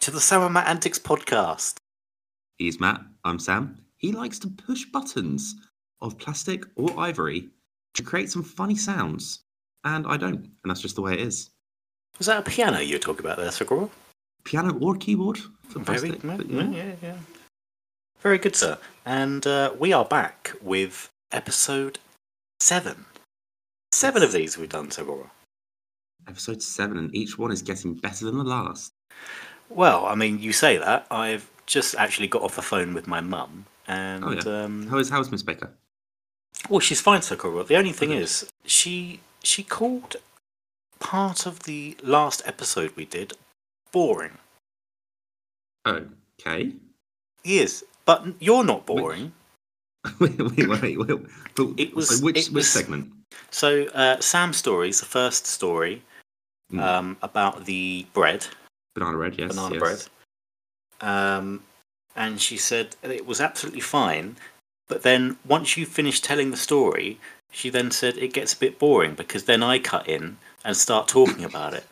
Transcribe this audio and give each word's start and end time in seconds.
to 0.00 0.10
the 0.10 0.20
Sam 0.20 0.42
and 0.42 0.54
Matt 0.54 0.68
Antics 0.68 0.98
podcast. 0.98 1.76
He's 2.56 2.80
Matt. 2.80 3.00
I'm 3.24 3.38
Sam. 3.38 3.76
He 3.96 4.12
likes 4.12 4.38
to 4.40 4.48
push 4.48 4.84
buttons 4.86 5.54
of 6.00 6.18
plastic 6.18 6.64
or 6.76 6.98
ivory 6.98 7.48
to 7.94 8.02
create 8.02 8.30
some 8.30 8.42
funny 8.42 8.76
sounds. 8.76 9.40
And 9.84 10.06
I 10.06 10.16
don't. 10.16 10.36
And 10.36 10.50
that's 10.70 10.80
just 10.80 10.96
the 10.96 11.02
way 11.02 11.14
it 11.14 11.20
is. 11.20 11.50
Was 12.18 12.26
that 12.26 12.46
a 12.46 12.50
piano 12.50 12.80
you 12.80 12.94
were 12.94 12.98
talking 13.00 13.24
about 13.24 13.38
there, 13.38 13.50
Sakura? 13.50 13.88
Piano 14.44 14.78
or 14.78 14.94
keyboard 14.96 15.38
for 15.68 15.80
Very, 15.80 16.12
plastic. 16.12 16.24
yeah, 16.24 16.36
but, 16.36 16.50
yeah, 16.50 16.62
yeah, 16.70 16.94
yeah. 17.02 17.16
Very 18.20 18.38
good, 18.38 18.56
sir. 18.56 18.78
And 19.06 19.46
uh, 19.46 19.74
we 19.78 19.92
are 19.92 20.04
back 20.04 20.52
with 20.62 21.10
episode 21.32 21.98
seven. 22.60 23.04
Seven 23.92 24.22
of 24.22 24.32
these 24.32 24.56
we've 24.56 24.68
done, 24.68 24.90
Sir 24.90 25.02
Sakura. 25.02 25.30
Episode 26.28 26.62
seven, 26.62 26.98
and 26.98 27.14
each 27.14 27.38
one 27.38 27.50
is 27.50 27.62
getting 27.62 27.94
better 27.94 28.26
than 28.26 28.36
the 28.38 28.44
last. 28.44 28.92
Well, 29.70 30.04
I 30.06 30.14
mean, 30.14 30.38
you 30.40 30.52
say 30.52 30.76
that. 30.78 31.06
I've 31.10 31.48
just 31.66 31.94
actually 31.94 32.28
got 32.28 32.42
off 32.42 32.56
the 32.56 32.62
phone 32.62 32.92
with 32.92 33.06
my 33.06 33.20
mum, 33.20 33.66
and 33.86 34.24
Oh, 34.24 34.32
yeah. 34.32 34.64
um, 34.64 34.88
How 34.88 34.98
is 34.98 35.08
how's 35.08 35.30
Miss 35.30 35.42
Baker? 35.42 35.70
well, 36.68 36.80
she's 36.80 37.00
fine, 37.00 37.22
Sakura. 37.22 37.64
The 37.64 37.76
only 37.76 37.92
thing 37.92 38.10
Okay. 38.10 38.20
is, 38.22 38.50
she 38.66 39.20
she 39.42 39.62
called 39.62 40.16
part 40.98 41.46
of 41.46 41.60
the 41.62 41.96
last 42.02 42.42
episode 42.44 42.92
we 42.96 43.04
did 43.06 43.32
boring. 43.92 44.36
Okay. 45.86 46.72
Yes, 47.44 47.82
but 48.04 48.26
you're 48.40 48.64
not 48.64 48.84
boring. 48.86 49.32
wait, 50.18 50.36
wait, 50.38 50.68
wait, 50.82 50.98
wait. 50.98 51.20
It 51.78 51.94
was- 51.94 52.18
So 52.18 52.24
which 52.24 52.48
it 52.48 52.52
which 52.52 52.64
segment? 52.66 53.12
So, 53.50 53.84
uh, 53.94 54.20
Sam's 54.20 54.56
story 54.56 54.88
is 54.88 55.00
the 55.00 55.06
first 55.06 55.46
story 55.46 56.02
Mm. 56.72 56.80
um, 56.80 57.16
about 57.22 57.64
the 57.64 58.06
bread, 58.12 58.46
Banana 59.00 59.16
bread. 59.16 59.34
Yes. 59.38 59.48
banana 59.54 59.74
yes. 59.74 59.80
bread. 59.80 61.08
Um, 61.08 61.62
and 62.14 62.40
she 62.40 62.56
said 62.56 62.96
it 63.02 63.26
was 63.26 63.40
absolutely 63.40 63.80
fine, 63.80 64.36
but 64.88 65.02
then 65.02 65.38
once 65.46 65.76
you 65.76 65.86
finished 65.86 66.24
telling 66.24 66.50
the 66.50 66.56
story, 66.56 67.18
she 67.50 67.70
then 67.70 67.90
said 67.90 68.18
it 68.18 68.32
gets 68.32 68.52
a 68.52 68.58
bit 68.58 68.78
boring 68.78 69.14
because 69.14 69.44
then 69.44 69.62
I 69.62 69.78
cut 69.78 70.08
in 70.08 70.36
and 70.64 70.76
start 70.76 71.08
talking 71.08 71.44
about 71.44 71.74
it. 71.74 71.86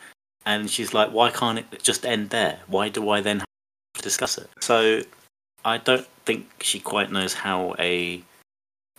And 0.45 0.69
she's 0.69 0.93
like, 0.93 1.11
why 1.11 1.31
can't 1.31 1.59
it 1.59 1.83
just 1.83 2.05
end 2.05 2.29
there? 2.29 2.59
Why 2.67 2.89
do 2.89 3.09
I 3.09 3.21
then 3.21 3.39
have 3.39 3.47
to 3.95 4.01
discuss 4.01 4.37
it? 4.37 4.49
So 4.61 5.01
I 5.65 5.77
don't 5.77 6.07
think 6.25 6.47
she 6.61 6.79
quite 6.79 7.11
knows 7.11 7.33
how 7.33 7.75
a 7.79 8.21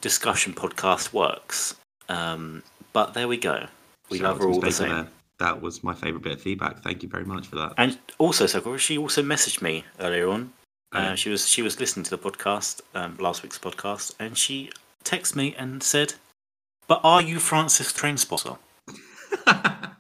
discussion 0.01 0.53
podcast 0.53 1.13
works. 1.13 1.77
Um, 2.09 2.63
but 2.93 3.15
there 3.15 3.29
we 3.29 3.37
go. 3.37 3.67
We 4.11 4.19
out 4.19 4.25
love 4.25 4.39
her 4.41 4.49
all 4.49 4.61
the 4.61 4.73
same. 4.73 5.09
That 5.41 5.63
was 5.63 5.83
my 5.83 5.95
favourite 5.95 6.23
bit 6.23 6.33
of 6.35 6.43
feedback. 6.43 6.83
Thank 6.83 7.03
you 7.03 7.09
very 7.09 7.25
much 7.25 7.47
for 7.47 7.57
that. 7.57 7.73
And 7.79 7.99
also, 8.19 8.45
Sakura, 8.45 8.79
she 8.79 8.99
also 8.99 9.23
messaged 9.23 9.63
me 9.63 9.87
earlier 9.99 10.29
on. 10.29 10.53
Uh, 10.93 11.15
she 11.15 11.31
was 11.31 11.49
she 11.49 11.63
was 11.63 11.81
listening 11.81 12.05
to 12.05 12.11
the 12.11 12.19
podcast, 12.19 12.83
um, 12.95 13.17
last 13.19 13.43
week's 13.43 13.59
podcast, 13.59 14.15
and 14.19 14.37
she 14.37 14.71
texted 15.03 15.37
me 15.37 15.55
and 15.57 15.83
said, 15.83 16.15
"But 16.89 17.01
are 17.03 17.23
you 17.23 17.39
Francis 17.39 17.91
Trainspotter?" 17.91 18.59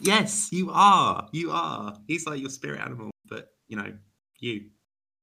yes, 0.00 0.50
you 0.52 0.70
are. 0.70 1.28
You 1.32 1.50
are. 1.52 1.96
He's 2.06 2.26
like 2.26 2.40
your 2.40 2.50
spirit 2.50 2.80
animal, 2.80 3.10
but 3.26 3.52
you 3.68 3.76
know, 3.76 3.92
you. 4.38 4.66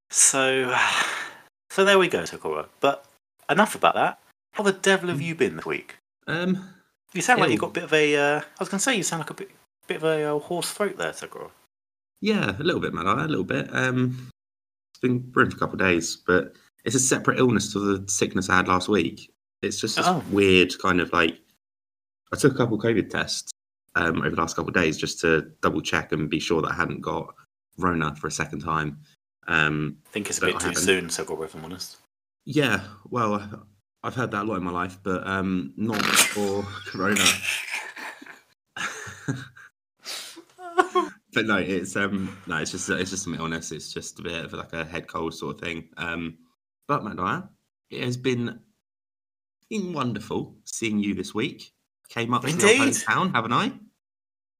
So, 0.09 0.75
so 1.69 1.85
there 1.85 1.99
we 1.99 2.07
go, 2.07 2.25
Sakura. 2.25 2.67
But 2.79 3.05
enough 3.47 3.75
about 3.75 3.93
that. 3.93 4.19
How 4.53 4.63
the 4.63 4.73
devil 4.73 5.09
have 5.09 5.21
you 5.21 5.35
been 5.35 5.57
this 5.57 5.65
week? 5.65 5.97
Um, 6.25 6.67
You 7.13 7.21
sound 7.21 7.41
like 7.41 7.51
you've 7.51 7.59
got 7.59 7.67
a 7.71 7.73
bit 7.73 7.83
of 7.83 7.93
a. 7.93 8.15
Uh, 8.15 8.39
I 8.39 8.43
was 8.59 8.69
going 8.69 8.79
to 8.79 8.83
say 8.83 8.95
you 8.95 9.03
sound 9.03 9.19
like 9.21 9.29
a 9.31 9.33
bit, 9.33 9.51
bit 9.87 9.97
of 9.97 10.03
a 10.03 10.23
uh, 10.35 10.39
hoarse 10.39 10.71
throat 10.71 10.97
there, 10.97 11.13
Sakura. 11.13 11.49
yeah, 12.21 12.55
a 12.57 12.63
little 12.63 12.79
bit, 12.81 12.93
man. 12.93 13.05
A 13.05 13.27
little 13.27 13.43
bit. 13.43 13.67
Um, 13.73 14.29
it's 14.93 14.99
been 15.01 15.19
brewing 15.19 15.51
for 15.51 15.57
a 15.57 15.59
couple 15.59 15.73
of 15.75 15.79
days, 15.79 16.15
but 16.25 16.53
it's 16.85 16.95
a 16.95 16.99
separate 16.99 17.37
illness 17.39 17.73
to 17.73 17.79
the 17.79 18.09
sickness 18.09 18.49
I 18.49 18.55
had 18.57 18.67
last 18.67 18.87
week. 18.87 19.31
It's 19.61 19.79
just 19.79 19.97
this 19.97 20.05
Oh. 20.07 20.23
weird 20.31 20.73
kind 20.79 20.99
of 21.01 21.11
like. 21.13 21.37
I 22.33 22.37
took 22.37 22.53
a 22.53 22.57
couple 22.57 22.77
of 22.77 22.83
COVID 22.83 23.09
tests 23.09 23.51
um, 23.95 24.19
over 24.21 24.29
the 24.31 24.41
last 24.41 24.55
couple 24.55 24.69
of 24.69 24.75
days 24.75 24.97
just 24.97 25.19
to 25.19 25.51
double 25.61 25.81
check 25.81 26.13
and 26.13 26.29
be 26.29 26.39
sure 26.39 26.61
that 26.61 26.71
I 26.71 26.75
hadn't 26.75 27.01
got 27.01 27.35
Rona 27.77 28.15
for 28.15 28.27
a 28.27 28.31
second 28.31 28.61
time. 28.61 28.99
Um, 29.47 29.97
I 30.07 30.09
think 30.11 30.29
it's 30.29 30.37
a 30.37 30.45
bit 30.45 30.59
too 30.61 30.73
soon, 30.75 31.09
Sakura, 31.09 31.41
if 31.45 31.55
I'm 31.55 31.65
honest. 31.65 31.97
Yeah, 32.45 32.79
well, 33.09 33.65
I've 34.03 34.15
heard 34.15 34.31
that 34.31 34.43
a 34.43 34.47
lot 34.47 34.55
in 34.55 34.63
my 34.63 34.71
life, 34.71 34.97
but 35.03 35.25
um, 35.27 35.73
not 35.77 36.03
for 36.03 36.63
Corona. 36.87 37.23
but 41.33 41.45
no, 41.45 41.57
it's 41.57 41.95
um, 41.95 42.37
no, 42.47 42.57
it's 42.57 42.71
just 42.71 42.89
it's 42.89 43.11
just 43.11 43.23
some 43.23 43.35
illness. 43.35 43.71
It's 43.71 43.93
just 43.93 44.19
a 44.19 44.23
bit 44.23 44.45
of 44.45 44.53
like 44.53 44.73
a 44.73 44.85
head 44.85 45.07
cold 45.07 45.33
sort 45.33 45.55
of 45.55 45.61
thing. 45.61 45.89
Um, 45.97 46.37
but 46.87 47.03
Matt 47.03 47.49
it 47.89 48.03
has 48.03 48.17
been 48.17 48.59
been 49.69 49.93
wonderful 49.93 50.55
seeing 50.65 50.99
you 50.99 51.13
this 51.13 51.33
week. 51.33 51.71
Came 52.09 52.33
up 52.33 52.41
to 52.41 52.49
your 52.49 52.59
Indeed. 52.59 52.79
hometown, 52.93 53.33
haven't 53.33 53.53
I? 53.53 53.71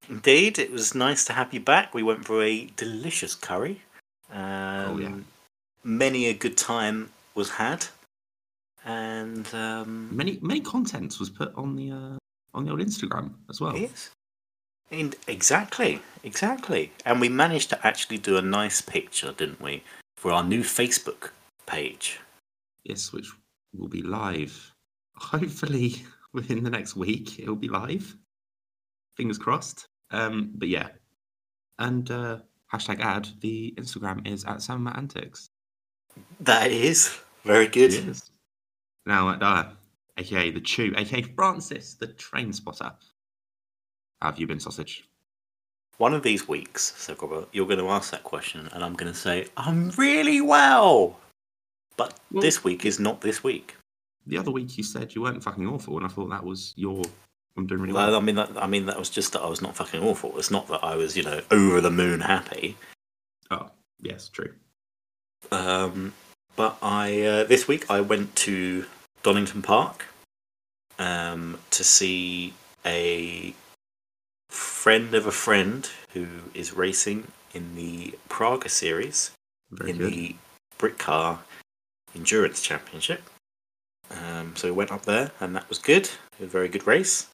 Indeed, 0.10 0.58
it 0.60 0.72
was 0.72 0.96
nice 0.96 1.26
to 1.26 1.34
have 1.34 1.54
you 1.54 1.60
back. 1.60 1.94
We 1.94 2.04
went 2.04 2.26
for 2.26 2.44
a 2.44 2.66
delicious 2.78 3.36
curry. 3.36 3.82
Um, 4.32 4.40
Oh, 4.42 4.98
yeah. 4.98 5.14
Many 5.84 6.28
a 6.28 6.34
good 6.34 6.58
time 6.58 7.12
was 7.36 7.50
had, 7.52 7.88
and 8.86 9.48
um, 9.54 10.16
Many 10.16 10.40
many 10.42 10.62
contents 10.62 11.20
was 11.20 11.30
put 11.30 11.54
on 11.56 11.76
the 11.76 11.92
uh, 11.92 12.18
on 12.54 12.66
the 12.66 12.72
old 12.72 12.80
Instagram 12.82 13.34
as 13.50 13.62
well. 13.62 13.78
yes, 13.78 14.10
and 14.92 15.16
exactly, 15.28 16.02
exactly. 16.24 16.92
And 17.06 17.22
we 17.22 17.30
managed 17.30 17.70
to 17.70 17.88
actually 17.88 18.18
do 18.18 18.38
a 18.38 18.42
nice 18.42 18.82
picture, 18.82 19.32
didn't 19.32 19.62
we, 19.62 19.84
for 20.18 20.32
our 20.32 20.44
new 20.44 20.62
Facebook 20.64 21.30
page? 21.66 22.20
Yes, 22.84 23.14
which 23.14 23.30
will 23.74 23.88
be 23.88 24.02
live. 24.02 24.74
Hopefully 25.16 26.04
within 26.34 26.64
the 26.64 26.70
next 26.70 26.96
week, 26.96 27.40
it'll 27.40 27.56
be 27.56 27.70
live. 27.70 28.16
Fingers 29.16 29.38
crossed. 29.38 29.86
Um, 30.10 30.52
but 30.56 30.68
yeah, 30.68 30.90
and 31.80 32.10
uh, 32.12 32.40
hashtag 32.74 33.00
ad. 33.00 33.30
The 33.40 33.74
Instagram 33.78 34.28
is 34.28 34.44
at 34.46 34.62
Sam 34.62 34.88
Antics. 34.88 35.48
That 36.42 36.72
is 36.72 37.18
very 37.46 37.68
good. 37.68 37.94
Now, 39.06 39.30
uh, 39.30 39.70
aka 40.18 40.52
the 40.52 40.62
Chew, 40.62 40.94
aka 40.96 41.22
Francis, 41.22 41.96
the 41.96 42.08
train 42.08 42.54
spotter. 42.54 42.92
Have 44.22 44.40
you 44.40 44.48
been, 44.48 44.60
sausage? 44.60 45.08
One 45.98 46.14
of 46.14 46.24
these 46.24 46.48
weeks, 46.48 46.94
Sakura, 46.98 47.46
you're 47.52 47.66
going 47.68 47.80
to 47.80 47.90
ask 47.90 48.12
that 48.12 48.24
question, 48.24 48.70
and 48.74 48.84
I'm 48.84 48.94
going 48.94 49.12
to 49.12 49.18
say, 49.18 49.48
I'm 49.58 49.90
really 49.92 50.42
well. 50.42 51.18
But 51.98 52.20
Well- 52.32 52.42
this 52.42 52.64
week 52.64 52.86
is 52.86 53.00
not 53.00 53.22
this 53.22 53.44
week. 53.44 53.76
The 54.28 54.38
other 54.38 54.52
week 54.52 54.78
you 54.78 54.84
said 54.84 55.16
you 55.16 55.22
weren't 55.24 55.44
fucking 55.44 55.68
awful, 55.68 55.98
and 55.98 56.06
I 56.06 56.10
thought 56.10 56.30
that 56.30 56.44
was 56.44 56.74
your. 56.76 57.02
I'm 57.58 57.66
doing 57.66 57.82
really 57.82 57.94
Well, 57.94 58.12
well. 58.12 58.20
I 58.20 58.22
mean, 58.22 58.36
that, 58.36 58.52
I 58.56 58.68
mean, 58.68 58.86
that 58.86 58.98
was 58.98 59.10
just 59.10 59.34
that 59.34 59.42
I 59.42 59.50
was 59.50 59.62
not 59.64 59.76
fucking 59.76 60.02
awful. 60.02 60.38
It's 60.38 60.52
not 60.52 60.68
that 60.68 60.84
I 60.84 60.96
was, 60.96 61.18
you 61.18 61.24
know, 61.24 61.42
over 61.50 61.82
the 61.82 61.90
moon 61.90 62.22
happy. 62.22 62.78
Oh, 63.50 63.70
yes, 64.00 64.30
true. 64.30 64.54
Um, 65.52 66.14
but 66.62 66.78
I 66.84 67.24
uh, 67.24 67.44
this 67.46 67.68
week 67.68 67.90
I 67.90 68.02
went 68.02 68.36
to 68.48 68.86
Donington 69.24 69.64
Park 69.64 70.06
um, 71.00 71.58
to 71.72 71.84
see 71.84 72.54
a 72.86 73.56
friend 74.48 75.16
of 75.16 75.26
a 75.26 75.32
friend 75.32 75.90
who 76.14 76.28
is 76.54 76.72
racing 76.74 77.26
in 77.56 77.74
the 77.74 78.14
Praga 78.30 78.70
series 78.70 79.32
Very 79.72 79.90
in 79.90 79.98
good. 79.98 80.14
the 80.14 80.36
Britcar 80.78 81.40
Endurance 82.14 82.62
Championship. 82.62 83.24
Um, 84.12 84.56
so 84.56 84.68
we 84.68 84.74
went 84.74 84.92
up 84.92 85.02
there, 85.02 85.32
and 85.40 85.56
that 85.56 85.68
was 85.68 85.80
good. 85.80 86.12
Was 86.40 86.48
a 86.48 86.52
very 86.52 86.70
good 86.70 86.86
race, 86.86 87.28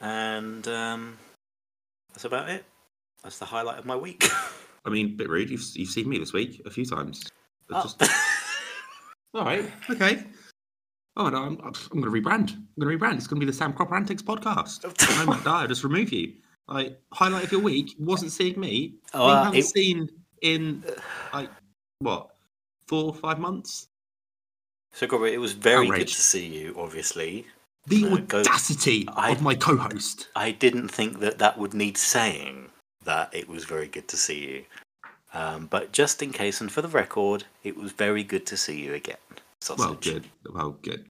and 0.00 0.66
um, 0.66 1.18
that's 2.12 2.24
about 2.24 2.50
it. 2.50 2.64
That's 3.22 3.38
the 3.38 3.44
highlight 3.44 3.78
of 3.78 3.86
my 3.86 3.94
week. 3.94 4.24
I 4.84 4.90
mean, 4.90 5.16
bit 5.16 5.28
rude. 5.28 5.50
You've 5.50 5.64
you've 5.74 5.90
seen 5.90 6.08
me 6.08 6.18
this 6.18 6.32
week 6.32 6.62
a 6.66 6.70
few 6.70 6.84
times. 6.84 7.22
Oh. 7.70 7.82
just 7.82 8.02
All 9.34 9.44
right. 9.44 9.64
Okay. 9.90 10.24
Oh 11.16 11.28
no, 11.28 11.38
I'm, 11.38 11.58
I'm 11.62 12.00
going 12.00 12.02
to 12.04 12.10
rebrand. 12.10 12.50
I'm 12.52 12.66
going 12.80 12.98
to 12.98 13.04
rebrand. 13.04 13.16
It's 13.16 13.26
going 13.26 13.38
to 13.40 13.46
be 13.46 13.50
the 13.50 13.56
Sam 13.56 13.72
Cropper 13.72 13.94
Antics 13.94 14.22
podcast. 14.22 14.82
no, 15.18 15.32
Matt 15.32 15.44
Dyer, 15.44 15.68
just 15.68 15.84
remove 15.84 16.12
you. 16.12 16.32
Like 16.68 16.98
highlight 17.12 17.44
of 17.44 17.52
your 17.52 17.60
week 17.60 17.94
wasn't 17.98 18.32
seeing 18.32 18.58
me. 18.58 18.94
Oh, 19.12 19.26
uh, 19.28 19.44
haven't 19.44 19.58
it- 19.60 19.66
seen 19.66 20.08
in 20.42 20.84
like 21.32 21.50
what 22.00 22.30
four 22.88 23.04
or 23.04 23.14
five 23.14 23.38
months. 23.38 23.86
So, 24.92 25.06
Gobert, 25.08 25.32
it 25.32 25.38
was 25.38 25.52
very 25.52 25.88
good 25.88 26.06
to 26.08 26.20
see 26.20 26.46
you, 26.46 26.74
obviously. 26.78 27.46
The 27.88 28.06
Uh, 28.06 28.16
go- 28.18 28.40
audacity 28.40 29.06
I- 29.14 29.32
of 29.32 29.42
my 29.42 29.54
co-host. 29.56 30.28
I 30.36 30.52
didn't 30.52 30.88
think 30.88 31.18
that 31.20 31.38
that 31.38 31.58
would 31.58 31.74
need 31.74 31.96
saying 31.96 32.70
that 33.04 33.34
it 33.34 33.48
was 33.48 33.64
very 33.64 33.88
good 33.88 34.06
to 34.08 34.16
see 34.16 34.40
you. 34.48 34.64
Um, 35.34 35.66
but 35.66 35.92
just 35.92 36.22
in 36.22 36.30
case, 36.30 36.60
and 36.60 36.70
for 36.70 36.80
the 36.80 36.88
record, 36.88 37.44
it 37.64 37.76
was 37.76 37.92
very 37.92 38.22
good 38.22 38.46
to 38.46 38.56
see 38.56 38.80
you 38.80 38.94
again. 38.94 39.16
Sausage. 39.60 39.78
Well, 39.86 39.94
good. 39.94 40.24
Well, 40.52 40.76
good. 40.80 41.06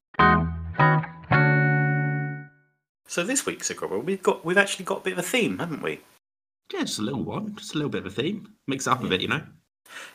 So 3.07 3.23
this 3.23 3.45
week, 3.45 3.63
Sir 3.63 3.75
Gobber, 3.75 4.03
we've 4.03 4.23
got 4.23 4.43
we've 4.43 4.57
actually 4.57 4.85
got 4.85 4.99
a 4.99 5.03
bit 5.03 5.13
of 5.13 5.19
a 5.19 5.23
theme, 5.23 5.59
haven't 5.59 5.83
we? 5.83 6.01
Yeah, 6.73 6.81
just 6.81 6.99
a 6.99 7.03
little 7.03 7.23
one, 7.23 7.55
just 7.55 7.75
a 7.75 7.77
little 7.77 7.89
bit 7.89 7.99
of 7.99 8.07
a 8.07 8.09
theme. 8.21 8.49
Mix 8.67 8.87
it 8.87 8.89
up 8.89 9.03
a 9.03 9.07
bit, 9.07 9.21
you 9.21 9.27
know. 9.27 9.43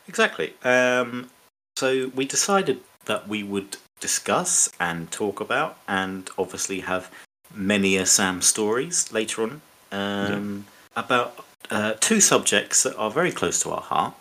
Exactly. 0.09 0.55
Um, 0.65 1.31
so 1.77 2.11
we 2.15 2.25
decided 2.25 2.81
that 3.05 3.29
we 3.29 3.45
would 3.45 3.77
discuss 4.01 4.69
and 4.81 5.11
talk 5.13 5.41
about, 5.41 5.79
and 5.87 6.29
obviously 6.37 6.81
have 6.81 7.11
many 7.55 7.97
a 7.97 8.07
Sam 8.07 8.43
stories 8.43 9.13
later 9.13 9.45
on 9.45 9.63
um, 9.93 10.67
about 10.97 11.45
uh, 11.71 11.95
two 12.01 12.21
subjects 12.21 12.83
that 12.83 12.97
are 12.97 13.11
very 13.11 13.33
close 13.33 13.63
to 13.63 13.71
our 13.71 13.81
heart 13.81 14.15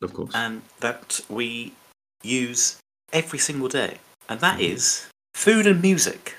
Of 0.00 0.12
course. 0.14 0.32
and 0.34 0.62
that 0.80 1.20
we 1.28 1.72
use 2.22 2.78
every 3.12 3.38
single 3.38 3.68
day, 3.68 3.98
and 4.28 4.40
that 4.40 4.58
Mhm. 4.58 4.70
is 4.72 5.06
food 5.34 5.66
and 5.66 5.82
music. 5.82 6.36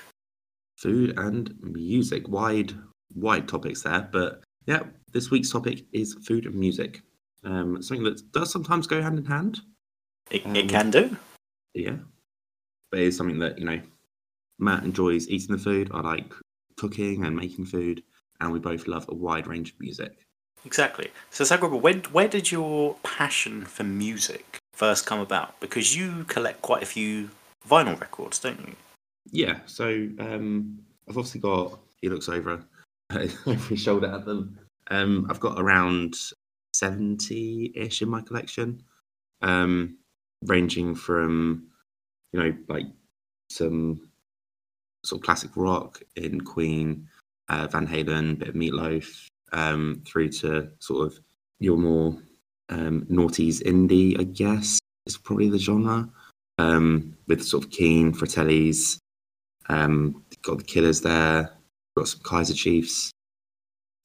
Food 0.76 1.18
and 1.18 1.54
music. 1.62 2.28
Wide, 2.28 2.74
wide 3.14 3.48
topics 3.48 3.82
there, 3.82 4.08
but 4.12 4.42
yeah, 4.66 4.82
this 5.12 5.30
week's 5.30 5.50
topic 5.50 5.84
is 5.92 6.14
food 6.26 6.46
and 6.46 6.54
music. 6.54 7.02
Um, 7.44 7.82
something 7.82 8.04
that 8.04 8.32
does 8.32 8.50
sometimes 8.50 8.86
go 8.86 9.02
hand 9.02 9.18
in 9.18 9.26
hand. 9.26 9.60
It, 10.30 10.44
Um, 10.46 10.56
it 10.56 10.68
can 10.68 10.90
do. 10.90 11.16
Yeah, 11.74 11.98
but 12.90 13.00
it's 13.00 13.16
something 13.16 13.38
that 13.40 13.58
you 13.58 13.64
know. 13.66 13.80
Matt 14.58 14.84
enjoys 14.84 15.28
eating 15.28 15.56
the 15.56 15.62
food. 15.62 15.90
I 15.92 16.00
like 16.00 16.32
cooking 16.76 17.24
and 17.24 17.34
making 17.36 17.66
food, 17.66 18.04
and 18.40 18.52
we 18.52 18.58
both 18.58 18.86
love 18.86 19.06
a 19.08 19.14
wide 19.14 19.46
range 19.46 19.70
of 19.72 19.80
music. 19.80 20.24
Exactly. 20.64 21.10
So, 21.30 21.44
Sagraba, 21.44 21.80
when, 21.80 22.00
where 22.12 22.28
did 22.28 22.50
your 22.50 22.96
passion 23.02 23.64
for 23.64 23.84
music 23.84 24.58
first 24.72 25.06
come 25.06 25.20
about? 25.20 25.60
Because 25.60 25.96
you 25.96 26.24
collect 26.24 26.62
quite 26.62 26.82
a 26.82 26.86
few 26.86 27.30
vinyl 27.68 28.00
records, 28.00 28.38
don't 28.38 28.60
you? 28.60 28.74
Yeah, 29.30 29.60
so 29.66 29.86
um, 30.18 30.78
I've 31.08 31.16
obviously 31.16 31.40
got. 31.40 31.78
He 32.00 32.08
looks 32.08 32.28
over 32.28 32.62
over 33.12 33.68
his 33.68 33.80
shoulder 33.80 34.08
at 34.08 34.24
them. 34.24 34.58
Um, 34.90 35.26
I've 35.30 35.40
got 35.40 35.58
around 35.58 36.14
seventy-ish 36.74 38.02
in 38.02 38.08
my 38.08 38.20
collection, 38.20 38.82
um, 39.42 39.96
ranging 40.44 40.94
from 40.94 41.66
you 42.32 42.40
know 42.40 42.56
like 42.68 42.86
some 43.50 44.08
sort 45.04 45.20
of 45.20 45.24
classic 45.24 45.50
rock 45.56 46.02
in 46.16 46.40
Queen, 46.40 47.08
uh, 47.48 47.66
Van 47.70 47.86
Halen, 47.86 48.38
bit 48.38 48.48
of 48.48 48.54
Meatloaf, 48.54 49.26
um, 49.52 50.02
through 50.06 50.30
to 50.30 50.70
sort 50.78 51.06
of 51.06 51.18
your 51.60 51.76
more 51.76 52.16
um, 52.68 53.06
noughties 53.10 53.62
indie, 53.62 54.18
I 54.18 54.24
guess 54.24 54.78
is 55.06 55.16
probably 55.16 55.48
the 55.48 55.58
genre. 55.58 56.08
Um, 56.58 57.16
with 57.26 57.42
sort 57.42 57.64
of 57.64 57.70
Keane, 57.70 58.12
Fratellis, 58.12 58.98
um, 59.68 60.22
got 60.42 60.58
the 60.58 60.64
Killers 60.64 61.00
there, 61.00 61.50
got 61.96 62.08
some 62.08 62.20
Kaiser 62.22 62.54
Chiefs, 62.54 63.10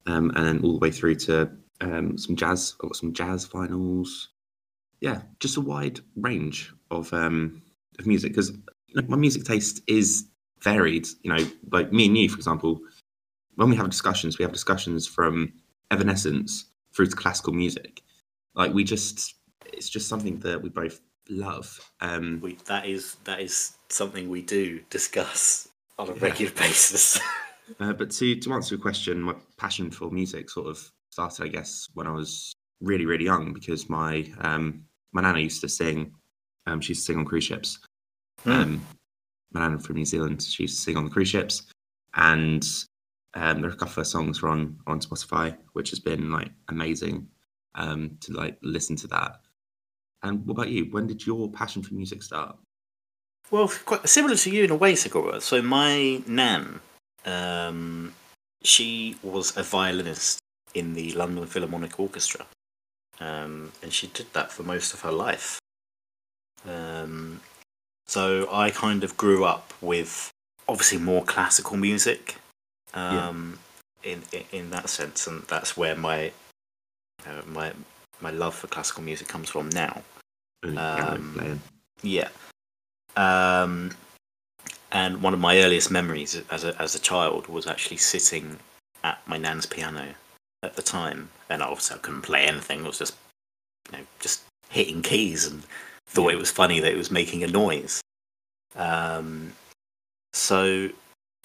um, 0.06 0.32
and 0.34 0.46
then 0.46 0.60
all 0.64 0.72
the 0.72 0.78
way 0.78 0.90
through 0.90 1.14
to 1.16 1.50
um, 1.80 2.18
some 2.18 2.34
jazz. 2.34 2.74
I've 2.74 2.88
got 2.88 2.96
some 2.96 3.12
jazz 3.12 3.46
finals. 3.46 4.30
Yeah, 5.00 5.22
just 5.38 5.56
a 5.56 5.60
wide 5.60 6.00
range 6.16 6.72
of 6.90 7.12
um, 7.14 7.62
of 8.00 8.06
music 8.06 8.32
because 8.32 8.50
you 8.50 9.00
know, 9.00 9.02
my 9.06 9.16
music 9.16 9.44
taste 9.44 9.80
is 9.86 10.26
varied. 10.60 11.06
You 11.22 11.32
know, 11.32 11.46
like 11.70 11.92
me 11.92 12.06
and 12.06 12.18
you, 12.18 12.28
for 12.28 12.36
example, 12.36 12.80
when 13.56 13.70
we 13.70 13.76
have 13.76 13.90
discussions, 13.90 14.38
we 14.38 14.42
have 14.42 14.52
discussions 14.52 15.06
from 15.06 15.52
Evanescence 15.90 16.66
through 16.94 17.06
to 17.06 17.16
classical 17.16 17.52
music. 17.52 18.02
Like 18.54 18.72
we 18.72 18.84
just, 18.84 19.34
it's 19.72 19.88
just 19.88 20.08
something 20.08 20.38
that 20.40 20.60
we 20.62 20.68
both 20.68 21.00
love. 21.28 21.78
Um, 22.00 22.40
We, 22.42 22.56
that 22.66 22.86
is 22.86 23.16
that 23.24 23.40
is 23.40 23.74
something 23.88 24.28
we 24.28 24.42
do 24.42 24.80
discuss 24.90 25.68
on 25.98 26.08
a 26.08 26.14
Yeah. 26.14 26.20
regular 26.20 26.52
basis. 26.56 27.18
Uh, 27.78 27.92
but 27.92 28.10
to 28.10 28.34
to 28.36 28.52
answer 28.52 28.74
your 28.74 28.82
question, 28.82 29.22
my 29.22 29.34
passion 29.56 29.90
for 29.90 30.10
music 30.10 30.50
sort 30.50 30.66
of 30.68 30.90
started, 31.10 31.44
I 31.44 31.48
guess, 31.48 31.88
when 31.94 32.06
I 32.06 32.12
was 32.12 32.52
really 32.80 33.06
really 33.06 33.24
young 33.24 33.52
because 33.52 33.88
my 33.88 34.28
um, 34.40 34.84
my 35.12 35.22
nana 35.22 35.38
used 35.40 35.60
to 35.60 35.68
sing. 35.68 36.12
Um, 36.66 36.80
she 36.80 36.90
used 36.90 37.02
to 37.02 37.12
sing 37.12 37.18
on 37.18 37.24
cruise 37.24 37.44
ships. 37.44 37.78
Hmm. 38.44 38.50
Um, 38.50 38.86
my 39.52 39.60
nana 39.60 39.78
from 39.78 39.96
New 39.96 40.04
Zealand, 40.04 40.42
she 40.42 40.64
used 40.64 40.76
to 40.76 40.82
sing 40.82 40.96
on 40.96 41.04
the 41.04 41.10
cruise 41.10 41.28
ships, 41.28 41.62
and 42.14 42.66
um, 43.34 43.60
there 43.60 43.70
are 43.70 43.74
a 43.74 43.76
couple 43.76 44.00
of 44.00 44.06
songs 44.06 44.42
on 44.42 44.78
on 44.86 45.00
Spotify, 45.00 45.56
which 45.72 45.90
has 45.90 46.00
been 46.00 46.30
like 46.30 46.50
amazing 46.68 47.28
um, 47.74 48.16
to 48.20 48.32
like 48.32 48.58
listen 48.62 48.96
to 48.96 49.06
that. 49.08 49.40
And 50.22 50.44
what 50.46 50.54
about 50.54 50.68
you? 50.68 50.86
When 50.90 51.06
did 51.06 51.26
your 51.26 51.50
passion 51.50 51.82
for 51.82 51.94
music 51.94 52.22
start? 52.22 52.56
Well, 53.50 53.68
quite 53.84 54.08
similar 54.08 54.36
to 54.36 54.50
you 54.50 54.64
in 54.64 54.70
a 54.70 54.76
way, 54.76 54.94
Segura. 54.94 55.40
So 55.40 55.62
my 55.62 56.22
nan, 56.26 56.80
um, 57.24 58.14
she 58.62 59.16
was 59.22 59.56
a 59.56 59.62
violinist 59.62 60.38
in 60.74 60.94
the 60.94 61.12
London 61.12 61.46
Philharmonic 61.46 61.98
Orchestra, 61.98 62.46
um, 63.18 63.72
and 63.82 63.92
she 63.92 64.08
did 64.08 64.32
that 64.34 64.52
for 64.52 64.62
most 64.62 64.94
of 64.94 65.00
her 65.00 65.12
life. 65.12 65.58
Um, 66.68 67.40
so 68.06 68.48
I 68.52 68.70
kind 68.70 69.02
of 69.02 69.16
grew 69.16 69.44
up 69.44 69.72
with 69.80 70.30
obviously 70.68 70.98
more 70.98 71.24
classical 71.24 71.76
music, 71.76 72.36
um, 72.94 73.58
in, 74.02 74.22
in 74.32 74.44
in 74.52 74.70
that 74.70 74.88
sense, 74.88 75.26
and 75.26 75.42
that's 75.44 75.76
where 75.76 75.96
my 75.96 76.32
uh, 77.26 77.42
my 77.46 77.72
my 78.20 78.30
love 78.30 78.54
for 78.54 78.66
classical 78.66 79.02
music 79.02 79.28
comes 79.28 79.48
from 79.50 79.68
now. 79.70 80.02
Um. 80.76 81.60
Yeah. 82.02 82.28
Um, 83.16 83.92
and 84.92 85.22
one 85.22 85.34
of 85.34 85.40
my 85.40 85.58
earliest 85.58 85.90
memories 85.90 86.40
as 86.50 86.64
a, 86.64 86.80
as 86.80 86.94
a 86.94 86.98
child 86.98 87.46
was 87.46 87.66
actually 87.66 87.98
sitting 87.98 88.58
at 89.04 89.20
my 89.26 89.36
nan's 89.36 89.66
piano 89.66 90.14
at 90.62 90.74
the 90.74 90.82
time. 90.82 91.30
And 91.48 91.62
obviously 91.62 91.96
I 91.96 92.00
couldn't 92.00 92.22
play 92.22 92.44
anything. 92.44 92.84
I 92.84 92.88
was 92.88 92.98
just, 92.98 93.16
you 93.90 93.98
know, 93.98 94.04
just 94.20 94.42
hitting 94.68 95.02
keys 95.02 95.46
and 95.46 95.62
thought 96.06 96.32
it 96.32 96.38
was 96.38 96.50
funny 96.50 96.80
that 96.80 96.92
it 96.92 96.96
was 96.96 97.10
making 97.10 97.44
a 97.44 97.48
noise. 97.48 98.00
Um, 98.76 99.52
so, 100.32 100.88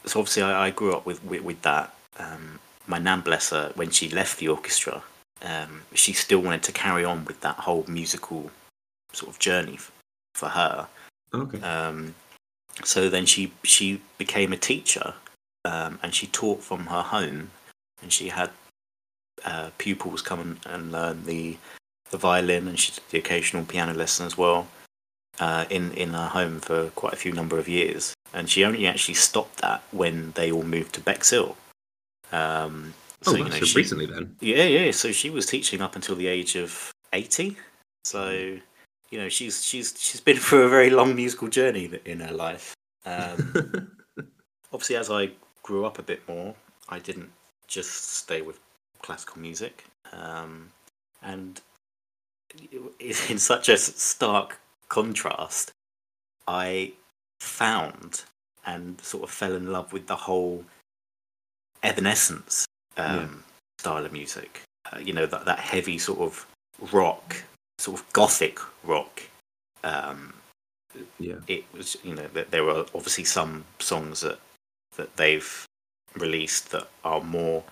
so 0.05 0.19
obviously 0.19 0.43
I, 0.43 0.67
I 0.67 0.69
grew 0.71 0.93
up 0.93 1.05
with, 1.05 1.23
with, 1.23 1.43
with 1.43 1.61
that. 1.63 1.93
Um, 2.19 2.59
my 2.87 2.99
nan, 2.99 3.21
bless 3.21 3.49
her, 3.49 3.71
when 3.75 3.89
she 3.89 4.09
left 4.09 4.37
the 4.37 4.47
orchestra, 4.47 5.03
um, 5.41 5.81
she 5.93 6.13
still 6.13 6.39
wanted 6.39 6.63
to 6.63 6.71
carry 6.71 7.03
on 7.03 7.25
with 7.25 7.41
that 7.41 7.55
whole 7.55 7.85
musical 7.87 8.51
sort 9.11 9.31
of 9.31 9.39
journey 9.39 9.75
f- 9.75 9.91
for 10.33 10.49
her. 10.49 10.87
Okay. 11.33 11.61
Um, 11.61 12.15
so 12.83 13.09
then 13.09 13.25
she 13.25 13.51
she 13.63 14.01
became 14.17 14.53
a 14.53 14.57
teacher, 14.57 15.13
um, 15.63 15.99
and 16.03 16.13
she 16.13 16.27
taught 16.27 16.61
from 16.61 16.87
her 16.87 17.01
home, 17.01 17.51
and 18.01 18.11
she 18.11 18.29
had 18.29 18.51
uh, 19.43 19.69
pupils 19.77 20.21
come 20.21 20.39
and, 20.39 20.59
and 20.65 20.91
learn 20.91 21.25
the 21.25 21.57
the 22.11 22.17
violin, 22.17 22.67
and 22.67 22.79
she 22.79 22.91
did 22.91 23.03
the 23.09 23.17
occasional 23.17 23.65
piano 23.65 23.93
lesson 23.93 24.25
as 24.25 24.37
well. 24.37 24.67
Uh, 25.39 25.65
in 25.69 25.91
in 25.93 26.11
her 26.13 26.27
home 26.27 26.59
for 26.59 26.89
quite 26.91 27.13
a 27.13 27.17
few 27.17 27.33
number 27.33 27.57
of 27.57 27.67
years, 27.67 28.13
and 28.35 28.49
she 28.49 28.65
only 28.65 28.85
actually 28.85 29.13
stopped 29.13 29.61
that 29.61 29.81
when 29.91 30.33
they 30.35 30.51
all 30.51 30.63
moved 30.63 30.93
to 30.93 31.01
Bexhill. 31.01 31.55
Um, 32.33 32.93
oh, 33.25 33.31
so, 33.31 33.37
you 33.37 33.45
know, 33.45 33.49
so 33.49 33.65
she- 33.65 33.77
recently 33.77 34.05
then. 34.05 34.35
yeah, 34.41 34.65
yeah. 34.65 34.91
So 34.91 35.11
she 35.11 35.29
was 35.29 35.45
teaching 35.45 35.81
up 35.81 35.95
until 35.95 36.15
the 36.15 36.27
age 36.27 36.55
of 36.55 36.91
eighty. 37.13 37.55
So 38.03 38.57
you 39.09 39.17
know, 39.17 39.29
she's 39.29 39.63
she's 39.63 39.95
she's 39.97 40.21
been 40.21 40.37
through 40.45 40.63
a 40.63 40.69
very 40.69 40.89
long 40.89 41.15
musical 41.15 41.47
journey 41.47 41.89
in 42.03 42.19
her 42.19 42.33
life. 42.33 42.75
Um, 43.05 43.89
obviously, 44.73 44.97
as 44.97 45.09
I 45.09 45.31
grew 45.63 45.85
up 45.85 45.97
a 45.97 46.03
bit 46.03 46.27
more, 46.27 46.53
I 46.89 46.99
didn't 46.99 47.31
just 47.67 48.17
stay 48.17 48.41
with 48.41 48.59
classical 49.01 49.39
music, 49.39 49.85
um, 50.11 50.71
and 51.23 51.61
in 52.99 53.39
such 53.39 53.69
a 53.69 53.77
stark 53.77 54.59
contrast, 54.89 55.71
I 56.47 56.91
found 57.39 58.23
and 58.65 58.99
sort 59.01 59.23
of 59.23 59.29
fell 59.31 59.55
in 59.55 59.71
love 59.71 59.93
with 59.93 60.07
the 60.07 60.15
whole 60.15 60.63
Evanescence 61.83 62.65
um, 62.97 63.15
Yeah. 63.15 63.27
style 63.79 64.05
of 64.05 64.11
music. 64.11 64.61
Uh, 64.91 64.99
you 64.99 65.13
know 65.13 65.25
that 65.25 65.45
that 65.45 65.59
heavy 65.59 65.97
sort 65.97 66.19
of 66.19 66.45
rock, 66.91 67.35
sort 67.79 67.99
of 67.99 68.13
gothic 68.13 68.59
rock. 68.83 69.21
Um, 69.83 70.33
yeah. 71.19 71.35
it 71.47 71.63
was 71.73 71.97
you 72.03 72.15
know 72.15 72.27
that 72.33 72.51
there 72.51 72.63
were 72.63 72.85
obviously 72.95 73.23
some 73.23 73.65
songs 73.79 74.21
that 74.21 74.39
that 74.97 75.15
they've 75.17 75.65
released 76.15 76.71
that 76.71 76.87
are 77.03 77.21
more 77.21 77.63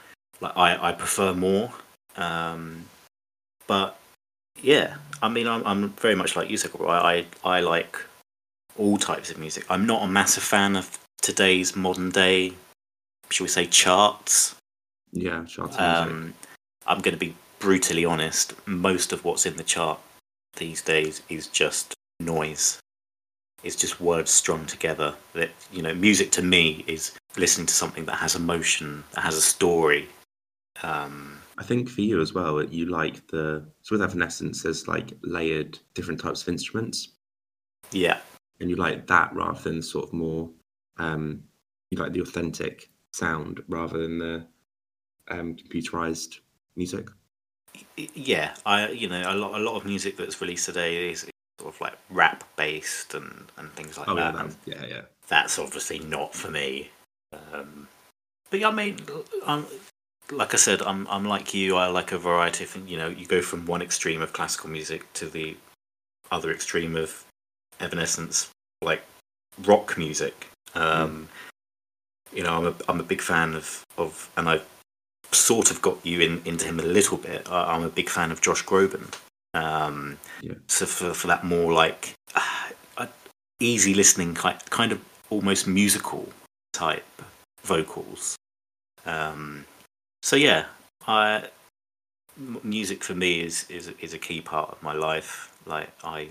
like 0.41 0.55
I, 0.57 0.89
I 0.89 0.91
prefer 0.91 1.33
more 1.33 1.71
um 2.17 2.85
but 3.65 3.97
yeah 4.61 4.97
I 5.21 5.29
mean 5.29 5.47
I'm, 5.47 5.65
I'm 5.65 5.89
very 5.91 6.15
much 6.15 6.35
like 6.35 6.49
you 6.49 6.57
Sakura. 6.57 6.89
I, 6.89 7.13
I 7.13 7.25
I 7.57 7.59
like 7.61 7.97
all 8.77 8.97
types 8.97 9.29
of 9.31 9.37
music 9.37 9.65
I'm 9.69 9.85
not 9.85 10.03
a 10.03 10.07
massive 10.07 10.43
fan 10.43 10.75
of 10.75 10.97
today's 11.21 11.75
modern 11.75 12.09
day 12.09 12.53
shall 13.29 13.45
we 13.45 13.49
say 13.49 13.65
charts 13.65 14.55
Yeah, 15.11 15.43
charts 15.45 15.77
um, 15.77 16.33
I'm 16.85 16.99
going 16.99 17.13
to 17.13 17.25
be 17.25 17.35
brutally 17.59 18.03
honest. 18.03 18.53
Most 18.67 19.13
of 19.13 19.23
what's 19.23 19.45
in 19.45 19.55
the 19.55 19.63
chart 19.63 19.99
these 20.57 20.81
days 20.81 21.21
is 21.29 21.47
just 21.47 21.93
noise. 22.19 22.79
It's 23.63 23.77
just 23.77 24.01
words 24.01 24.29
strung 24.29 24.65
together. 24.65 25.15
That 25.33 25.51
you 25.71 25.81
know, 25.81 25.93
music 25.93 26.31
to 26.31 26.41
me 26.41 26.83
is 26.87 27.13
listening 27.37 27.67
to 27.67 27.73
something 27.73 28.03
that 28.05 28.15
has 28.15 28.35
emotion, 28.35 29.05
that 29.13 29.21
has 29.21 29.37
a 29.37 29.41
story, 29.41 30.09
um, 30.81 31.39
I 31.57 31.63
think 31.63 31.89
for 31.89 32.01
you 32.01 32.21
as 32.21 32.33
well, 32.33 32.63
you 32.63 32.87
like 32.87 33.25
the 33.27 33.63
so 33.81 33.95
with 33.95 34.01
Evanescence, 34.01 34.63
there's 34.63 34.87
like 34.87 35.13
layered 35.21 35.77
different 35.93 36.19
types 36.19 36.41
of 36.41 36.49
instruments, 36.49 37.09
Yeah, 37.91 38.19
and 38.59 38.69
you 38.69 38.75
like 38.75 39.07
that 39.07 39.33
rather 39.33 39.61
than 39.61 39.81
sort 39.81 40.05
of 40.05 40.13
more, 40.13 40.49
um, 40.97 41.43
you 41.91 41.97
like 41.97 42.13
the 42.13 42.21
authentic 42.21 42.89
sound 43.11 43.61
rather 43.67 43.97
than 43.97 44.17
the 44.17 44.45
um, 45.29 45.55
computerized 45.55 46.39
music. 46.75 47.09
Yeah. 47.97 48.53
I 48.65 48.89
you 48.89 49.07
know 49.07 49.21
a 49.25 49.35
lot 49.35 49.59
a 49.59 49.63
lot 49.63 49.75
of 49.75 49.85
music 49.85 50.17
that's 50.17 50.39
released 50.41 50.65
today 50.65 51.09
is 51.11 51.27
sort 51.59 51.73
of 51.73 51.81
like 51.81 51.97
rap 52.09 52.43
based 52.55 53.13
and 53.13 53.51
and 53.57 53.71
things 53.73 53.97
like 53.97 54.07
Oh 54.07 54.15
yeah, 54.15 54.31
that. 54.31 54.35
that, 54.35 54.45
and 54.45 54.55
yeah, 54.65 54.85
yeah. 54.85 55.01
that's 55.27 55.59
obviously 55.59 55.99
not 55.99 56.33
for 56.33 56.49
me. 56.51 56.89
Um, 57.31 57.87
but 58.49 58.59
yeah, 58.59 58.69
I 58.69 58.71
mean, 58.71 58.99
I'm, 59.47 59.65
like 60.31 60.53
I 60.53 60.57
said, 60.57 60.81
I'm 60.81 61.07
I'm 61.07 61.25
like 61.25 61.53
you. 61.53 61.75
I 61.75 61.87
like 61.87 62.11
a 62.11 62.19
variety 62.19 62.63
of 62.63 62.89
you 62.89 62.97
know. 62.97 63.07
You 63.07 63.25
go 63.25 63.41
from 63.41 63.65
one 63.65 63.81
extreme 63.81 64.21
of 64.21 64.33
classical 64.33 64.69
music 64.69 65.11
to 65.13 65.27
the 65.27 65.57
other 66.31 66.51
extreme 66.51 66.95
of 66.95 67.25
Evanescence, 67.83 68.49
like 68.81 69.01
rock 69.65 69.97
music. 69.97 70.47
Um, 70.75 71.29
You 72.33 72.43
know, 72.43 72.57
I'm 72.57 72.65
a 72.65 72.75
I'm 72.89 72.99
a 72.99 73.03
big 73.13 73.21
fan 73.21 73.53
of 73.53 73.83
of, 73.97 74.29
and 74.37 74.49
I've 74.49 74.65
sort 75.31 75.71
of 75.71 75.81
got 75.81 75.97
you 76.03 76.21
in 76.21 76.41
into 76.45 76.65
him 76.65 76.79
a 76.79 76.83
little 76.97 77.17
bit. 77.17 77.41
I, 77.51 77.75
I'm 77.75 77.83
a 77.83 77.89
big 77.89 78.09
fan 78.09 78.31
of 78.31 78.41
Josh 78.41 78.63
Groban. 78.65 79.05
Um, 79.53 80.17
Yeah. 80.41 80.57
So 80.67 80.85
for 80.85 81.13
for 81.13 81.27
that 81.27 81.43
more 81.43 81.71
like 81.83 82.13
uh, 82.97 83.07
easy 83.59 83.93
listening 83.93 84.33
kind 84.33 84.57
kind 84.69 84.91
of 84.91 84.99
almost 85.29 85.67
musical 85.67 86.29
type 86.73 87.05
vocals. 87.63 88.35
Um, 89.05 89.65
so 90.23 90.35
yeah, 90.35 90.65
I 91.07 91.49
music 92.63 93.03
for 93.03 93.15
me 93.15 93.41
is, 93.41 93.65
is 93.69 93.89
is 93.99 94.13
a 94.13 94.19
key 94.19 94.41
part 94.41 94.69
of 94.71 94.81
my 94.81 94.93
life. 94.93 95.51
Like 95.65 95.89
I 96.03 96.29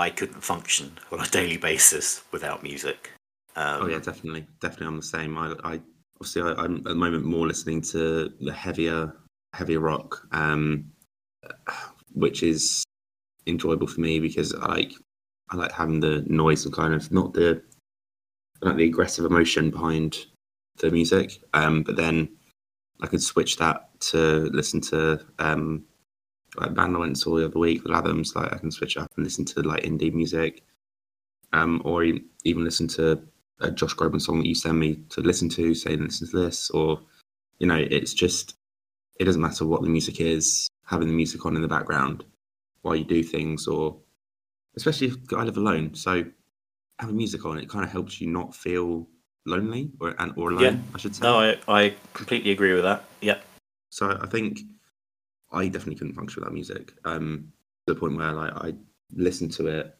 I 0.00 0.08
couldn't 0.08 0.42
function 0.42 0.98
on 1.12 1.20
a 1.20 1.26
daily 1.26 1.58
basis 1.58 2.24
without 2.32 2.62
music. 2.62 3.10
Um, 3.54 3.82
Oh 3.82 3.86
yeah, 3.86 3.98
definitely, 3.98 4.46
definitely. 4.60 4.86
I'm 4.86 4.96
the 4.96 5.02
same. 5.02 5.36
I, 5.36 5.54
I 5.62 5.80
obviously 6.16 6.40
I, 6.40 6.54
I'm 6.54 6.76
at 6.78 6.84
the 6.84 6.94
moment 6.94 7.26
more 7.26 7.46
listening 7.46 7.82
to 7.92 8.32
the 8.40 8.52
heavier, 8.52 9.14
heavier 9.52 9.80
rock, 9.80 10.26
um, 10.32 10.90
which 12.14 12.42
is 12.42 12.82
enjoyable 13.46 13.86
for 13.86 14.00
me 14.00 14.20
because 14.20 14.54
I 14.54 14.66
like 14.66 14.92
I 15.50 15.56
like 15.56 15.72
having 15.72 16.00
the 16.00 16.24
noise 16.28 16.64
and 16.64 16.74
kind 16.74 16.94
of 16.94 17.12
not 17.12 17.34
the 17.34 17.62
not 18.62 18.78
the 18.78 18.84
aggressive 18.84 19.26
emotion 19.26 19.70
behind 19.70 20.26
the 20.78 20.90
music. 20.90 21.42
Um, 21.52 21.82
but 21.82 21.96
then 21.96 22.30
I 23.02 23.06
could 23.06 23.22
switch 23.22 23.58
that 23.58 23.90
to 24.00 24.48
listen 24.52 24.80
to 24.82 25.20
um, 25.38 25.84
like 26.60 26.74
band 26.74 26.96
I 26.96 26.98
went 27.00 27.10
and 27.10 27.18
saw 27.18 27.36
the 27.36 27.46
other 27.46 27.58
week, 27.58 27.84
Lathums. 27.84 28.34
Like 28.34 28.52
I 28.52 28.58
can 28.58 28.70
switch 28.70 28.96
up 28.96 29.10
and 29.16 29.24
listen 29.24 29.44
to 29.46 29.62
like 29.62 29.82
indie 29.82 30.12
music, 30.12 30.62
um, 31.52 31.82
or 31.84 32.04
even 32.04 32.64
listen 32.64 32.88
to 32.88 33.22
a 33.60 33.70
Josh 33.70 33.94
Groban 33.94 34.20
song 34.20 34.38
that 34.38 34.46
you 34.46 34.54
send 34.54 34.78
me 34.78 35.00
to 35.10 35.20
listen 35.20 35.48
to, 35.50 35.74
saying 35.74 36.02
listen 36.02 36.28
to 36.28 36.40
this, 36.40 36.70
or 36.70 37.00
you 37.58 37.66
know, 37.66 37.76
it's 37.90 38.14
just 38.14 38.56
it 39.18 39.24
doesn't 39.24 39.42
matter 39.42 39.66
what 39.66 39.82
the 39.82 39.88
music 39.88 40.20
is, 40.20 40.68
having 40.84 41.08
the 41.08 41.14
music 41.14 41.44
on 41.44 41.56
in 41.56 41.62
the 41.62 41.68
background 41.68 42.24
while 42.82 42.96
you 42.96 43.04
do 43.04 43.22
things, 43.22 43.66
or 43.66 43.96
especially 44.76 45.08
if 45.08 45.16
I 45.32 45.42
live 45.42 45.56
alone, 45.56 45.94
so 45.94 46.24
having 46.98 47.16
music 47.16 47.44
on 47.44 47.58
it 47.58 47.68
kind 47.68 47.84
of 47.84 47.90
helps 47.90 48.20
you 48.20 48.26
not 48.26 48.54
feel 48.54 49.08
lonely 49.46 49.90
or 50.00 50.14
and 50.18 50.32
or 50.36 50.50
alone, 50.50 50.62
Yeah. 50.62 50.76
I 50.94 50.98
should 50.98 51.16
say. 51.16 51.22
No, 51.22 51.38
I, 51.40 51.56
I 51.68 51.94
completely 52.14 52.50
agree 52.50 52.74
with 52.74 52.84
that. 52.84 53.04
Yeah. 53.20 53.38
So 53.90 54.18
I 54.20 54.26
think 54.26 54.60
I 55.52 55.68
definitely 55.68 55.96
couldn't 55.96 56.14
function 56.14 56.40
without 56.40 56.54
music. 56.54 56.92
Um, 57.04 57.52
to 57.86 57.94
the 57.94 58.00
point 58.00 58.16
where 58.16 58.32
like 58.32 58.52
I 58.54 58.74
listen 59.12 59.48
to 59.50 59.66
it 59.66 59.96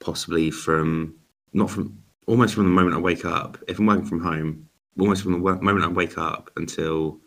possibly 0.00 0.50
from 0.50 1.14
not 1.52 1.70
from 1.70 1.98
almost 2.26 2.54
from 2.54 2.64
the 2.64 2.70
moment 2.70 2.96
I 2.96 3.00
wake 3.00 3.24
up. 3.24 3.58
If 3.68 3.78
I'm 3.78 3.86
working 3.86 4.06
from 4.06 4.20
home, 4.20 4.68
almost 4.98 5.22
from 5.22 5.32
the 5.32 5.38
moment 5.38 5.84
I 5.84 5.88
wake 5.88 6.18
up 6.18 6.50
until 6.56 7.20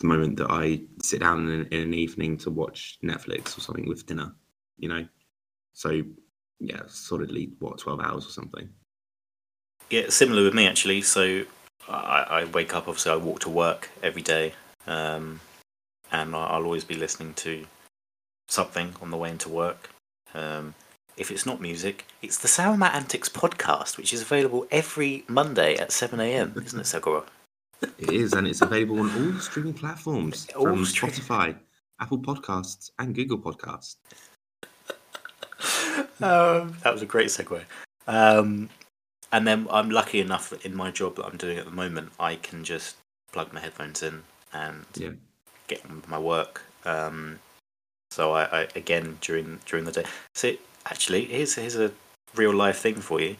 the 0.00 0.06
moment 0.06 0.36
that 0.38 0.50
I 0.50 0.80
sit 1.02 1.20
down 1.20 1.48
in, 1.48 1.66
in 1.66 1.80
an 1.80 1.94
evening 1.94 2.36
to 2.38 2.50
watch 2.50 2.98
Netflix 3.02 3.56
or 3.56 3.60
something 3.60 3.86
with 3.86 4.06
dinner. 4.06 4.34
You 4.78 4.88
know, 4.88 5.06
so 5.72 6.02
yeah, 6.58 6.82
solidly 6.86 7.52
what 7.58 7.78
twelve 7.78 8.00
hours 8.00 8.26
or 8.26 8.30
something. 8.30 8.68
Yeah, 9.90 10.08
similar 10.08 10.42
with 10.42 10.54
me 10.54 10.66
actually. 10.66 11.02
So 11.02 11.44
I, 11.88 12.26
I 12.28 12.44
wake 12.46 12.74
up, 12.74 12.88
obviously, 12.88 13.12
I 13.12 13.16
walk 13.16 13.40
to 13.40 13.50
work 13.50 13.90
every 14.02 14.22
day, 14.22 14.54
um, 14.86 15.40
and 16.14 16.34
I- 16.34 16.46
I'll 16.46 16.64
always 16.64 16.84
be 16.84 16.94
listening 16.94 17.34
to 17.34 17.66
something 18.48 18.94
on 19.00 19.10
the 19.10 19.16
way 19.16 19.30
into 19.30 19.48
work. 19.48 19.90
Um, 20.32 20.74
if 21.16 21.30
it's 21.30 21.46
not 21.46 21.60
music, 21.60 22.06
it's 22.22 22.38
the 22.38 22.48
Sourmat 22.48 22.92
Antics 22.94 23.28
podcast, 23.28 23.96
which 23.96 24.12
is 24.12 24.22
available 24.22 24.66
every 24.70 25.24
Monday 25.28 25.76
at 25.76 25.92
7 25.92 26.18
a.m., 26.20 26.54
isn't 26.64 26.80
it, 26.80 26.86
Segura? 26.86 27.24
It 27.98 28.10
is, 28.10 28.32
and 28.32 28.46
it's 28.46 28.62
available 28.62 29.00
on 29.00 29.10
all 29.34 29.40
streaming 29.40 29.74
platforms 29.74 30.48
All 30.56 30.64
from 30.64 30.84
stream- 30.84 31.12
Spotify, 31.12 31.56
Apple 32.00 32.18
Podcasts, 32.18 32.90
and 32.98 33.14
Google 33.14 33.38
Podcasts. 33.38 33.96
Um, 36.20 36.76
that 36.82 36.92
was 36.92 37.02
a 37.02 37.06
great 37.06 37.28
segue. 37.28 37.64
Um, 38.06 38.68
and 39.32 39.46
then 39.46 39.66
I'm 39.70 39.90
lucky 39.90 40.20
enough 40.20 40.50
that 40.50 40.64
in 40.64 40.74
my 40.74 40.90
job 40.90 41.16
that 41.16 41.26
I'm 41.26 41.36
doing 41.36 41.58
at 41.58 41.64
the 41.64 41.70
moment, 41.70 42.12
I 42.18 42.36
can 42.36 42.64
just 42.64 42.96
plug 43.32 43.52
my 43.52 43.60
headphones 43.60 44.02
in 44.02 44.22
and 44.52 44.86
Yeah. 44.94 45.10
Get 45.66 45.84
on 45.84 45.96
with 45.96 46.08
my 46.08 46.18
work. 46.18 46.62
Um, 46.84 47.38
so 48.10 48.32
I, 48.32 48.60
I 48.60 48.68
again 48.74 49.18
during 49.20 49.60
during 49.66 49.84
the 49.84 49.92
day. 49.92 50.04
So 50.34 50.52
actually, 50.86 51.26
here's 51.26 51.54
here's 51.54 51.76
a 51.76 51.92
real 52.34 52.54
life 52.54 52.78
thing 52.78 52.96
for 52.96 53.20
you. 53.20 53.36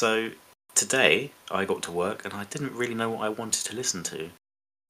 So 0.00 0.30
today 0.74 1.30
I 1.50 1.64
got 1.64 1.82
to 1.84 1.92
work 1.92 2.24
and 2.24 2.34
I 2.34 2.44
didn't 2.44 2.74
really 2.74 2.94
know 2.94 3.10
what 3.10 3.22
I 3.22 3.28
wanted 3.28 3.64
to 3.66 3.76
listen 3.76 4.02
to. 4.04 4.30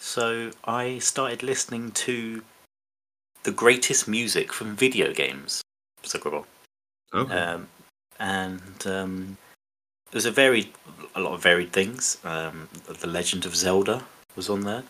So 0.00 0.50
I 0.64 0.98
started 0.98 1.42
listening 1.42 1.92
to 1.92 2.42
the 3.44 3.52
greatest 3.52 4.08
music 4.08 4.52
from 4.52 4.76
video 4.76 5.12
games. 5.12 5.62
So 6.02 6.44
Okay. 7.14 7.32
um, 7.32 7.68
and 8.18 8.86
um, 8.86 9.36
there's 10.10 10.26
a 10.26 10.30
varied, 10.30 10.72
a 11.14 11.20
lot 11.20 11.32
of 11.32 11.42
varied 11.42 11.72
things. 11.72 12.18
Um, 12.24 12.68
the 12.86 13.06
Legend 13.06 13.46
of 13.46 13.56
Zelda 13.56 14.04
was 14.34 14.50
on 14.50 14.62
there, 14.62 14.82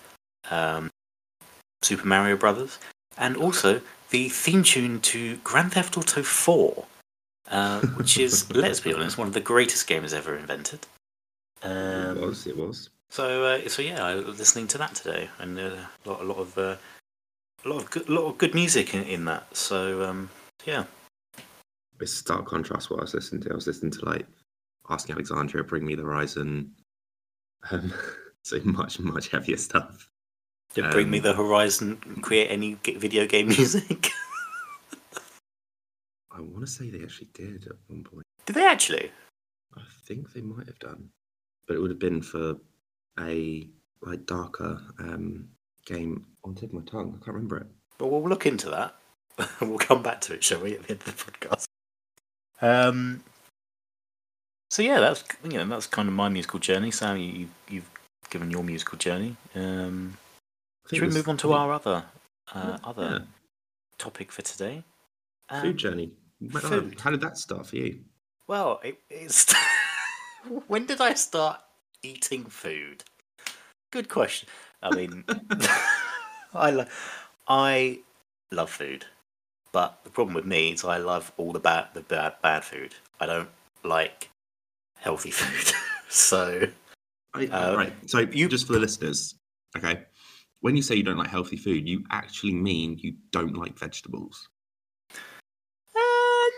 um, 0.51 0.91
Super 1.87 2.07
Mario 2.07 2.37
Brothers, 2.37 2.79
and 3.17 3.37
also 3.37 3.81
the 4.11 4.29
theme 4.29 4.63
tune 4.63 5.01
to 5.01 5.37
Grand 5.39 5.73
Theft 5.73 5.97
Auto 5.97 6.23
4, 6.23 6.85
uh, 7.51 7.81
which 7.97 8.19
is, 8.19 8.53
let's 8.53 8.81
be 8.81 8.93
honest, 8.93 9.17
one 9.17 9.29
of 9.29 9.35
the 9.35 9.41
greatest 9.41 9.87
games 9.87 10.13
ever 10.13 10.37
invented. 10.37 10.81
it 11.63 11.67
Um, 11.67 12.21
was. 12.21 12.47
It 12.47 12.57
was. 12.57 12.91
so, 13.09 13.45
uh, 13.45 13.69
so 13.69 13.83
yeah, 13.83 14.05
I 14.05 14.17
was 14.17 14.39
listening 14.39 14.67
to 14.69 14.79
that 14.79 14.95
today, 14.95 15.29
and 15.39 15.59
uh, 15.59 15.77
a 16.05 16.09
lot, 16.09 16.21
a 16.21 16.25
lot 16.25 16.39
of, 16.39 16.59
uh, 16.59 16.77
a 17.65 17.69
lot 17.69 17.83
of 17.83 17.91
good, 17.91 18.09
lot 18.09 18.27
of 18.27 18.39
good 18.39 18.55
music 18.55 18.95
in, 18.95 19.03
in 19.05 19.25
that. 19.27 19.57
So, 19.57 20.03
um, 20.03 20.31
yeah. 20.65 20.85
It's 22.01 22.13
a 22.13 22.17
stark 22.17 22.47
contrast 22.47 22.91
what 22.91 22.99
I 23.01 23.03
was 23.03 23.15
listening 23.15 23.43
to. 23.43 23.53
I 23.53 23.55
was 23.55 23.67
listening 23.67 23.93
to 23.93 24.05
like 24.05 24.27
asking 24.91 25.15
Alexandria, 25.15 25.65
bring 25.65 25.87
me 25.87 25.95
the 25.95 26.03
horizon. 26.03 26.73
Um, 27.71 27.93
so 28.43 28.61
much, 28.65 29.01
much 29.01 29.29
heavier 29.29 29.57
stuff. 29.57 30.09
Did 30.77 30.91
Bring 30.91 31.09
Me 31.09 31.17
Um, 31.17 31.25
the 31.25 31.33
Horizon 31.33 31.97
create 32.21 32.49
any 32.49 32.75
video 32.75 33.27
game 33.27 33.49
music? 33.59 34.11
I 36.31 36.39
want 36.39 36.61
to 36.61 36.67
say 36.67 36.91
they 36.91 37.03
actually 37.03 37.29
did 37.33 37.67
at 37.67 37.77
one 37.87 38.05
point. 38.05 38.25
Did 38.45 38.57
they 38.57 38.67
actually? 38.67 39.11
I 39.75 39.81
think 40.05 40.35
they 40.35 40.43
might 40.43 40.67
have 40.67 40.79
done, 40.79 41.09
but 41.67 41.77
it 41.77 41.81
would 41.81 41.89
have 41.89 41.99
been 41.99 42.21
for 42.21 42.59
a 43.19 43.71
like 44.03 44.27
darker 44.27 44.79
um, 44.99 45.49
game. 45.87 46.27
On 46.45 46.55
tip 46.55 46.69
of 46.69 46.75
my 46.75 46.83
tongue, 46.83 47.19
I 47.19 47.25
can't 47.25 47.35
remember 47.35 47.57
it. 47.57 47.69
But 47.97 48.09
we'll 48.09 48.29
look 48.29 48.45
into 48.45 48.69
that. 48.69 48.97
we'll 49.63 49.79
come 49.79 50.03
back 50.03 50.21
to 50.23 50.35
it, 50.35 50.45
shall 50.45 50.61
we, 50.61 50.75
at 50.75 50.83
the 50.83 50.91
end 50.91 51.01
of 51.07 51.07
the 51.07 51.33
podcast? 51.33 51.65
Um. 52.61 53.25
So 54.71 54.83
yeah, 54.83 55.01
that's 55.01 55.25
you 55.43 55.57
know 55.57 55.65
that's 55.65 55.87
kind 55.87 56.07
of 56.07 56.15
my 56.15 56.29
musical 56.29 56.61
journey. 56.61 56.91
Sam, 56.91 57.17
you 57.17 57.49
you've 57.67 57.91
given 58.29 58.51
your 58.51 58.63
musical 58.63 58.99
journey. 58.99 59.37
Um, 59.55 60.19
should 60.91 61.03
we 61.03 61.09
move 61.09 61.29
on 61.29 61.37
to 61.39 61.53
our 61.53 61.73
other 61.73 62.05
uh, 62.55 62.61
Yeah, 62.61 62.77
other 62.85 63.27
topic 63.99 64.33
for 64.33 64.43
today? 64.43 64.83
Um, 65.49 65.61
food 65.63 65.77
journey. 65.77 66.13
Well, 66.41 66.63
food. 66.63 67.01
How 67.01 67.11
did 67.11 67.21
that 67.23 67.39
start 67.39 67.67
for 67.67 67.77
you? 67.77 68.01
Well, 68.47 68.81
it, 68.85 68.99
it's 69.11 69.53
when 70.69 70.87
did 70.87 71.01
I 71.01 71.15
start 71.15 71.61
eating 72.03 72.45
food? 72.45 73.05
Good 73.91 74.09
question. 74.09 74.49
I 74.83 74.95
mean, 74.95 75.25
I 76.55 76.71
lo- 76.71 76.87
I 77.49 78.01
love 78.53 78.71
food, 78.71 79.07
but 79.73 79.99
the 80.05 80.11
problem 80.11 80.35
with 80.35 80.45
me 80.45 80.73
is 80.73 80.85
I 80.85 80.99
love 80.99 81.33
all 81.37 81.53
the 81.53 81.61
bad 81.61 81.89
the 81.95 82.03
bad 82.03 82.35
bad 82.43 82.65
food. 82.65 82.95
I 83.21 83.27
don't 83.27 83.49
like 83.83 84.31
healthy 84.99 85.31
food. 85.41 85.75
so 86.09 86.69
I, 87.35 87.47
Uh, 87.47 87.75
right. 87.77 88.11
So 88.11 88.19
you- 88.21 88.49
just 88.49 88.67
for 88.67 88.75
the 88.75 88.81
listeners, 88.81 89.35
okay. 89.77 90.05
When 90.67 90.75
you 90.75 90.83
say 90.83 90.97
you 90.97 91.05
don't 91.05 91.17
like 91.17 91.31
healthy 91.31 91.57
food, 91.57 91.89
you 91.89 92.03
actually 92.11 92.53
mean 92.53 92.99
you 93.01 93.15
don't 93.31 93.57
like 93.57 93.79
vegetables. 93.79 94.49
Um, 95.95 96.51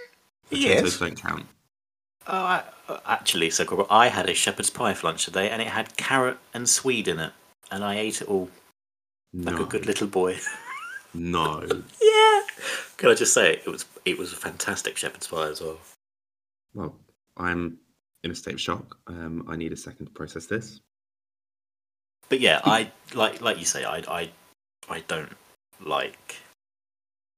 Potatoes 0.49 0.65
yes. 0.83 0.99
don't 0.99 1.15
count. 1.15 1.45
Oh, 2.27 2.33
I, 2.33 2.63
uh, 2.89 3.01
actually, 3.05 3.51
so 3.51 3.87
I 3.91 4.09
had 4.09 4.31
a 4.31 4.33
shepherd's 4.33 4.71
pie 4.71 4.95
for 4.95 5.09
lunch 5.09 5.27
today, 5.27 5.51
and 5.51 5.61
it 5.61 5.69
had 5.69 5.95
carrot 5.99 6.39
and 6.55 6.67
swede 6.67 7.07
in 7.07 7.19
it, 7.19 7.35
and 7.71 7.85
I 7.85 7.99
ate 7.99 8.23
it 8.23 8.29
all 8.29 8.49
like 9.35 9.57
No, 9.57 9.65
a 9.65 9.67
good 9.67 9.85
little 9.85 10.07
boy. 10.09 10.39
no. 11.13 11.61
yeah. 12.03 12.41
Can 12.97 13.11
I 13.11 13.15
just 13.15 13.35
say 13.35 13.57
it 13.57 13.67
was 13.67 13.85
it 14.07 14.17
was 14.17 14.33
a 14.33 14.37
fantastic 14.37 14.97
shepherd's 14.97 15.27
pie 15.27 15.49
as 15.51 15.61
well. 15.61 15.79
Well, 16.73 16.97
I'm 17.37 17.77
in 18.25 18.31
a 18.31 18.35
state 18.35 18.55
of 18.55 18.61
shock. 18.63 18.97
Um, 19.07 19.45
I 19.51 19.57
need 19.57 19.75
a 19.75 19.77
second 19.77 20.07
to 20.07 20.13
process 20.13 20.47
this. 20.47 20.81
But 22.29 22.41
yeah, 22.41 22.61
I 22.65 22.91
like 23.15 23.41
like 23.41 23.59
you 23.59 23.65
say, 23.65 23.85
I 23.85 23.99
I 24.09 24.31
I 24.89 25.01
don't 25.09 25.33
like 25.81 26.37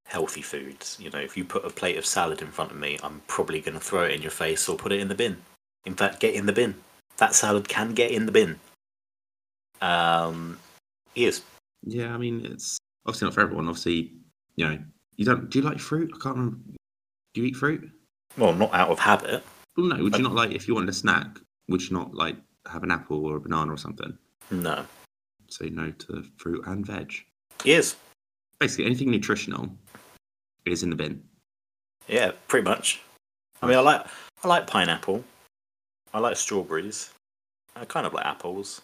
healthy 0.07 0.43
foods. 0.43 0.99
You 1.01 1.11
know, 1.11 1.21
if 1.21 1.37
you 1.37 1.45
put 1.45 1.65
a 1.65 1.71
plate 1.71 1.97
of 1.97 2.05
salad 2.05 2.43
in 2.43 2.49
front 2.49 2.73
of 2.73 2.77
me, 2.77 2.99
I'm 3.03 3.23
probably 3.29 3.61
going 3.61 3.75
to 3.75 3.81
throw 3.81 4.05
it 4.05 4.13
in 4.13 4.23
your 4.23 4.33
face 4.33 4.69
or 4.69 4.77
put 4.77 4.93
it 4.93 5.01
in 5.01 5.09
the 5.09 5.15
bin. 5.15 5.37
In 5.85 5.95
fact, 5.95 6.21
get 6.21 6.35
in 6.35 6.47
the 6.47 6.53
bin. 6.53 6.75
That 7.19 7.35
salad 7.35 7.69
can 7.69 7.95
get 7.95 8.11
in 8.11 8.27
the 8.27 8.33
bin. 8.33 8.59
Um, 9.81 10.59
yes. 11.15 11.43
Yeah, 11.85 12.13
I 12.13 12.19
mean, 12.19 12.45
it's 12.45 12.79
obviously 13.07 13.27
not 13.27 13.35
for 13.35 13.41
everyone. 13.41 13.69
Obviously, 13.69 14.13
you 14.57 14.67
know, 14.67 14.79
you 15.17 15.25
don't. 15.25 15.49
Do 15.49 15.61
you 15.61 15.65
like 15.65 15.79
fruit? 15.79 16.11
I 16.15 16.19
can't 16.19 16.37
remember. 16.37 16.59
Do 17.35 17.41
you 17.41 17.47
eat 17.47 17.57
fruit? 17.57 17.89
Well, 18.37 18.53
not 18.53 18.75
out 18.75 18.91
of 18.91 18.99
habit. 18.99 19.45
Well, 19.77 19.87
no. 19.87 20.03
Would 20.03 20.17
you 20.17 20.23
not 20.23 20.35
like 20.35 20.51
if 20.51 20.67
you 20.67 20.75
wanted 20.75 20.91
a 20.91 20.95
snack? 20.95 21.39
Would 21.69 21.89
you 21.89 21.97
not 21.97 22.15
like 22.15 22.37
have 22.71 22.83
an 22.83 22.91
apple 22.91 23.25
or 23.27 23.37
a 23.37 23.41
banana 23.41 23.73
or 23.73 23.79
something? 23.79 24.19
No. 24.51 24.87
Say 25.49 25.69
no 25.71 25.91
to 25.91 26.25
fruit 26.37 26.65
and 26.67 26.85
veg. 26.87 27.15
Yes. 27.65 27.97
Basically, 28.59 28.87
anything 28.87 29.11
nutritional 29.11 29.69
is 30.65 30.83
in 30.83 30.91
the 30.91 30.97
bin. 30.97 31.23
Yeah, 32.09 32.33
pretty 32.49 32.65
much. 32.65 33.01
I 33.63 33.67
mean, 33.67 33.77
I 33.77 33.81
like 33.81 34.07
I 34.43 34.49
like 34.49 34.67
pineapple. 34.67 35.25
I 36.13 36.19
like 36.19 36.37
strawberries. 36.37 37.11
I 37.77 37.85
kind 37.85 38.07
of 38.07 38.13
like 38.13 38.27
apples. 38.27 38.83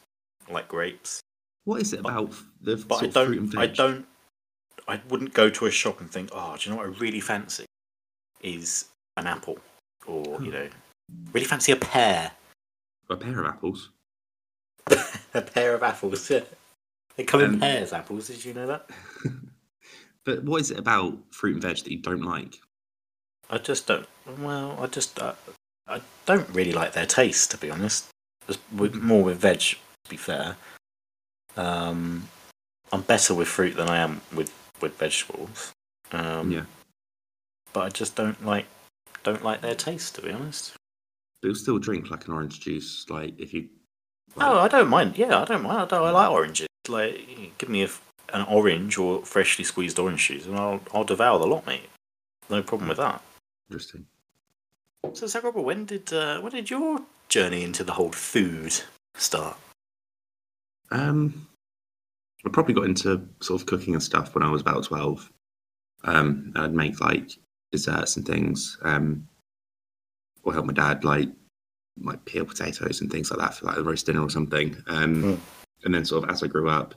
I 0.49 0.53
like 0.53 0.69
grapes. 0.69 1.21
What 1.65 1.83
is 1.83 1.93
it 1.93 2.01
about 2.01 2.33
the 2.61 2.77
But 2.77 3.01
sort 3.01 3.17
I 3.17 3.21
of 3.21 3.27
fruit 3.27 3.39
and 3.41 3.53
don't. 3.53 3.61
I 3.61 3.67
don't. 3.67 4.07
I 4.89 5.01
wouldn't 5.09 5.35
go 5.35 5.51
to 5.51 5.67
a 5.67 5.71
shop 5.71 6.01
and 6.01 6.11
think, 6.11 6.31
"Oh, 6.33 6.57
do 6.57 6.69
you 6.69 6.71
know 6.71 6.81
what 6.81 6.87
I 6.87 6.99
really 7.01 7.21
fancy? 7.21 7.65
Is 8.43 8.87
an 9.17 9.27
apple, 9.27 9.59
or 10.07 10.41
you 10.41 10.53
know, 10.53 10.69
really 11.33 11.47
fancy 11.47 11.73
a 11.73 11.77
pear, 11.77 12.31
A 13.11 13.17
pair 13.17 13.41
of 13.41 13.47
apples. 13.47 13.91
A 15.35 15.43
pair 15.43 15.75
of 15.75 15.83
apples." 15.83 16.29
They 17.17 17.25
come 17.25 17.41
in 17.41 17.55
Um, 17.55 17.61
pairs. 17.61 17.93
Apples. 17.93 18.27
Did 18.29 18.45
you 18.45 18.53
know 18.55 18.67
that? 18.67 18.91
but 20.25 20.45
what 20.45 20.61
is 20.61 20.71
it 20.71 20.79
about 20.79 21.17
fruit 21.31 21.55
and 21.55 21.63
veg 21.63 21.77
that 21.79 21.91
you 21.91 21.99
don't 21.99 22.23
like? 22.23 22.57
I 23.49 23.59
just 23.59 23.87
don't. 23.87 24.07
Well, 24.39 24.77
I 24.81 24.87
just. 24.87 25.19
Uh, 25.19 25.35
I 25.89 26.01
don't 26.27 26.49
really 26.51 26.73
like 26.73 26.93
their 26.93 27.07
taste, 27.07 27.53
to 27.53 27.59
be 27.59 27.71
honest. 27.71 28.09
With, 28.77 28.95
more 28.97 29.23
with 29.23 29.39
veg, 29.39 29.61
to 29.61 30.11
be 30.11 30.17
fair. 30.17 30.57
Um, 31.57 32.29
I'm 32.93 33.03
better 33.03 33.35
with 33.35 33.49
fruit 33.49 33.77
than 33.77 33.89
I 33.89 33.99
am 33.99 34.21
with 34.35 34.53
with 34.81 34.97
vegetables. 34.99 35.73
Um, 36.13 36.51
yeah, 36.51 36.65
but 37.73 37.81
I 37.85 37.89
just 37.89 38.15
don't 38.15 38.45
like 38.45 38.67
don't 39.23 39.43
like 39.43 39.63
their 39.63 39.75
taste, 39.75 40.17
to 40.17 40.23
be 40.23 40.31
honest. 40.33 40.75
but 41.41 41.49
you'll 41.49 41.57
still 41.57 41.79
drink 41.79 42.11
like 42.11 42.27
an 42.27 42.35
orange 42.35 42.61
juice. 42.61 43.07
Like 43.09 43.35
if 43.41 43.55
you. 43.55 43.69
Oh, 44.39 44.59
I 44.59 44.69
don't 44.69 44.89
mind. 44.89 45.17
Yeah, 45.17 45.43
I 45.43 45.45
don't 45.45 45.63
mind. 45.63 45.79
I, 45.79 45.85
don't, 45.87 46.07
I 46.07 46.11
like 46.11 46.31
oranges. 46.31 46.67
Like, 46.89 47.57
give 47.59 47.69
me 47.69 47.85
a, 47.85 47.89
an 48.33 48.43
orange 48.43 48.99
or 48.99 49.25
freshly 49.25 49.65
squeezed 49.65 49.99
orange 49.99 50.27
juice, 50.29 50.47
and 50.47 50.57
I'll 50.57 50.81
I'll 50.93 51.05
devour 51.05 51.39
the 51.39 51.47
lot, 51.47 51.67
mate. 51.67 51.89
No 52.51 52.63
problem 52.63 52.89
with 52.89 52.99
that. 52.99 53.23
Interesting. 53.69 54.07
So, 55.15 55.27
Sagrabba, 55.27 55.63
when 55.63 55.85
did 55.85 56.13
uh, 56.13 56.41
when 56.41 56.53
did 56.53 56.71
your 56.71 57.01
journey 57.29 57.63
into 57.65 57.83
the 57.85 57.93
whole 57.93 58.13
food 58.13 58.75
start? 59.17 59.57
Um, 60.91 61.49
I 62.45 62.51
probably 62.51 62.75
got 62.75 62.85
into 62.85 63.27
sort 63.41 63.61
of 63.61 63.67
cooking 63.67 63.95
and 63.95 64.03
stuff 64.03 64.35
when 64.35 64.45
I 64.45 64.51
was 64.51 64.61
about 64.61 64.85
twelve. 64.85 65.31
Um, 66.05 66.53
I'd 66.57 66.75
make 66.75 67.01
like 67.01 67.31
desserts 67.73 68.17
and 68.17 68.27
things. 68.27 68.79
Um, 68.83 69.27
or 70.47 70.53
help 70.53 70.65
my 70.65 70.73
dad 70.73 71.05
like 71.05 71.29
like 72.01 72.25
peel 72.25 72.45
potatoes 72.45 73.01
and 73.01 73.11
things 73.11 73.31
like 73.31 73.41
that 73.41 73.55
for 73.55 73.67
like 73.67 73.77
a 73.79 73.83
roast 73.83 74.07
dinner 74.07 74.23
or 74.23 74.31
something. 74.31 74.77
Um, 74.87 75.23
Hmm. 75.23 75.35
and 75.85 75.95
then 75.95 76.05
sort 76.05 76.25
of 76.25 76.31
as 76.31 76.43
I 76.43 76.47
grew 76.47 76.69
up, 76.69 76.95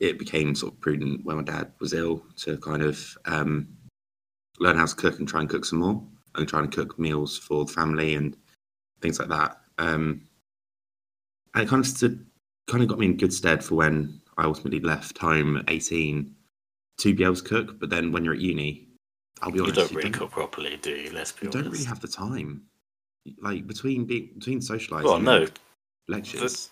it 0.00 0.18
became 0.18 0.54
sort 0.54 0.72
of 0.74 0.80
prudent 0.80 1.24
when 1.24 1.36
my 1.36 1.42
dad 1.42 1.72
was 1.80 1.94
ill 1.94 2.22
to 2.36 2.58
kind 2.58 2.82
of 2.82 3.16
um, 3.24 3.68
learn 4.58 4.76
how 4.76 4.86
to 4.86 4.94
cook 4.94 5.18
and 5.18 5.28
try 5.28 5.40
and 5.40 5.48
cook 5.48 5.64
some 5.64 5.78
more 5.80 6.02
and 6.34 6.48
try 6.48 6.60
and 6.60 6.70
cook 6.72 6.98
meals 6.98 7.38
for 7.38 7.64
the 7.64 7.72
family 7.72 8.14
and 8.14 8.36
things 9.00 9.18
like 9.18 9.28
that. 9.28 9.58
Um, 9.78 10.22
and 11.54 11.62
it 11.64 11.68
kind 11.68 11.80
of 11.80 11.86
stood, 11.86 12.26
kind 12.66 12.82
of 12.82 12.88
got 12.88 12.98
me 12.98 13.06
in 13.06 13.16
good 13.16 13.32
stead 13.32 13.64
for 13.64 13.76
when 13.76 14.20
I 14.36 14.44
ultimately 14.44 14.80
left 14.80 15.16
home 15.18 15.56
at 15.58 15.64
18 15.68 16.34
to 16.98 17.14
be 17.14 17.24
able 17.24 17.36
to 17.36 17.42
cook. 17.42 17.80
But 17.80 17.88
then 17.88 18.12
when 18.12 18.24
you're 18.24 18.34
at 18.34 18.40
uni, 18.40 18.88
I'll 19.40 19.50
be 19.50 19.60
honest, 19.60 19.76
You 19.76 19.82
don't 19.82 19.90
you 19.92 19.96
really 19.98 20.10
don't, 20.10 20.18
cook 20.20 20.30
properly, 20.32 20.76
do 20.76 20.90
you? 20.90 21.10
Let's 21.12 21.32
be 21.32 21.46
you 21.46 21.50
honest. 21.50 21.64
don't 21.64 21.72
really 21.72 21.84
have 21.84 22.00
the 22.00 22.08
time. 22.08 22.62
Like 23.40 23.66
between 23.66 24.04
being 24.04 24.30
between 24.38 24.60
socializing, 24.60 25.08
Well, 25.10 25.18
no, 25.20 25.42
and 25.42 25.52
lectures. 26.08 26.70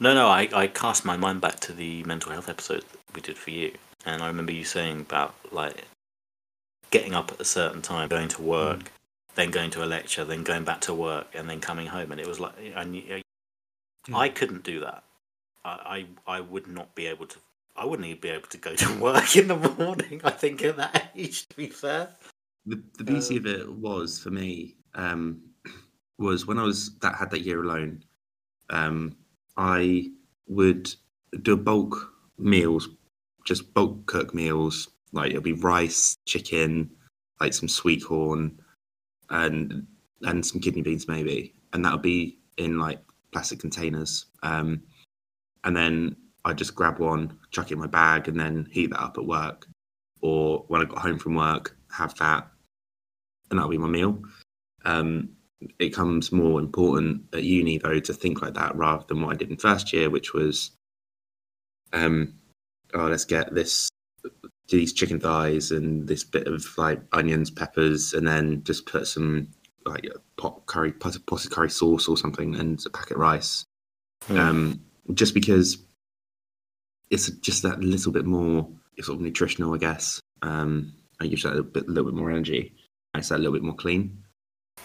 no, 0.00 0.14
no. 0.14 0.28
I 0.28 0.48
I 0.52 0.66
cast 0.66 1.04
my 1.04 1.16
mind 1.16 1.40
back 1.40 1.60
to 1.60 1.72
the 1.72 2.02
mental 2.04 2.32
health 2.32 2.48
episode 2.48 2.84
we 3.14 3.20
did 3.20 3.36
for 3.38 3.50
you, 3.50 3.72
and 4.06 4.22
I 4.22 4.26
remember 4.26 4.52
you 4.52 4.64
saying 4.64 5.00
about 5.00 5.34
like 5.52 5.84
getting 6.90 7.14
up 7.14 7.32
at 7.32 7.40
a 7.40 7.44
certain 7.44 7.82
time, 7.82 8.08
going 8.08 8.28
to 8.28 8.42
work, 8.42 8.90
then 9.34 9.50
going 9.50 9.70
to 9.70 9.82
a 9.84 9.86
lecture, 9.86 10.24
then 10.24 10.42
going 10.44 10.64
back 10.64 10.80
to 10.82 10.94
work, 10.94 11.26
and 11.34 11.48
then 11.48 11.60
coming 11.60 11.86
home, 11.86 12.12
and 12.12 12.20
it 12.20 12.26
was 12.26 12.38
like 12.40 12.54
I 12.76 12.82
Yeah. 12.84 13.20
I 14.12 14.28
couldn't 14.28 14.64
do 14.64 14.80
that. 14.80 15.04
I, 15.64 16.06
I 16.26 16.36
I 16.36 16.40
would 16.40 16.66
not 16.66 16.94
be 16.94 17.06
able 17.06 17.26
to. 17.26 17.38
I 17.74 17.86
wouldn't 17.86 18.06
even 18.06 18.20
be 18.20 18.28
able 18.28 18.48
to 18.48 18.58
go 18.58 18.74
to 18.74 18.98
work 19.00 19.36
in 19.36 19.48
the 19.48 19.56
morning. 19.56 20.20
I 20.24 20.30
think 20.30 20.62
at 20.62 20.76
that 20.76 21.10
age, 21.16 21.48
to 21.48 21.56
be 21.56 21.68
fair. 21.68 22.08
the 22.66 22.82
the 22.98 23.04
beauty 23.04 23.36
Uh, 23.36 23.38
of 23.40 23.46
it 23.46 23.72
was 23.72 24.18
for 24.18 24.30
me 24.30 24.76
um, 24.94 25.40
was 26.22 26.46
when 26.46 26.58
I 26.58 26.62
was 26.62 26.96
that 27.00 27.16
had 27.16 27.30
that 27.30 27.42
year 27.42 27.62
alone. 27.62 28.04
Um, 28.70 29.16
I 29.56 30.10
would 30.48 30.92
do 31.42 31.56
bulk 31.56 32.12
meals, 32.38 32.88
just 33.44 33.74
bulk 33.74 34.06
cook 34.06 34.34
meals. 34.34 34.88
Like 35.12 35.30
it'll 35.30 35.42
be 35.42 35.52
rice, 35.52 36.16
chicken, 36.26 36.90
like 37.40 37.52
some 37.52 37.68
sweet 37.68 38.04
corn, 38.04 38.58
and 39.30 39.86
and 40.22 40.44
some 40.46 40.60
kidney 40.60 40.82
beans 40.82 41.08
maybe, 41.08 41.54
and 41.72 41.84
that'll 41.84 41.98
be 41.98 42.38
in 42.56 42.78
like 42.78 43.00
plastic 43.32 43.58
containers. 43.58 44.26
Um, 44.42 44.82
and 45.64 45.76
then 45.76 46.16
I 46.44 46.52
just 46.54 46.74
grab 46.74 46.98
one, 46.98 47.38
chuck 47.50 47.70
it 47.70 47.74
in 47.74 47.80
my 47.80 47.86
bag, 47.86 48.28
and 48.28 48.38
then 48.38 48.68
heat 48.70 48.90
that 48.90 49.02
up 49.02 49.18
at 49.18 49.24
work. 49.24 49.66
Or 50.20 50.64
when 50.68 50.80
I 50.80 50.84
got 50.84 50.98
home 50.98 51.18
from 51.18 51.34
work, 51.34 51.76
have 51.90 52.14
that, 52.16 52.48
and 53.50 53.58
that'll 53.58 53.70
be 53.70 53.78
my 53.78 53.88
meal. 53.88 54.22
Um, 54.84 55.30
it 55.78 55.90
comes 55.90 56.32
more 56.32 56.60
important 56.60 57.22
at 57.32 57.42
uni 57.42 57.78
though 57.78 58.00
to 58.00 58.12
think 58.12 58.42
like 58.42 58.54
that 58.54 58.76
rather 58.76 59.04
than 59.06 59.20
what 59.20 59.34
I 59.34 59.36
did 59.36 59.50
in 59.50 59.56
first 59.56 59.92
year, 59.92 60.10
which 60.10 60.32
was, 60.32 60.70
um, 61.92 62.34
oh, 62.94 63.06
let's 63.06 63.24
get 63.24 63.54
this 63.54 63.88
these 64.68 64.92
chicken 64.92 65.20
thighs 65.20 65.70
and 65.70 66.08
this 66.08 66.24
bit 66.24 66.46
of 66.46 66.66
like 66.78 67.00
onions, 67.12 67.50
peppers, 67.50 68.14
and 68.14 68.26
then 68.26 68.62
just 68.64 68.86
put 68.86 69.06
some 69.06 69.48
like 69.84 70.06
pot 70.36 70.64
curry, 70.66 70.92
potted, 70.92 71.26
potted 71.26 71.50
curry 71.50 71.70
sauce 71.70 72.08
or 72.08 72.16
something, 72.16 72.54
and 72.56 72.82
a 72.86 72.90
packet 72.90 73.12
of 73.14 73.20
rice. 73.20 73.64
Hmm. 74.26 74.38
Um, 74.38 74.80
just 75.14 75.34
because 75.34 75.78
it's 77.10 77.28
just 77.28 77.62
that 77.62 77.80
little 77.80 78.12
bit 78.12 78.24
more 78.24 78.68
sort 79.00 79.16
of 79.16 79.22
nutritional, 79.22 79.74
I 79.74 79.78
guess. 79.78 80.20
Um, 80.42 80.94
I 81.20 81.26
gives 81.26 81.42
that 81.42 81.56
a 81.56 81.62
bit, 81.62 81.88
little 81.88 82.10
bit 82.10 82.18
more 82.18 82.30
energy. 82.30 82.74
It's 83.14 83.28
that 83.28 83.36
a 83.36 83.38
little 83.38 83.52
bit 83.52 83.62
more 83.62 83.74
clean. 83.74 84.21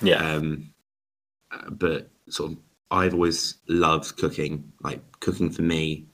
Yeah. 0.01 0.33
Um, 0.33 0.73
but 1.71 2.09
sort 2.29 2.51
of, 2.51 2.57
I've 2.91 3.13
always 3.13 3.55
loved 3.67 4.17
cooking. 4.17 4.71
Like 4.81 5.01
cooking 5.19 5.49
for 5.49 5.61
me 5.61 6.07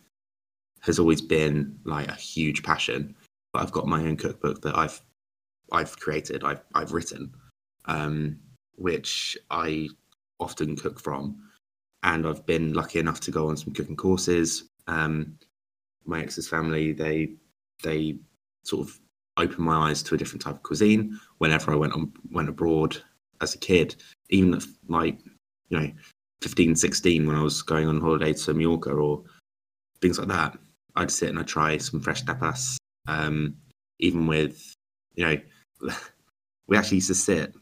has 0.82 1.00
always 1.00 1.22
been 1.22 1.80
like 1.84 2.08
a 2.08 2.16
huge 2.16 2.64
passion. 2.64 3.16
But 3.52 3.62
I've 3.62 3.72
got 3.72 3.88
my 3.88 4.02
own 4.02 4.18
cookbook 4.18 4.62
that 4.62 4.76
I've 4.78 5.02
I've 5.72 5.98
created. 6.00 6.44
I've 6.44 6.62
I've 6.74 6.94
written, 6.94 7.34
um, 7.86 8.40
which 8.76 9.38
I 9.50 9.90
often 10.40 10.76
cook 10.76 11.00
from, 11.00 11.38
and 12.04 12.28
I've 12.28 12.46
been 12.46 12.74
lucky 12.74 13.00
enough 13.00 13.20
to 13.22 13.32
go 13.32 13.48
on 13.50 13.58
some 13.58 13.74
cooking 13.74 13.96
courses. 13.96 14.70
Um, 14.88 15.38
my 16.06 16.22
ex's 16.22 16.48
family 16.48 16.92
they 16.92 17.34
they 17.84 18.18
sort 18.64 18.88
of 18.88 19.00
opened 19.38 19.66
my 19.66 19.90
eyes 19.90 20.04
to 20.04 20.16
a 20.16 20.18
different 20.18 20.42
type 20.42 20.56
of 20.56 20.64
cuisine 20.64 21.20
whenever 21.38 21.72
I 21.72 21.76
went 21.76 21.94
on 21.94 22.12
went 22.32 22.50
abroad 22.50 22.98
as 23.44 23.56
a 23.56 23.60
kid, 23.60 23.96
even 24.30 24.60
like 24.88 25.20
you 25.70 25.80
know 25.80 25.92
15, 26.42 26.76
16 26.76 27.26
when 27.26 27.36
I 27.36 27.42
was 27.42 27.62
going 27.62 27.88
on 27.88 28.02
holiday 28.02 28.34
to 28.34 28.54
Mallorca 28.54 28.92
or 28.92 29.24
things 30.02 30.20
like 30.20 30.28
that. 30.28 30.58
I'd 30.96 31.10
sit 31.10 31.30
and 31.30 31.40
I'd 31.40 31.48
try 31.48 31.78
some 31.78 32.02
fresh 32.02 32.24
tapas. 32.24 32.76
Um, 33.08 33.56
even 34.00 34.28
with, 34.28 34.74
you 35.16 35.26
know, 35.26 35.38
we 36.68 36.78
actually 36.78 36.98
used 36.98 37.08
to 37.08 37.16
sit. 37.16 37.54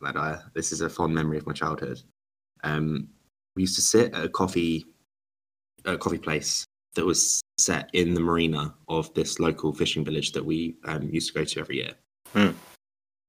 Like, 0.00 0.16
uh, 0.16 0.38
this 0.52 0.72
is 0.72 0.80
a 0.80 0.90
fond 0.90 1.14
memory 1.14 1.38
of 1.38 1.46
my 1.46 1.52
childhood. 1.52 2.02
Um, 2.64 3.08
we 3.54 3.62
used 3.62 3.76
to 3.76 3.82
sit 3.82 4.12
at 4.12 4.24
a 4.24 4.28
coffee, 4.28 4.84
a 5.84 5.96
coffee 5.96 6.18
place 6.18 6.64
that 6.94 7.06
was 7.06 7.40
set 7.58 7.88
in 7.92 8.14
the 8.14 8.20
marina 8.20 8.74
of 8.88 9.14
this 9.14 9.38
local 9.38 9.72
fishing 9.72 10.04
village 10.04 10.32
that 10.32 10.44
we 10.44 10.76
um, 10.84 11.08
used 11.10 11.28
to 11.32 11.38
go 11.38 11.44
to 11.44 11.60
every 11.60 11.76
year. 11.76 11.92
Hmm. 12.32 12.50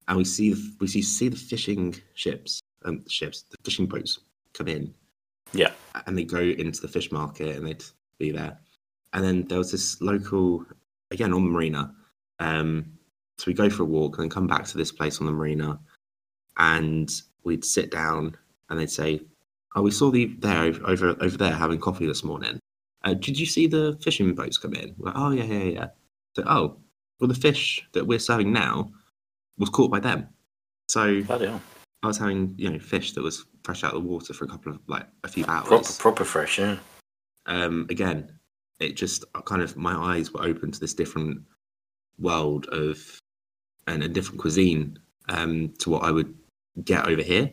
And 0.07 0.17
we 0.17 0.23
see 0.25 0.53
the, 0.53 0.75
we 0.79 0.87
see, 0.87 1.01
see 1.01 1.29
the 1.29 1.35
fishing 1.35 1.95
ships, 2.13 2.61
um, 2.85 3.03
ships, 3.07 3.43
the 3.49 3.57
fishing 3.63 3.87
boats 3.87 4.19
come 4.53 4.67
in, 4.67 4.93
Yeah. 5.53 5.71
and 6.05 6.17
they 6.17 6.23
go 6.23 6.39
into 6.39 6.81
the 6.81 6.87
fish 6.87 7.11
market 7.11 7.55
and 7.55 7.65
they'd 7.65 7.83
be 8.19 8.31
there. 8.31 8.59
And 9.13 9.23
then 9.23 9.47
there 9.47 9.57
was 9.57 9.71
this 9.71 9.99
local, 10.01 10.65
again 11.11 11.33
on 11.33 11.43
the 11.45 11.49
marina. 11.49 11.95
Um, 12.39 12.85
so 13.37 13.45
we 13.47 13.53
go 13.53 13.69
for 13.69 13.83
a 13.83 13.85
walk 13.85 14.17
and 14.17 14.23
then 14.23 14.29
come 14.29 14.47
back 14.47 14.65
to 14.65 14.77
this 14.77 14.91
place 14.91 15.19
on 15.19 15.25
the 15.25 15.31
marina, 15.31 15.79
and 16.57 17.09
we'd 17.43 17.65
sit 17.65 17.91
down 17.91 18.37
and 18.69 18.79
they'd 18.79 18.89
say, 18.89 19.21
"Oh, 19.75 19.81
we 19.81 19.91
saw 19.91 20.09
the 20.11 20.27
there 20.39 20.63
over 20.63 20.85
over, 20.87 21.15
over 21.21 21.37
there 21.37 21.53
having 21.53 21.79
coffee 21.79 22.05
this 22.05 22.23
morning. 22.23 22.59
Uh, 23.03 23.13
did 23.13 23.37
you 23.37 23.45
see 23.45 23.67
the 23.67 23.97
fishing 24.01 24.33
boats 24.35 24.57
come 24.57 24.73
in?" 24.73 24.95
We're 24.97 25.07
like, 25.07 25.17
oh 25.17 25.31
yeah, 25.31 25.43
yeah, 25.43 25.63
yeah. 25.63 25.87
So 26.35 26.43
oh, 26.47 26.77
well, 27.19 27.27
the 27.27 27.35
fish 27.35 27.85
that 27.93 28.07
we're 28.07 28.19
serving 28.19 28.51
now 28.53 28.91
was 29.57 29.69
caught 29.69 29.91
by 29.91 29.99
them. 29.99 30.27
So 30.87 31.23
I 31.29 32.07
was 32.07 32.17
having 32.17 32.53
you 32.57 32.69
know 32.69 32.79
fish 32.79 33.13
that 33.13 33.23
was 33.23 33.45
fresh 33.63 33.83
out 33.83 33.93
of 33.95 34.03
the 34.03 34.07
water 34.07 34.33
for 34.33 34.45
a 34.45 34.47
couple 34.47 34.71
of 34.73 34.79
like 34.87 35.07
a 35.23 35.27
few 35.27 35.45
hours 35.47 35.67
Proper, 35.67 35.93
proper 35.93 36.23
fresh, 36.25 36.59
yeah. 36.59 36.77
um, 37.47 37.87
again, 37.89 38.31
it 38.79 38.95
just 38.95 39.25
kind 39.45 39.61
of 39.61 39.75
my 39.75 39.93
eyes 39.93 40.31
were 40.31 40.43
open 40.43 40.71
to 40.71 40.79
this 40.79 40.93
different 40.93 41.41
world 42.19 42.67
of 42.67 42.99
and 43.87 44.03
a 44.03 44.07
different 44.07 44.39
cuisine 44.39 44.97
um, 45.29 45.73
to 45.79 45.89
what 45.89 46.03
I 46.03 46.11
would 46.11 46.33
get 46.83 47.07
over 47.07 47.21
here. 47.21 47.51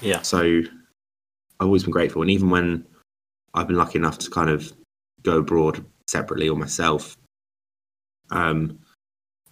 Yeah. 0.00 0.22
So 0.22 0.40
I've 0.40 1.66
always 1.66 1.84
been 1.84 1.92
grateful, 1.92 2.22
and 2.22 2.30
even 2.30 2.50
when 2.50 2.86
I've 3.54 3.68
been 3.68 3.76
lucky 3.76 3.98
enough 3.98 4.18
to 4.18 4.30
kind 4.30 4.50
of 4.50 4.72
go 5.22 5.38
abroad 5.38 5.84
separately 6.06 6.48
or 6.48 6.56
myself, 6.56 7.16
um, 8.30 8.78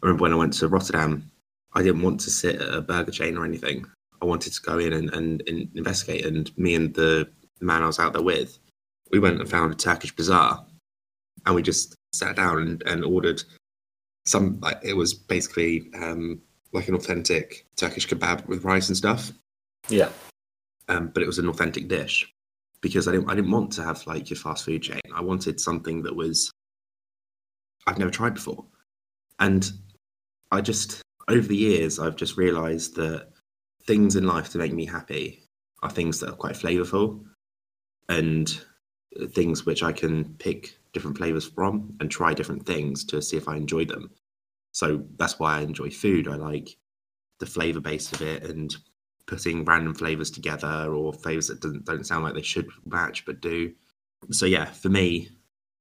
I 0.02 0.06
remember 0.06 0.22
when 0.22 0.32
I 0.32 0.36
went 0.36 0.52
to 0.54 0.68
Rotterdam, 0.68 1.30
I 1.74 1.82
didn't 1.82 2.02
want 2.02 2.20
to 2.20 2.30
sit 2.30 2.60
at 2.60 2.72
a 2.74 2.80
burger 2.80 3.10
chain 3.10 3.36
or 3.36 3.44
anything. 3.44 3.84
I 4.22 4.26
wanted 4.26 4.52
to 4.52 4.62
go 4.62 4.78
in 4.78 4.92
and, 4.92 5.12
and, 5.12 5.42
and 5.48 5.68
investigate. 5.74 6.24
And 6.24 6.56
me 6.56 6.74
and 6.74 6.94
the 6.94 7.28
man 7.60 7.82
I 7.82 7.86
was 7.86 7.98
out 7.98 8.12
there 8.12 8.22
with, 8.22 8.58
we 9.10 9.18
went 9.18 9.40
and 9.40 9.50
found 9.50 9.72
a 9.72 9.76
Turkish 9.76 10.14
bazaar, 10.14 10.64
and 11.46 11.54
we 11.54 11.62
just 11.62 11.94
sat 12.12 12.36
down 12.36 12.58
and, 12.58 12.82
and 12.86 13.04
ordered 13.04 13.42
some. 14.24 14.58
Like 14.60 14.78
it 14.82 14.94
was 14.96 15.12
basically 15.14 15.90
um, 15.94 16.40
like 16.72 16.88
an 16.88 16.94
authentic 16.94 17.66
Turkish 17.76 18.08
kebab 18.08 18.46
with 18.46 18.64
rice 18.64 18.88
and 18.88 18.96
stuff 18.96 19.30
Yeah. 19.88 20.08
um, 20.88 21.08
but 21.14 21.22
it 21.22 21.26
was 21.26 21.38
an 21.38 21.48
authentic 21.48 21.86
dish 21.88 22.32
because 22.80 23.06
I 23.06 23.12
didn't 23.12 23.30
I 23.30 23.34
didn't 23.34 23.50
want 23.52 23.72
to 23.74 23.82
have 23.84 24.04
like 24.06 24.28
your 24.30 24.38
fast 24.38 24.64
food 24.64 24.82
chain. 24.82 25.00
I 25.14 25.20
wanted 25.20 25.60
something 25.60 26.02
that 26.02 26.14
was 26.16 26.50
I've 27.86 27.98
never 27.98 28.10
tried 28.10 28.34
before, 28.34 28.64
and 29.38 29.70
I 30.50 30.60
just 30.60 31.02
over 31.28 31.46
the 31.46 31.56
years 31.56 31.98
I've 31.98 32.16
just 32.16 32.36
realised 32.36 32.96
that 32.96 33.28
things 33.86 34.16
in 34.16 34.26
life 34.26 34.50
to 34.50 34.58
make 34.58 34.72
me 34.72 34.86
happy 34.86 35.42
are 35.82 35.90
things 35.90 36.20
that 36.20 36.30
are 36.30 36.36
quite 36.36 36.54
flavourful 36.54 37.24
and 38.08 38.60
things 39.30 39.64
which 39.64 39.82
I 39.82 39.92
can 39.92 40.34
pick 40.34 40.78
different 40.92 41.18
flavours 41.18 41.46
from 41.46 41.96
and 42.00 42.10
try 42.10 42.34
different 42.34 42.66
things 42.66 43.04
to 43.06 43.20
see 43.20 43.36
if 43.36 43.48
I 43.48 43.56
enjoy 43.56 43.84
them. 43.84 44.10
So 44.72 45.04
that's 45.16 45.38
why 45.38 45.58
I 45.58 45.62
enjoy 45.62 45.90
food. 45.90 46.28
I 46.28 46.36
like 46.36 46.76
the 47.40 47.46
flavour 47.46 47.80
base 47.80 48.12
of 48.12 48.22
it 48.22 48.44
and 48.44 48.74
putting 49.26 49.64
random 49.64 49.94
flavors 49.94 50.30
together 50.30 50.92
or 50.94 51.12
flavors 51.12 51.48
that 51.48 51.60
don't, 51.60 51.84
don't 51.84 52.06
sound 52.06 52.24
like 52.24 52.34
they 52.34 52.42
should 52.42 52.68
match 52.86 53.24
but 53.24 53.40
do. 53.40 53.72
So 54.30 54.46
yeah, 54.46 54.66
for 54.66 54.88
me, 54.88 55.28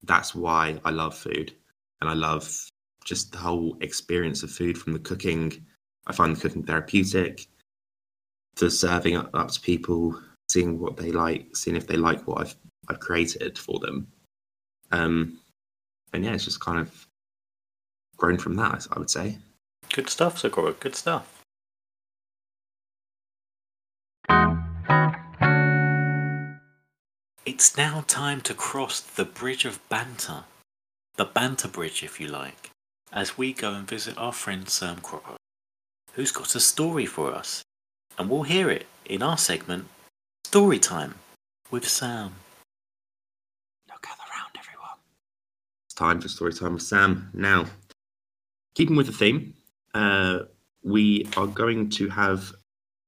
that's 0.04 0.36
why 0.36 0.80
I 0.84 0.92
love 0.92 1.18
food, 1.18 1.54
and 2.02 2.10
I 2.10 2.14
love 2.14 2.70
just 3.04 3.32
the 3.32 3.38
whole 3.38 3.78
experience 3.82 4.44
of 4.44 4.52
food 4.52 4.78
from 4.78 4.94
the 4.94 5.00
cooking. 5.00 5.66
I 6.08 6.14
find 6.14 6.36
the 6.36 6.42
cooking 6.42 6.64
therapeutic. 6.64 7.48
To 8.58 8.70
serving 8.70 9.16
up, 9.16 9.32
up 9.34 9.50
to 9.50 9.60
people, 9.60 10.22
seeing 10.48 10.80
what 10.80 10.96
they 10.96 11.12
like, 11.12 11.56
seeing 11.56 11.76
if 11.76 11.88
they 11.88 11.98
like 11.98 12.28
what 12.28 12.42
I've 12.42 12.56
I've 12.88 13.00
created 13.00 13.58
for 13.58 13.80
them. 13.80 14.08
Um, 14.92 15.40
and 16.14 16.24
yeah, 16.24 16.34
it's 16.34 16.46
just 16.46 16.60
kind 16.60 16.80
of 16.80 17.08
grown 18.16 18.38
from 18.38 18.56
that. 18.58 18.86
I 18.92 19.00
would 19.00 19.10
say. 19.10 19.38
Good 19.92 20.10
stuff, 20.10 20.38
Sakura. 20.38 20.74
Good 20.74 20.96
stuff. 20.96 21.44
It's 27.46 27.78
now 27.78 28.04
time 28.08 28.42
to 28.42 28.54
cross 28.54 29.00
the 29.00 29.26
bridge 29.26 29.66
of 29.66 29.80
banter. 29.90 30.44
The 31.16 31.26
banter 31.26 31.68
bridge, 31.68 32.02
if 32.04 32.20
you 32.20 32.28
like, 32.28 32.72
as 33.14 33.38
we 33.38 33.54
go 33.54 33.74
and 33.74 33.88
visit 33.88 34.18
our 34.18 34.34
friend 34.34 34.68
Sam 34.68 34.98
Cropper, 34.98 35.36
who's 36.14 36.32
got 36.32 36.56
a 36.56 36.60
story 36.60 37.06
for 37.06 37.34
us. 37.34 37.62
And 38.18 38.30
we'll 38.30 38.44
hear 38.44 38.70
it 38.70 38.88
in 39.06 39.22
our 39.22 39.38
segment, 39.38 39.88
Story 40.46 40.80
Time 40.80 41.16
with 41.72 41.88
Sam. 41.88 42.34
Now 43.88 43.96
gather 44.02 44.24
round, 44.36 44.58
everyone. 44.58 44.98
It's 45.86 45.94
time 45.94 46.22
for 46.22 46.28
story 46.28 46.54
time 46.54 46.74
with 46.74 46.84
Sam. 46.84 47.30
Now, 47.34 47.66
keeping 48.76 48.96
with 48.96 49.08
the 49.08 49.14
theme, 49.14 49.54
uh, 49.94 50.40
we 50.84 51.28
are 51.38 51.48
going 51.48 51.90
to 51.92 52.10
have 52.10 52.52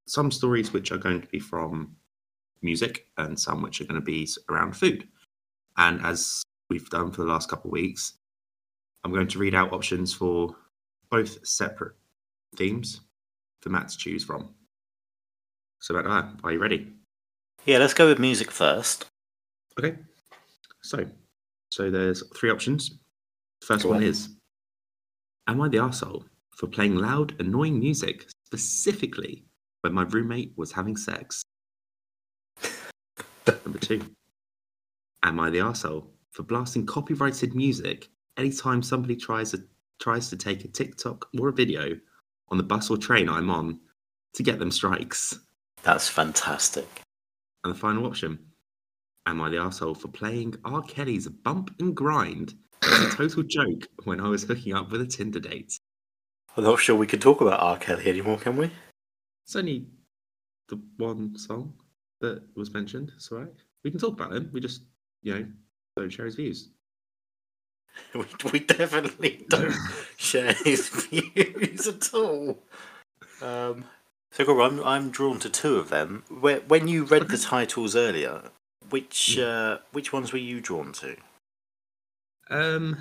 some 0.07 0.31
stories 0.31 0.71
which 0.71 0.91
are 0.91 0.97
going 0.97 1.21
to 1.21 1.27
be 1.27 1.39
from 1.39 1.95
music 2.61 3.07
and 3.17 3.39
some 3.39 3.61
which 3.61 3.81
are 3.81 3.85
going 3.85 3.99
to 3.99 4.05
be 4.05 4.27
around 4.49 4.75
food. 4.75 5.07
And 5.77 5.99
as 6.05 6.43
we've 6.69 6.89
done 6.89 7.11
for 7.11 7.21
the 7.21 7.27
last 7.27 7.49
couple 7.49 7.69
of 7.69 7.73
weeks, 7.73 8.13
I'm 9.05 9.11
going 9.11 9.27
to 9.27 9.37
read 9.37 9.53
out 9.53 9.71
options 9.71 10.15
for 10.15 10.55
both 11.11 11.45
separate 11.47 11.93
themes 12.55 13.01
for 13.61 13.69
Matt 13.69 13.89
to 13.89 13.97
choose 13.97 14.23
from. 14.23 14.55
So, 15.79 15.93
Matt, 15.93 16.39
are 16.43 16.51
you 16.51 16.57
ready? 16.57 16.91
Yeah, 17.65 17.77
let's 17.77 17.93
go 17.93 18.07
with 18.07 18.17
music 18.17 18.49
first. 18.49 19.05
Okay. 19.77 19.95
So, 20.81 21.05
so 21.69 21.91
there's 21.91 22.23
three 22.35 22.49
options. 22.49 22.97
First 23.61 23.83
Go 23.83 23.89
one 23.89 23.97
on. 23.97 24.03
is 24.03 24.29
Am 25.47 25.61
I 25.61 25.69
the 25.69 25.77
arsehole 25.77 26.23
for 26.57 26.65
playing 26.65 26.95
loud, 26.95 27.39
annoying 27.39 27.79
music, 27.79 28.25
specifically 28.47 29.43
when 29.81 29.93
my 29.93 30.01
roommate 30.05 30.53
was 30.57 30.71
having 30.71 30.97
sex? 30.97 31.43
Number 33.65 33.77
two 33.77 34.01
Am 35.21 35.39
I 35.39 35.51
the 35.51 35.59
arsehole 35.59 36.07
for 36.31 36.41
blasting 36.41 36.87
copyrighted 36.87 37.53
music 37.53 38.09
anytime 38.37 38.81
somebody 38.83 39.15
tries 39.15 39.51
to, 39.51 39.63
tries 39.99 40.29
to 40.29 40.37
take 40.37 40.65
a 40.65 40.67
TikTok 40.67 41.27
or 41.39 41.49
a 41.49 41.53
video 41.53 41.97
on 42.49 42.57
the 42.57 42.63
bus 42.63 42.89
or 42.89 42.97
train 42.97 43.29
I'm 43.29 43.49
on 43.49 43.79
to 44.33 44.43
get 44.43 44.59
them 44.59 44.71
strikes? 44.71 45.39
That's 45.83 46.07
fantastic. 46.07 46.87
And 47.63 47.73
the 47.73 47.77
final 47.77 48.05
option 48.05 48.39
Am 49.27 49.41
I 49.41 49.49
the 49.49 49.57
asshole 49.57 49.95
for 49.95 50.07
playing 50.09 50.55
R. 50.65 50.83
Kelly's 50.83 51.27
Bump 51.27 51.73
and 51.79 51.95
Grind 51.95 52.53
as 52.83 53.13
a 53.13 53.17
total 53.17 53.41
joke 53.41 53.87
when 54.03 54.19
I 54.19 54.27
was 54.27 54.43
hooking 54.43 54.75
up 54.75 54.91
with 54.91 55.01
a 55.01 55.07
Tinder 55.07 55.39
date? 55.39 55.79
I'm 56.55 56.63
not 56.63 56.79
sure 56.79 56.95
we 56.95 57.07
can 57.07 57.19
talk 57.19 57.41
about 57.41 57.59
R. 57.59 57.77
Kelly 57.77 58.07
anymore, 58.07 58.37
can 58.37 58.55
we? 58.55 58.69
It's 59.45 59.55
only 59.55 59.87
the 60.69 60.79
one 60.97 61.35
song 61.37 61.73
that 62.21 62.43
was 62.55 62.71
mentioned. 62.71 63.13
It's 63.15 63.31
all 63.31 63.39
right. 63.39 63.53
We 63.83 63.89
can 63.89 63.99
talk 63.99 64.13
about 64.13 64.31
him. 64.31 64.49
We 64.53 64.59
just, 64.59 64.83
you 65.23 65.33
know, 65.33 65.45
don't 65.97 66.09
share 66.09 66.25
his 66.25 66.35
views. 66.35 66.69
We, 68.15 68.23
we 68.53 68.59
definitely 68.59 69.45
don't 69.49 69.75
share 70.17 70.53
his 70.53 70.87
views 70.87 71.85
at 71.85 72.13
all. 72.13 72.59
Um, 73.41 73.83
so, 74.31 74.45
Goro, 74.45 74.65
I'm, 74.65 74.81
I'm 74.83 75.09
drawn 75.11 75.37
to 75.39 75.49
two 75.49 75.75
of 75.75 75.89
them. 75.89 76.23
Where, 76.29 76.61
when 76.61 76.87
you 76.87 77.03
read 77.03 77.27
the 77.27 77.37
titles 77.37 77.93
earlier, 77.93 78.41
which 78.89 79.37
uh, 79.39 79.79
which 79.91 80.13
ones 80.13 80.31
were 80.31 80.39
you 80.39 80.61
drawn 80.61 80.93
to? 80.93 81.15
Um, 82.49 82.97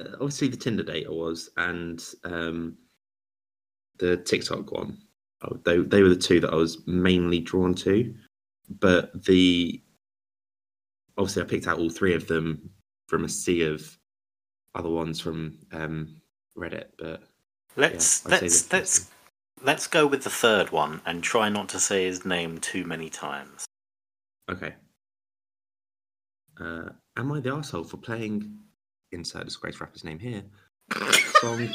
uh, 0.00 0.12
obviously 0.14 0.48
the 0.48 0.56
Tinder 0.56 0.82
date 0.82 1.06
I 1.06 1.12
was, 1.12 1.50
and 1.56 2.02
um, 2.24 2.76
the 3.98 4.16
TikTok 4.16 4.72
one. 4.72 4.98
Oh, 5.42 5.58
they 5.64 5.78
they 5.78 6.02
were 6.02 6.08
the 6.08 6.16
two 6.16 6.40
that 6.40 6.52
I 6.52 6.56
was 6.56 6.86
mainly 6.86 7.40
drawn 7.40 7.74
to, 7.74 8.14
but 8.80 9.24
the 9.24 9.82
obviously 11.18 11.42
I 11.42 11.46
picked 11.46 11.66
out 11.66 11.78
all 11.78 11.90
three 11.90 12.14
of 12.14 12.26
them 12.26 12.70
from 13.08 13.24
a 13.24 13.28
sea 13.28 13.62
of 13.62 13.98
other 14.74 14.88
ones 14.90 15.20
from 15.20 15.58
um, 15.72 16.16
Reddit. 16.56 16.86
But 16.98 17.22
Let's 17.76 18.24
I'd 18.26 18.32
let's 18.32 18.72
let's 18.72 18.98
first 18.98 19.10
let's 19.62 19.86
go 19.86 20.06
with 20.06 20.22
the 20.24 20.30
third 20.30 20.70
one 20.70 21.00
and 21.06 21.22
try 21.22 21.48
not 21.48 21.68
to 21.70 21.78
say 21.78 22.04
his 22.04 22.24
name 22.24 22.58
too 22.58 22.84
many 22.84 23.08
times. 23.10 23.64
okay, 24.50 24.74
Uh, 26.60 26.90
am 27.16 27.32
I 27.32 27.40
the 27.40 27.52
asshole 27.52 27.84
for 27.84 27.96
playing 27.98 28.58
insert 29.12 29.44
disgrace 29.44 29.80
rapper's 29.80 30.04
name 30.04 30.18
here? 30.18 30.42
Song 31.40 31.68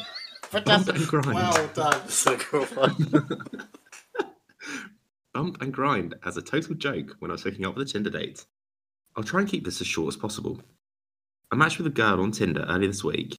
Bump 0.66 0.88
and 0.90 1.08
Grind. 1.08 1.34
Well 1.34 1.68
done, 1.74 2.08
Sacrifice. 2.10 2.94
Bump 5.34 5.62
and 5.62 5.74
Grind 5.74 6.16
as 6.26 6.36
a 6.38 6.42
total 6.42 6.76
joke 6.76 7.16
when 7.20 7.32
I 7.32 7.34
was 7.36 7.44
hooking 7.44 7.66
up 7.66 7.76
with 7.76 7.88
a 7.88 7.92
Tinder 7.92 8.10
date. 8.10 8.46
I'll 9.16 9.24
try 9.24 9.42
and 9.42 9.50
keep 9.50 9.66
this 9.66 9.82
as 9.82 9.88
short 9.88 10.08
as 10.08 10.18
possible. 10.18 10.62
I 11.52 11.56
matched 11.56 11.78
with 11.78 11.88
a 11.88 11.92
girl 11.92 12.22
on 12.22 12.32
Tinder 12.32 12.66
earlier 12.68 12.88
this 12.88 13.04
week, 13.04 13.36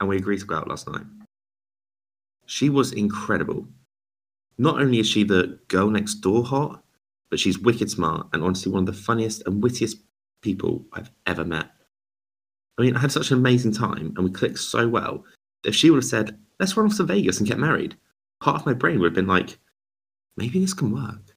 and 0.00 0.08
we 0.08 0.16
agreed 0.16 0.40
to 0.40 0.46
go 0.46 0.56
out 0.56 0.68
last 0.68 0.88
night. 0.88 1.04
She 2.46 2.70
was 2.70 2.92
incredible. 2.92 3.68
Not 4.56 4.80
only 4.80 5.00
is 5.00 5.08
she 5.08 5.24
the 5.24 5.58
girl 5.68 5.90
next 5.90 6.14
door 6.16 6.44
hot, 6.44 6.82
but 7.28 7.40
she's 7.40 7.58
wicked 7.58 7.90
smart 7.90 8.28
and 8.32 8.42
honestly 8.42 8.72
one 8.72 8.82
of 8.82 8.86
the 8.86 9.00
funniest 9.00 9.42
and 9.46 9.62
wittiest 9.62 9.98
people 10.42 10.86
I've 10.92 11.10
ever 11.26 11.44
met. 11.44 11.70
I 12.78 12.82
mean, 12.82 12.96
I 12.96 13.00
had 13.00 13.12
such 13.12 13.30
an 13.30 13.38
amazing 13.38 13.72
time 13.72 14.14
and 14.16 14.24
we 14.24 14.30
clicked 14.30 14.58
so 14.58 14.88
well 14.88 15.24
that 15.62 15.70
if 15.70 15.74
she 15.74 15.90
would 15.90 15.98
have 15.98 16.04
said, 16.04 16.38
let's 16.60 16.76
run 16.76 16.86
off 16.86 16.96
to 16.98 17.04
Vegas 17.04 17.38
and 17.38 17.48
get 17.48 17.58
married, 17.58 17.96
part 18.40 18.60
of 18.60 18.66
my 18.66 18.74
brain 18.74 19.00
would 19.00 19.06
have 19.06 19.14
been 19.14 19.26
like, 19.26 19.58
maybe 20.36 20.60
this 20.60 20.74
can 20.74 20.92
work. 20.92 21.34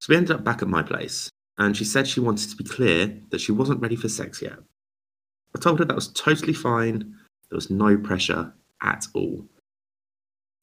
So 0.00 0.06
we 0.10 0.16
ended 0.16 0.36
up 0.36 0.44
back 0.44 0.62
at 0.62 0.68
my 0.68 0.82
place, 0.82 1.28
and 1.58 1.76
she 1.76 1.84
said 1.84 2.06
she 2.06 2.20
wanted 2.20 2.50
to 2.50 2.56
be 2.56 2.64
clear 2.64 3.18
that 3.30 3.40
she 3.40 3.52
wasn't 3.52 3.80
ready 3.80 3.96
for 3.96 4.08
sex 4.08 4.42
yet. 4.42 4.58
I 5.54 5.58
told 5.58 5.78
her 5.78 5.84
that 5.84 5.94
was 5.94 6.08
totally 6.08 6.52
fine, 6.52 7.14
there 7.48 7.56
was 7.56 7.70
no 7.70 7.96
pressure 7.96 8.52
at 8.82 9.06
all. 9.14 9.46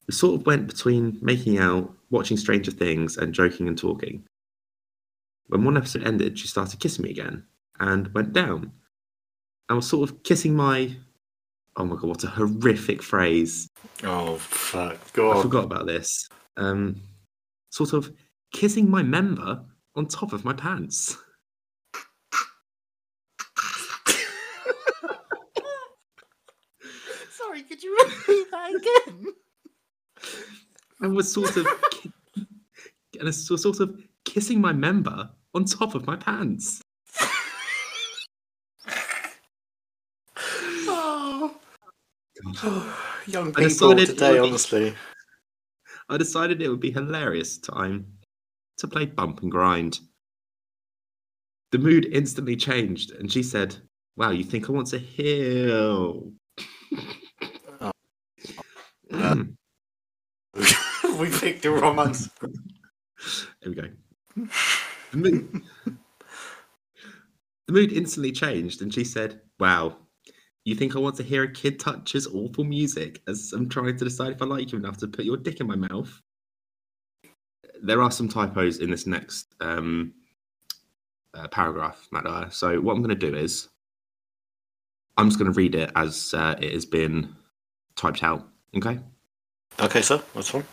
We 0.06 0.14
sort 0.14 0.40
of 0.40 0.46
went 0.46 0.66
between 0.66 1.18
making 1.22 1.58
out, 1.58 1.92
watching 2.10 2.36
Stranger 2.36 2.70
Things, 2.70 3.16
and 3.16 3.32
joking 3.32 3.66
and 3.68 3.76
talking. 3.76 4.24
When 5.48 5.64
one 5.64 5.76
episode 5.76 6.04
ended, 6.04 6.38
she 6.38 6.46
started 6.46 6.80
kissing 6.80 7.04
me 7.04 7.10
again 7.10 7.44
and 7.80 8.12
went 8.14 8.32
down. 8.32 8.72
I 9.68 9.74
was 9.74 9.88
sort 9.88 10.08
of 10.08 10.22
kissing 10.22 10.54
my. 10.54 10.96
Oh 11.76 11.84
my 11.84 11.96
god, 11.96 12.04
what 12.04 12.24
a 12.24 12.28
horrific 12.28 13.02
phrase. 13.02 13.68
oh 14.04 14.36
fuck! 14.36 15.12
God. 15.12 15.38
I 15.38 15.42
forgot 15.42 15.64
about 15.64 15.86
this. 15.86 16.28
Um, 16.56 17.00
sort 17.70 17.94
of 17.94 18.12
kissing 18.52 18.88
my 18.88 19.02
member 19.02 19.64
on 19.96 20.06
top 20.06 20.32
of 20.32 20.44
my 20.44 20.52
pants. 20.52 21.16
Sorry, 27.30 27.62
could 27.62 27.82
you 27.82 27.96
repeat 28.02 28.50
that 28.50 28.74
again? 28.74 29.26
And 31.00 31.14
was 31.14 31.32
sort 31.32 31.56
of. 31.56 31.66
ki- 31.90 32.12
and 33.18 33.26
was 33.26 33.62
sort 33.62 33.80
of 33.80 34.00
kissing 34.24 34.60
my 34.60 34.72
member 34.72 35.30
on 35.54 35.64
top 35.64 35.94
of 35.94 36.06
my 36.06 36.16
pants. 36.16 36.82
oh. 40.88 41.54
oh 42.62 43.22
young 43.26 43.48
I 43.56 43.68
people 43.68 43.94
today, 43.96 44.38
honestly. 44.38 44.94
I 46.08 46.16
decided 46.16 46.60
it 46.60 46.68
would 46.68 46.80
be 46.80 46.90
hilarious 46.90 47.58
time 47.58 48.06
to 48.78 48.88
play 48.88 49.06
bump 49.06 49.42
and 49.42 49.50
grind. 49.50 50.00
The 51.72 51.78
mood 51.78 52.06
instantly 52.06 52.56
changed, 52.56 53.12
and 53.12 53.30
she 53.30 53.42
said, 53.42 53.76
Wow, 54.16 54.30
you 54.30 54.44
think 54.44 54.68
I 54.68 54.72
want 54.72 54.88
to 54.88 54.98
heal? 54.98 56.32
Oh. 57.80 57.92
Mm, 59.10 59.56
we 61.18 61.30
picked 61.30 61.62
the 61.62 61.70
wrong 61.70 61.98
answer. 61.98 62.30
There 63.62 63.72
we 63.72 63.74
go. 63.74 63.88
The 65.10 65.16
mood, 65.16 65.62
the 67.66 67.72
mood 67.72 67.92
instantly 67.92 68.32
changed, 68.32 68.82
and 68.82 68.92
she 68.92 69.04
said, 69.04 69.40
Wow, 69.58 69.98
you 70.64 70.74
think 70.74 70.96
I 70.96 70.98
want 70.98 71.16
to 71.16 71.22
hear 71.22 71.44
a 71.44 71.52
kid 71.52 71.78
touches 71.78 72.26
awful 72.26 72.64
music 72.64 73.22
as 73.28 73.52
I'm 73.52 73.68
trying 73.68 73.96
to 73.96 74.04
decide 74.04 74.32
if 74.32 74.42
I 74.42 74.46
like 74.46 74.72
you 74.72 74.78
enough 74.78 74.98
to 74.98 75.08
put 75.08 75.24
your 75.24 75.36
dick 75.36 75.60
in 75.60 75.66
my 75.66 75.76
mouth? 75.76 76.20
There 77.84 78.00
are 78.00 78.10
some 78.10 78.30
typos 78.30 78.78
in 78.78 78.90
this 78.90 79.06
next 79.06 79.54
um, 79.60 80.14
uh, 81.34 81.48
paragraph, 81.48 82.08
Matt. 82.10 82.52
So, 82.52 82.80
what 82.80 82.94
I'm 82.96 83.02
going 83.02 83.18
to 83.18 83.30
do 83.30 83.36
is 83.36 83.68
I'm 85.18 85.28
just 85.28 85.38
going 85.38 85.52
to 85.52 85.56
read 85.56 85.74
it 85.74 85.90
as 85.94 86.32
uh, 86.32 86.54
it 86.58 86.72
has 86.72 86.86
been 86.86 87.36
typed 87.94 88.22
out. 88.22 88.48
Okay? 88.74 88.98
Okay, 89.78 90.00
sir, 90.00 90.22
that's 90.34 90.48
fine. 90.48 90.64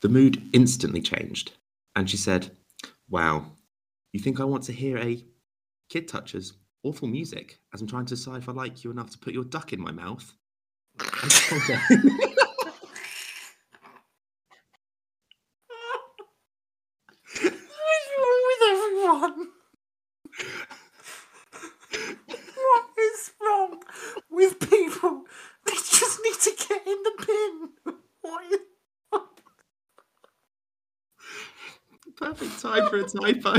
The 0.00 0.08
mood 0.08 0.42
instantly 0.52 1.00
changed, 1.00 1.52
and 1.94 2.10
she 2.10 2.16
said, 2.16 2.50
Wow, 3.08 3.52
you 4.12 4.18
think 4.18 4.40
I 4.40 4.44
want 4.44 4.64
to 4.64 4.72
hear 4.72 4.98
a 4.98 5.24
kid 5.88 6.08
touches 6.08 6.54
awful 6.82 7.06
music 7.06 7.60
as 7.72 7.80
I'm 7.80 7.86
trying 7.86 8.06
to 8.06 8.14
decide 8.16 8.38
if 8.38 8.48
I 8.48 8.52
like 8.52 8.82
you 8.82 8.90
enough 8.90 9.10
to 9.10 9.18
put 9.18 9.32
your 9.34 9.44
duck 9.44 9.72
in 9.72 9.80
my 9.80 9.92
mouth? 9.92 10.32
Okay. 11.52 11.78
What's 17.40 18.08
wrong 18.18 18.40
with 18.48 18.62
everyone? 18.70 19.48
what 22.56 22.84
is 22.98 23.32
wrong 23.40 23.82
with 24.30 24.60
people? 24.60 25.24
They 25.66 25.74
just 25.74 26.20
need 26.22 26.40
to 26.40 26.66
get 26.68 26.86
in 26.86 27.02
the 27.02 27.12
bin. 27.26 27.70
What 28.22 28.44
is... 28.52 28.58
Time 32.72 32.88
for 32.88 32.96
a 32.96 33.04
typo. 33.04 33.52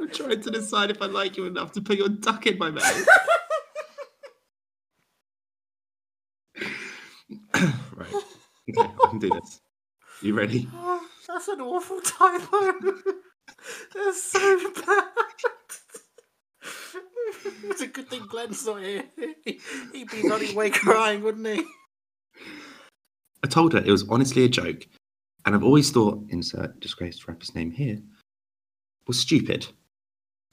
I'm 0.00 0.10
trying 0.10 0.40
to 0.40 0.50
decide 0.50 0.90
if 0.90 1.00
I 1.00 1.06
like 1.06 1.36
you 1.36 1.46
enough 1.46 1.70
to 1.72 1.80
put 1.80 1.96
your 1.96 2.08
duck 2.08 2.44
in 2.46 2.58
my 2.58 2.70
mouth. 2.70 3.08
right. 7.94 8.14
Okay, 8.68 8.90
I 9.04 9.08
can 9.10 9.18
do 9.20 9.30
this. 9.30 9.60
You 10.22 10.34
ready? 10.34 10.68
Oh, 10.74 11.00
that's 11.28 11.46
an 11.48 11.60
awful 11.60 12.00
typo. 12.00 12.72
That's 13.94 14.22
so 14.22 14.70
bad. 14.84 15.04
it's 17.64 17.80
a 17.80 17.86
good 17.86 18.08
thing 18.08 18.24
Glenn's 18.28 18.66
not 18.66 18.82
here. 18.82 19.04
He- 19.44 19.60
He'd 19.92 20.10
be 20.10 20.16
his 20.16 20.52
way 20.54 20.70
crying, 20.70 21.22
wouldn't 21.22 21.46
he? 21.46 21.62
I 23.44 23.48
told 23.48 23.72
her 23.72 23.80
it 23.80 23.90
was 23.90 24.08
honestly 24.08 24.44
a 24.44 24.48
joke, 24.48 24.86
and 25.44 25.54
I've 25.54 25.64
always 25.64 25.90
thought 25.90 26.24
insert 26.28 26.78
disgraced 26.80 27.26
rapper's 27.26 27.54
name 27.54 27.70
here 27.70 28.00
was 29.06 29.18
stupid, 29.18 29.66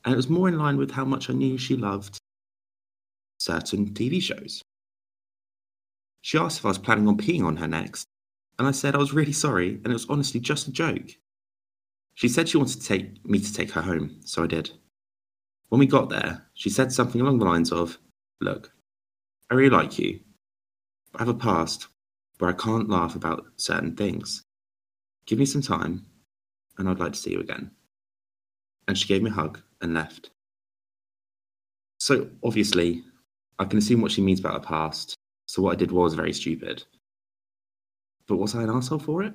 and 0.04 0.14
it 0.14 0.18
was 0.18 0.30
more 0.30 0.48
in 0.48 0.58
line 0.58 0.78
with 0.78 0.92
how 0.92 1.06
much 1.06 1.30
I 1.30 1.34
knew 1.34 1.58
she 1.58 1.76
loved 1.76 2.18
certain 3.40 3.92
TV 3.94 4.22
shows. 4.22 4.62
She 6.22 6.38
asked 6.38 6.60
if 6.60 6.66
I 6.66 6.70
was 6.70 6.78
planning 6.78 7.08
on 7.08 7.18
peeing 7.18 7.46
on 7.46 7.58
her 7.58 7.68
next, 7.68 8.06
and 8.58 8.68
I 8.68 8.72
said 8.72 8.96
I 8.96 9.00
was 9.00 9.14
really 9.14 9.32
sorry, 9.32 9.76
and 9.76 9.88
it 9.88 9.94
was 9.94 10.10
honestly 10.10 10.40
just 10.40 10.68
a 10.68 10.72
joke. 10.72 11.16
She 12.16 12.28
said 12.28 12.50
she 12.50 12.58
wanted 12.58 12.82
to 12.82 12.88
take 12.88 13.26
me 13.26 13.40
to 13.40 13.54
take 13.54 13.72
her 13.72 13.82
home, 13.82 14.20
so 14.26 14.44
I 14.44 14.48
did. 14.48 14.72
When 15.70 15.80
we 15.80 15.86
got 15.86 16.10
there, 16.10 16.48
she 16.56 16.70
said 16.70 16.92
something 16.92 17.22
along 17.22 17.40
the 17.40 17.46
lines 17.46 17.72
of, 17.72 18.00
"Look, 18.42 18.74
I 19.50 19.54
really 19.54 19.70
like 19.70 20.00
you, 20.00 20.20
but 21.12 21.22
I 21.22 21.26
have 21.26 21.36
a 21.36 21.40
past 21.40 21.88
where 22.40 22.50
I 22.50 22.54
can't 22.54 22.90
laugh 22.90 23.16
about 23.16 23.46
certain 23.58 23.96
things. 23.96 24.44
Give 25.26 25.38
me 25.38 25.46
some 25.46 25.62
time, 25.62 26.06
and 26.78 26.90
I'd 26.90 27.00
like 27.00 27.14
to 27.14 27.20
see 27.20 27.32
you 27.32 27.42
again. 27.42 27.72
And 28.88 28.98
she 28.98 29.08
gave 29.08 29.22
me 29.22 29.30
a 29.30 29.34
hug 29.34 29.62
and 29.82 29.94
left. 29.94 30.32
So 32.00 32.30
obviously, 32.44 33.04
I 33.60 33.66
can 33.66 33.78
assume 33.78 34.02
what 34.02 34.12
she 34.12 34.22
means 34.22 34.40
about 34.40 34.54
her 34.54 34.60
past. 34.60 35.16
So 35.48 35.62
what 35.62 35.74
I 35.74 35.76
did 35.76 35.92
was 35.92 36.16
very 36.16 36.34
stupid. 36.34 36.84
But 38.26 38.38
was 38.38 38.56
I 38.56 38.64
an 38.64 38.70
asshole 38.70 39.00
for 39.00 39.22
it? 39.24 39.34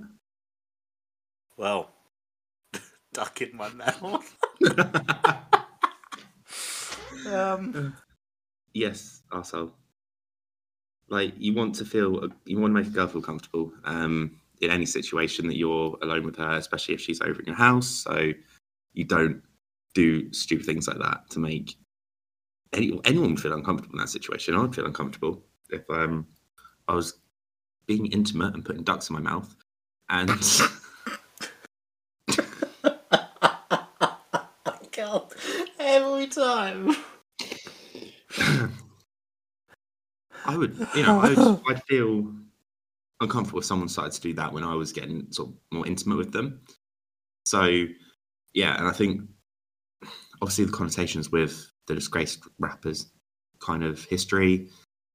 Well, 1.56 1.90
duck 3.12 3.42
in 3.42 3.54
my 3.54 3.68
mouth. 3.68 4.36
um, 7.26 7.94
yes, 8.72 9.22
asshole. 9.30 9.74
Like 11.08 11.34
you 11.36 11.54
want 11.54 11.74
to 11.76 11.84
feel, 11.84 12.28
you 12.44 12.58
want 12.58 12.74
to 12.74 12.80
make 12.80 12.86
a 12.86 12.90
girl 12.90 13.06
feel 13.06 13.22
comfortable 13.22 13.72
um, 13.84 14.38
in 14.60 14.70
any 14.70 14.86
situation 14.86 15.46
that 15.48 15.56
you're 15.56 15.96
alone 16.02 16.24
with 16.24 16.36
her, 16.36 16.52
especially 16.52 16.94
if 16.94 17.00
she's 17.00 17.20
over 17.20 17.40
in 17.40 17.46
your 17.46 17.56
house. 17.56 17.86
So 17.86 18.32
you 18.94 19.04
don't 19.04 19.42
do 19.94 20.32
stupid 20.32 20.66
things 20.66 20.88
like 20.88 20.98
that 20.98 21.30
to 21.30 21.38
make 21.38 21.76
any, 22.72 22.98
anyone 23.04 23.36
feel 23.36 23.52
uncomfortable 23.52 23.94
in 23.94 24.00
that 24.00 24.08
situation. 24.08 24.56
I'd 24.56 24.74
feel 24.74 24.86
uncomfortable 24.86 25.42
if 25.70 25.88
um, 25.90 26.26
I 26.88 26.94
was 26.94 27.14
being 27.86 28.06
intimate 28.06 28.54
and 28.54 28.64
putting 28.64 28.82
ducks 28.82 29.10
in 29.10 29.14
my 29.14 29.20
mouth, 29.20 29.54
and 30.08 30.30
God, 34.92 35.32
every 35.78 36.28
time. 36.28 36.96
I 40.44 40.56
would, 40.56 40.76
you 40.94 41.02
know, 41.02 41.20
I 41.20 41.32
would, 41.32 41.60
I'd 41.68 41.82
feel 41.84 42.32
uncomfortable 43.20 43.60
if 43.60 43.64
someone 43.64 43.88
started 43.88 44.12
to 44.12 44.20
do 44.20 44.34
that 44.34 44.52
when 44.52 44.64
I 44.64 44.74
was 44.74 44.92
getting 44.92 45.26
sort 45.30 45.50
of 45.50 45.54
more 45.72 45.86
intimate 45.86 46.16
with 46.18 46.32
them. 46.32 46.60
So, 47.46 47.86
yeah, 48.52 48.78
and 48.78 48.88
I 48.88 48.92
think 48.92 49.22
obviously 50.42 50.64
the 50.66 50.72
connotations 50.72 51.30
with 51.30 51.70
the 51.86 51.94
disgraced 51.94 52.42
rappers 52.58 53.06
kind 53.60 53.82
of 53.84 54.04
history 54.04 54.68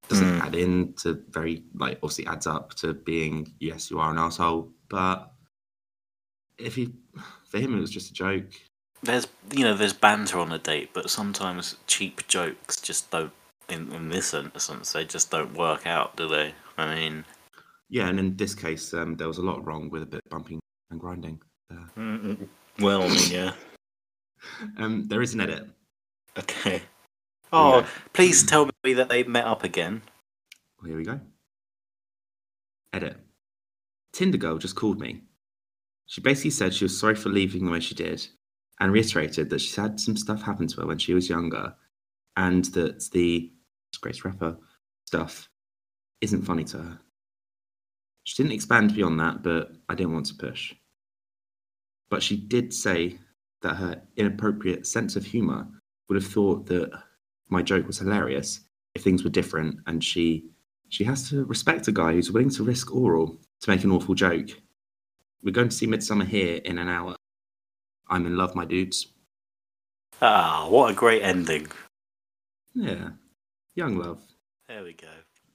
doesn't 0.08 0.40
Mm. 0.40 0.42
add 0.42 0.54
in 0.56 0.92
to 0.94 1.22
very 1.28 1.62
like 1.74 1.98
obviously 2.02 2.26
adds 2.26 2.46
up 2.46 2.74
to 2.74 2.94
being 2.94 3.52
yes 3.60 3.90
you 3.90 4.00
are 4.00 4.10
an 4.10 4.18
asshole, 4.18 4.72
but 4.88 5.32
if 6.58 6.74
he 6.74 6.92
for 7.48 7.58
him 7.58 7.76
it 7.76 7.80
was 7.80 7.90
just 7.90 8.10
a 8.10 8.14
joke. 8.14 8.46
There's 9.02 9.28
you 9.52 9.62
know 9.64 9.74
there's 9.74 9.92
banter 9.92 10.38
on 10.40 10.52
a 10.52 10.58
date, 10.58 10.90
but 10.92 11.10
sometimes 11.10 11.76
cheap 11.86 12.26
jokes 12.26 12.80
just 12.80 13.10
don't. 13.10 13.32
In, 13.72 13.92
in 13.92 14.08
this 14.08 14.34
instance, 14.34 14.92
they 14.92 15.04
just 15.04 15.30
don't 15.30 15.54
work 15.56 15.86
out, 15.86 16.16
do 16.16 16.28
they? 16.28 16.54
I 16.76 16.94
mean, 16.94 17.24
Yeah, 17.88 18.08
and 18.08 18.18
in 18.18 18.36
this 18.36 18.54
case, 18.54 18.92
um, 18.94 19.16
there 19.16 19.28
was 19.28 19.38
a 19.38 19.42
lot 19.42 19.64
wrong 19.66 19.90
with 19.90 20.02
a 20.02 20.06
bit 20.06 20.22
bumping 20.30 20.60
and 20.90 20.98
grinding. 21.00 21.40
there. 21.68 22.36
well, 22.80 23.02
I 23.02 23.08
mean, 23.08 23.30
yeah. 23.30 23.52
Um, 24.78 25.06
there 25.08 25.20
is 25.20 25.34
an 25.34 25.40
edit. 25.42 25.68
Okay. 26.38 26.80
Oh, 27.52 27.80
Yeah. 27.80 27.86
please 28.14 28.42
tell 28.42 28.70
me 28.84 28.94
that 28.94 29.10
they 29.10 29.22
met 29.24 29.44
up 29.44 29.64
again. 29.64 30.00
Here 30.84 30.96
we 30.96 31.04
go. 31.04 31.20
Edit. 32.92 33.18
Tinder 34.12 34.38
girl 34.38 34.56
just 34.58 34.76
called 34.76 34.98
me. 34.98 35.22
She 36.06 36.20
basically 36.22 36.50
said 36.52 36.72
she 36.74 36.84
was 36.84 36.98
sorry 36.98 37.14
for 37.16 37.28
leaving 37.28 37.64
the 37.66 37.70
way 37.70 37.80
she 37.80 37.94
did 37.94 38.26
and 38.80 38.92
reiterated 38.92 39.50
that 39.50 39.60
she's 39.60 39.76
had 39.76 40.00
some 40.00 40.16
stuff 40.16 40.42
happen 40.42 40.66
to 40.68 40.80
her 40.80 40.86
when 40.86 40.98
she 40.98 41.12
was 41.12 41.28
younger 41.28 41.74
and 42.36 42.64
that 42.66 43.10
the 43.12 43.52
disgraced 43.92 44.24
rapper 44.24 44.56
stuff 45.06 45.48
isn't 46.20 46.42
funny 46.42 46.64
to 46.64 46.78
her. 46.78 47.00
She 48.24 48.42
didn't 48.42 48.54
expand 48.54 48.94
beyond 48.94 49.18
that, 49.20 49.42
but 49.42 49.72
I 49.88 49.94
didn't 49.94 50.12
want 50.12 50.26
to 50.26 50.34
push. 50.34 50.74
But 52.10 52.22
she 52.22 52.36
did 52.36 52.72
say 52.74 53.18
that 53.62 53.74
her 53.76 54.02
inappropriate 54.16 54.86
sense 54.86 55.16
of 55.16 55.24
humour 55.24 55.66
would 56.08 56.16
have 56.16 56.30
thought 56.30 56.66
that 56.66 56.90
my 57.48 57.62
joke 57.62 57.86
was 57.86 57.98
hilarious 57.98 58.60
if 58.94 59.02
things 59.02 59.24
were 59.24 59.30
different 59.30 59.80
and 59.86 60.02
she 60.02 60.50
she 60.88 61.04
has 61.04 61.28
to 61.30 61.44
respect 61.44 61.86
a 61.86 61.92
guy 61.92 62.12
who's 62.12 62.32
willing 62.32 62.50
to 62.50 62.64
risk 62.64 62.92
oral 62.92 63.38
to 63.60 63.70
make 63.70 63.84
an 63.84 63.92
awful 63.92 64.14
joke. 64.14 64.48
We're 65.42 65.52
going 65.52 65.68
to 65.68 65.74
see 65.74 65.86
Midsommar 65.86 66.26
here 66.26 66.60
in 66.64 66.78
an 66.78 66.88
hour. 66.88 67.14
I'm 68.08 68.26
in 68.26 68.36
love, 68.36 68.56
my 68.56 68.64
dudes. 68.64 69.06
Ah, 70.20 70.66
what 70.68 70.90
a 70.90 70.94
great 70.94 71.22
ending. 71.22 71.68
Yeah. 72.74 73.10
Young 73.74 73.96
love. 73.96 74.20
There 74.68 74.82
we 74.82 74.94
go. 74.94 75.08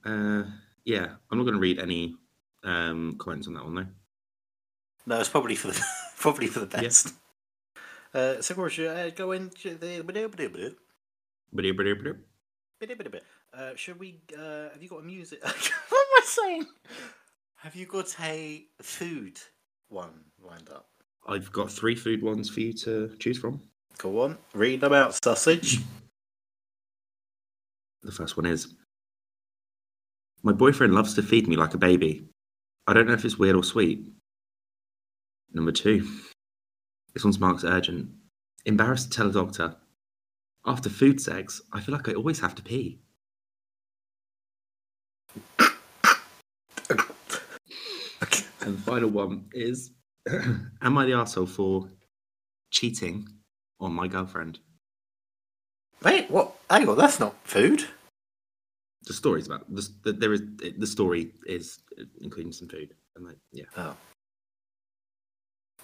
Uh 0.10 0.45
yeah, 0.84 1.15
I'm 1.32 1.38
not 1.38 1.45
gonna 1.45 1.60
read 1.60 1.80
any 1.80 2.15
um 2.63 3.15
comments 3.17 3.47
on 3.47 3.54
that 3.56 3.63
one 3.63 3.75
though. 3.75 3.88
No, 5.08 5.19
it's 5.19 5.30
probably 5.30 5.56
for 5.56 5.67
the 5.67 5.84
probably 6.19 6.47
for 6.47 6.62
the 6.62 6.78
Yeah. 6.78 6.84
best. 6.84 7.13
Uh, 8.13 8.41
so 8.41 8.56
we 8.56 8.69
should 8.69 8.88
uh, 8.88 9.10
go 9.10 9.34
into 9.34 9.75
the. 9.75 9.99
Uh, 13.54 13.71
should 13.75 13.99
we? 13.99 14.19
Uh, 14.38 14.69
have 14.71 14.82
you 14.82 14.88
got 14.88 14.99
a 14.99 15.04
music? 15.04 15.39
what 15.43 15.54
am 15.54 16.17
I 16.17 16.21
saying? 16.23 16.65
Have 17.58 17.75
you 17.75 17.86
got 17.86 18.15
a 18.21 18.65
food 18.82 19.39
one 19.89 20.13
lined 20.41 20.69
up? 20.69 20.88
I've 21.28 21.51
got 21.51 21.69
three 21.71 21.95
food 21.95 22.23
ones 22.23 22.49
for 22.49 22.62
you 22.62 22.71
to 22.73 23.15
choose 23.19 23.38
from. 23.38 23.60
Go 23.97 24.21
on, 24.21 24.38
read 24.54 24.82
them 24.82 24.93
out, 24.93 25.17
sausage. 25.23 25.80
The 28.06 28.12
first 28.12 28.38
one 28.38 28.46
is 28.46 28.68
My 30.44 30.52
boyfriend 30.52 30.94
loves 30.94 31.15
to 31.15 31.24
feed 31.24 31.48
me 31.48 31.56
like 31.56 31.74
a 31.74 31.80
baby. 31.80 32.30
I 32.86 32.94
don't 32.94 33.08
know 33.08 33.13
if 33.13 33.26
it's 33.26 33.39
weird 33.39 33.56
or 33.56 33.63
sweet. 33.63 34.13
Number 35.52 35.72
two. 35.72 36.08
This 37.13 37.24
one's 37.24 37.39
marked 37.39 37.63
urgent. 37.63 38.12
Embarrassed 38.65 39.12
to 39.12 39.18
tell 39.18 39.30
a 39.30 39.34
doctor. 39.34 39.76
After 40.68 40.88
food 40.89 41.20
sex, 41.20 41.62
I 41.74 41.80
feel 41.80 41.96
like 41.96 42.08
I 42.08 42.13
always 42.13 42.39
have 42.41 42.54
to 42.56 42.62
pee. 42.62 43.00
And 48.62 48.78
the 48.78 48.82
final 48.82 49.10
one 49.10 49.46
is 49.54 49.91
Am 50.28 50.98
I 50.98 51.06
the 51.06 51.12
arsehole 51.12 51.50
for 51.50 51.89
cheating 52.70 53.28
on 53.80 53.94
my 53.94 54.08
girlfriend? 54.08 54.60
Wait, 56.06 56.30
what? 56.30 56.56
Hang 56.70 56.88
on, 56.88 56.98
that's 56.98 57.20
not 57.20 57.36
food. 57.44 57.84
the 59.08 59.13
story's 59.13 59.48
about 59.48 59.63
the, 59.74 59.88
the, 60.04 60.13
there 60.13 60.34
is 60.34 60.41
the 60.78 60.88
story 60.88 61.32
is 61.46 61.80
including 62.22 62.52
some 62.52 62.68
food 62.68 62.89
and 63.15 63.26
like 63.26 63.38
yeah 63.52 63.65
Oh. 63.78 63.96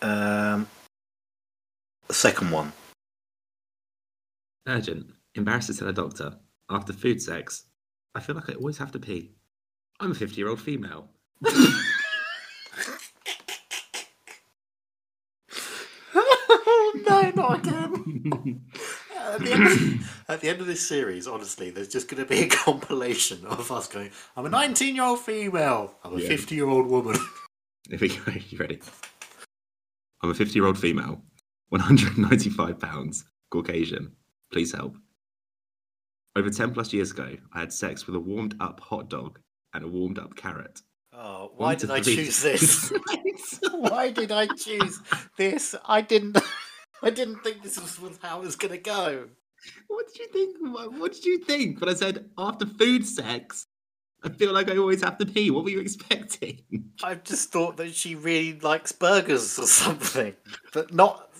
Um, 0.03 0.67
the 2.07 2.13
second 2.13 2.49
one. 2.51 2.71
urgent 4.67 5.05
embarrassed 5.35 5.67
to 5.67 5.73
tell 5.77 5.87
a 5.87 5.93
doctor 5.93 6.35
after 6.69 6.93
food 6.93 7.21
sex 7.21 7.65
i 8.15 8.19
feel 8.19 8.35
like 8.35 8.49
i 8.49 8.53
always 8.53 8.77
have 8.77 8.91
to 8.91 8.99
pee 8.99 9.31
i'm 9.99 10.11
a 10.11 10.15
50 10.15 10.35
year 10.37 10.49
old 10.49 10.61
female 10.61 11.09
no, 16.13 17.31
not 17.35 17.59
again. 17.59 18.61
At 19.31 19.39
the, 19.39 19.51
end 19.53 19.67
of, 19.67 20.11
at 20.29 20.41
the 20.41 20.49
end 20.49 20.61
of 20.61 20.67
this 20.67 20.87
series, 20.87 21.27
honestly, 21.27 21.69
there's 21.69 21.87
just 21.87 22.07
going 22.09 22.21
to 22.21 22.29
be 22.29 22.41
a 22.41 22.47
compilation 22.49 23.45
of 23.45 23.71
us 23.71 23.87
going, 23.87 24.11
I'm 24.35 24.45
a 24.45 24.49
hmm. 24.49 24.53
19 24.53 24.95
year 24.95 25.05
old 25.05 25.19
female, 25.19 25.95
I'm 26.03 26.17
a 26.17 26.19
Yeah. 26.19 26.27
50 26.27 26.55
year 26.55 26.67
old 26.67 26.87
woman. 26.87 27.17
here 27.89 27.99
we 27.99 28.07
go 28.07 28.31
you 28.49 28.57
ready 28.57 28.79
i'm 30.21 30.29
a 30.29 30.33
50 30.33 30.53
year 30.53 30.65
old 30.65 30.77
female 30.77 31.21
195 31.69 32.79
pounds 32.79 33.25
caucasian 33.49 34.11
please 34.51 34.71
help 34.71 34.95
over 36.35 36.49
10 36.49 36.73
plus 36.73 36.93
years 36.93 37.11
ago 37.11 37.35
i 37.53 37.59
had 37.59 37.73
sex 37.73 38.05
with 38.05 38.15
a 38.15 38.19
warmed 38.19 38.55
up 38.59 38.79
hot 38.79 39.09
dog 39.09 39.39
and 39.73 39.83
a 39.83 39.87
warmed 39.87 40.19
up 40.19 40.35
carrot 40.35 40.81
Oh, 41.13 41.51
why 41.57 41.75
did 41.75 41.91
I 41.91 41.99
choose 41.99 42.41
this? 42.41 42.91
why 43.71 44.11
did 44.11 44.31
I 44.31 44.47
choose 44.47 44.97
this? 45.37 45.75
I 45.85 45.99
didn't. 45.99 46.37
I 47.03 47.09
didn't 47.09 47.37
think 47.43 47.63
this 47.63 47.79
was 47.99 48.19
how 48.21 48.41
it 48.41 48.45
was 48.45 48.55
going 48.55 48.73
to 48.73 48.77
go. 48.77 49.27
What 49.87 50.07
did 50.07 50.19
you 50.19 50.27
think? 50.27 50.57
What, 50.99 51.13
did 51.13 51.25
you 51.25 51.39
think 51.39 51.79
when 51.79 51.89
I 51.89 51.93
said 51.93 52.29
after 52.37 52.65
food 52.65 53.05
sex? 53.05 53.67
I 54.23 54.29
feel 54.29 54.53
like 54.53 54.69
I 54.69 54.77
always 54.77 55.03
have 55.03 55.17
to 55.17 55.25
pee. 55.25 55.49
What 55.49 55.63
were 55.63 55.71
you 55.71 55.79
expecting? 55.79 56.61
I 57.03 57.15
just 57.15 57.51
thought 57.51 57.77
that 57.77 57.93
she 57.95 58.15
really 58.15 58.59
likes 58.59 58.91
burgers 58.91 59.57
or 59.57 59.65
something, 59.65 60.35
but 60.73 60.93
not 60.93 61.31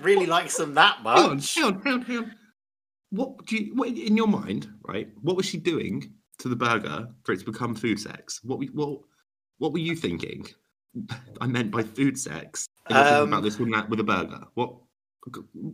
really 0.00 0.26
likes 0.26 0.56
them 0.56 0.74
that 0.74 1.02
much. 1.02 1.54
hang 1.54 1.64
on, 1.64 1.82
hang 1.82 1.92
on, 1.94 2.02
hang 2.02 2.18
on. 2.18 2.32
What 3.10 3.46
do 3.46 3.56
you? 3.56 3.74
What 3.74 3.88
in 3.88 4.16
your 4.16 4.26
mind, 4.26 4.68
right? 4.82 5.08
What 5.20 5.36
was 5.36 5.46
she 5.46 5.58
doing 5.58 6.12
to 6.38 6.48
the 6.48 6.56
burger 6.56 7.08
for 7.22 7.32
it 7.32 7.40
to 7.40 7.44
become 7.44 7.74
food 7.74 8.00
sex? 8.00 8.40
What? 8.42 8.60
What? 8.72 9.00
What 9.58 9.72
were 9.72 9.78
you 9.78 9.94
thinking? 9.94 10.46
I 11.40 11.46
meant 11.46 11.70
by 11.70 11.82
food 11.82 12.18
sex. 12.18 12.66
And 12.86 12.96
you're 12.96 13.04
thinking 13.04 13.22
Um, 13.22 13.28
about 13.28 13.42
this 13.42 13.58
with, 13.58 13.88
with 13.88 14.00
a 14.00 14.04
burger. 14.04 14.44
What? 14.54 14.74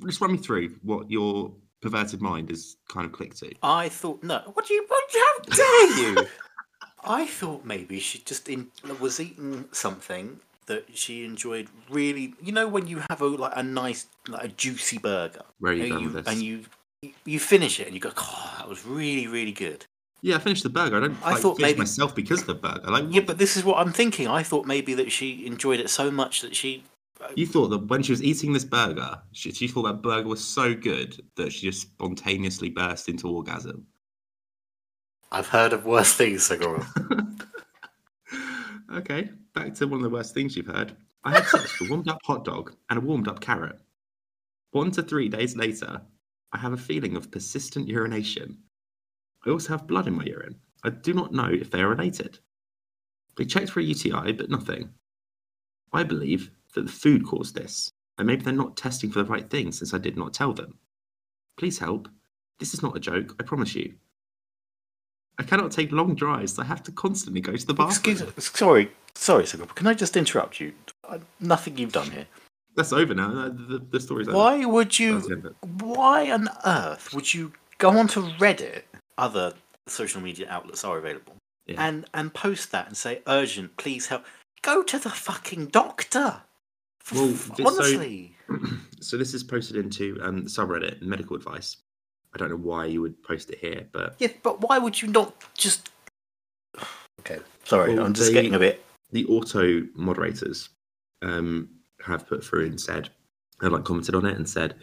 Just 0.06 0.20
run 0.20 0.32
me 0.32 0.38
through 0.38 0.76
what 0.82 1.10
your 1.10 1.52
perverted 1.82 2.20
mind 2.20 2.50
is 2.50 2.76
kind 2.88 3.04
of 3.06 3.12
clicked 3.12 3.38
to. 3.38 3.52
I 3.62 3.88
thought 3.88 4.22
no. 4.22 4.40
What 4.54 4.66
do 4.66 4.74
you? 4.74 4.84
What, 4.86 5.04
how 5.12 5.56
dare 5.56 5.98
you? 5.98 6.26
I 7.04 7.26
thought 7.26 7.64
maybe 7.64 7.98
she 7.98 8.18
just 8.20 8.48
in, 8.48 8.68
was 9.00 9.18
eating 9.18 9.64
something 9.72 10.38
that 10.66 10.86
she 10.94 11.24
enjoyed 11.24 11.68
really. 11.88 12.34
You 12.42 12.52
know 12.52 12.68
when 12.68 12.86
you 12.86 13.02
have 13.08 13.20
a 13.22 13.26
like 13.26 13.52
a 13.56 13.62
nice 13.62 14.06
like 14.28 14.44
a 14.44 14.48
juicy 14.48 14.98
burger, 14.98 15.42
Where 15.58 15.72
are 15.72 15.76
you 15.76 15.94
and 15.94 16.02
you, 16.02 16.10
this? 16.10 16.26
and 16.28 16.42
you 16.42 16.64
you 17.24 17.40
finish 17.40 17.80
it 17.80 17.86
and 17.86 17.94
you 17.94 18.00
go, 18.00 18.12
oh, 18.16 18.54
that 18.58 18.68
was 18.68 18.84
really 18.86 19.26
really 19.26 19.52
good. 19.52 19.84
Yeah, 20.22 20.36
I 20.36 20.38
finished 20.38 20.62
the 20.62 20.68
burger. 20.68 20.98
I 20.98 21.00
don't. 21.00 21.16
I 21.24 21.32
like, 21.32 21.40
thought 21.40 21.58
maybe- 21.58 21.78
myself 21.78 22.14
because 22.14 22.42
of 22.42 22.46
the 22.46 22.54
burger. 22.54 22.88
Like, 22.90 23.06
Yeah, 23.08 23.22
but 23.22 23.38
this 23.38 23.56
is 23.56 23.64
what 23.64 23.78
I'm 23.78 23.90
thinking. 23.92 24.28
I 24.28 24.42
thought 24.42 24.66
maybe 24.66 24.92
that 24.94 25.10
she 25.10 25.46
enjoyed 25.46 25.80
it 25.80 25.88
so 25.90 26.10
much 26.10 26.42
that 26.42 26.54
she. 26.54 26.84
You 27.36 27.46
thought 27.46 27.68
that 27.68 27.86
when 27.86 28.02
she 28.02 28.12
was 28.12 28.22
eating 28.22 28.52
this 28.52 28.64
burger, 28.64 29.20
she, 29.32 29.52
she 29.52 29.68
thought 29.68 29.82
that 29.82 30.02
burger 30.02 30.28
was 30.28 30.42
so 30.42 30.74
good 30.74 31.20
that 31.36 31.52
she 31.52 31.66
just 31.70 31.82
spontaneously 31.82 32.70
burst 32.70 33.08
into 33.08 33.28
orgasm. 33.28 33.86
I've 35.30 35.48
heard 35.48 35.72
of 35.72 35.84
worse 35.84 36.12
things, 36.12 36.46
Segura. 36.46 36.86
okay, 38.94 39.30
back 39.54 39.74
to 39.74 39.86
one 39.86 39.98
of 39.98 40.02
the 40.02 40.10
worst 40.10 40.34
things 40.34 40.56
you've 40.56 40.66
heard. 40.66 40.96
I 41.22 41.32
had 41.32 41.44
sex 41.46 41.78
with 41.78 41.88
a 41.88 41.92
warmed 41.92 42.08
up 42.08 42.18
hot 42.24 42.44
dog 42.44 42.74
and 42.88 42.98
a 42.98 43.02
warmed 43.02 43.28
up 43.28 43.40
carrot. 43.40 43.78
One 44.72 44.90
to 44.92 45.02
three 45.02 45.28
days 45.28 45.56
later, 45.56 46.00
I 46.52 46.58
have 46.58 46.72
a 46.72 46.78
feeling 46.78 47.16
of 47.16 47.30
persistent 47.30 47.86
urination. 47.86 48.58
I 49.46 49.50
also 49.50 49.68
have 49.70 49.86
blood 49.86 50.06
in 50.08 50.14
my 50.14 50.24
urine. 50.24 50.56
I 50.82 50.90
do 50.90 51.12
not 51.12 51.32
know 51.32 51.48
if 51.48 51.70
they 51.70 51.80
are 51.80 51.88
related. 51.88 52.38
They 53.36 53.44
checked 53.44 53.70
for 53.70 53.80
a 53.80 53.84
UTI, 53.84 54.32
but 54.32 54.50
nothing. 54.50 54.90
I 55.92 56.02
believe 56.02 56.50
that 56.74 56.86
the 56.86 56.92
food 56.92 57.26
caused 57.26 57.54
this, 57.54 57.90
and 58.18 58.26
maybe 58.26 58.42
they're 58.42 58.52
not 58.52 58.76
testing 58.76 59.10
for 59.10 59.22
the 59.22 59.30
right 59.30 59.48
thing 59.48 59.72
since 59.72 59.92
I 59.94 59.98
did 59.98 60.16
not 60.16 60.34
tell 60.34 60.52
them. 60.52 60.78
Please 61.58 61.78
help. 61.78 62.08
This 62.58 62.74
is 62.74 62.82
not 62.82 62.96
a 62.96 63.00
joke, 63.00 63.34
I 63.40 63.42
promise 63.42 63.74
you. 63.74 63.94
I 65.38 65.42
cannot 65.42 65.72
take 65.72 65.90
long 65.90 66.14
drives. 66.14 66.58
I 66.58 66.64
have 66.64 66.82
to 66.84 66.92
constantly 66.92 67.40
go 67.40 67.56
to 67.56 67.66
the 67.66 67.72
bathroom. 67.72 68.16
Excuse, 68.16 68.44
sorry, 68.44 68.90
sorry, 69.14 69.46
Sir 69.46 69.58
Can 69.74 69.86
I 69.86 69.94
just 69.94 70.16
interrupt 70.16 70.60
you? 70.60 70.72
Uh, 71.08 71.18
Nothing 71.40 71.78
you've 71.78 71.92
done 71.92 72.10
here. 72.10 72.26
That's 72.76 72.92
over 72.92 73.14
now. 73.14 73.30
Uh, 73.30 73.48
The, 73.48 73.50
the, 73.50 73.78
the 73.92 74.00
story's 74.00 74.28
over. 74.28 74.36
Why 74.36 74.64
would 74.64 74.98
you? 74.98 75.14
That's 75.14 75.28
the 75.28 75.34
end 75.34 75.46
of 75.46 75.52
it. 75.52 75.68
Why 75.82 76.30
on 76.30 76.48
earth 76.66 77.14
would 77.14 77.32
you 77.32 77.52
go 77.78 77.90
onto 77.98 78.22
Reddit? 78.36 78.82
Other 79.16 79.54
social 79.86 80.20
media 80.20 80.46
outlets 80.50 80.84
are 80.84 80.98
available, 80.98 81.36
Yeah. 81.66 81.76
and 81.86 82.06
and 82.14 82.32
post 82.32 82.70
that 82.72 82.86
and 82.86 82.96
say 82.96 83.22
urgent, 83.26 83.76
please 83.76 84.06
help. 84.08 84.24
Go 84.62 84.82
to 84.82 84.98
the 84.98 85.10
fucking 85.10 85.66
doctor. 85.66 86.42
Well, 87.14 87.28
just 87.28 87.56
so- 87.56 87.66
honestly, 87.66 88.34
so 89.00 89.16
this 89.16 89.34
is 89.34 89.42
posted 89.42 89.76
into 89.76 90.18
um, 90.22 90.44
the 90.44 90.50
subreddit 90.50 91.02
medical 91.02 91.36
advice. 91.36 91.76
I 92.34 92.38
don't 92.38 92.50
know 92.50 92.56
why 92.56 92.84
you 92.86 93.00
would 93.00 93.20
post 93.22 93.50
it 93.50 93.58
here, 93.58 93.88
but 93.92 94.14
yeah, 94.18 94.28
but 94.42 94.60
why 94.60 94.78
would 94.78 95.00
you 95.00 95.08
not 95.08 95.34
just? 95.56 95.90
Okay, 97.20 97.38
sorry, 97.64 97.94
Well, 97.96 98.06
I'm 98.06 98.14
just 98.14 98.28
they- 98.28 98.32
getting 98.32 98.54
a 98.54 98.58
bit. 98.58 98.82
the 99.12 99.26
auto 99.26 99.82
moderators 99.94 100.70
um, 101.20 101.68
have 102.02 102.26
put 102.26 102.42
through 102.42 102.64
and 102.64 102.80
said, 102.80 103.10
have 103.60 103.72
like 103.72 103.84
commented 103.84 104.14
on 104.14 104.24
it 104.24 104.36
and 104.38 104.48
said, 104.48 104.76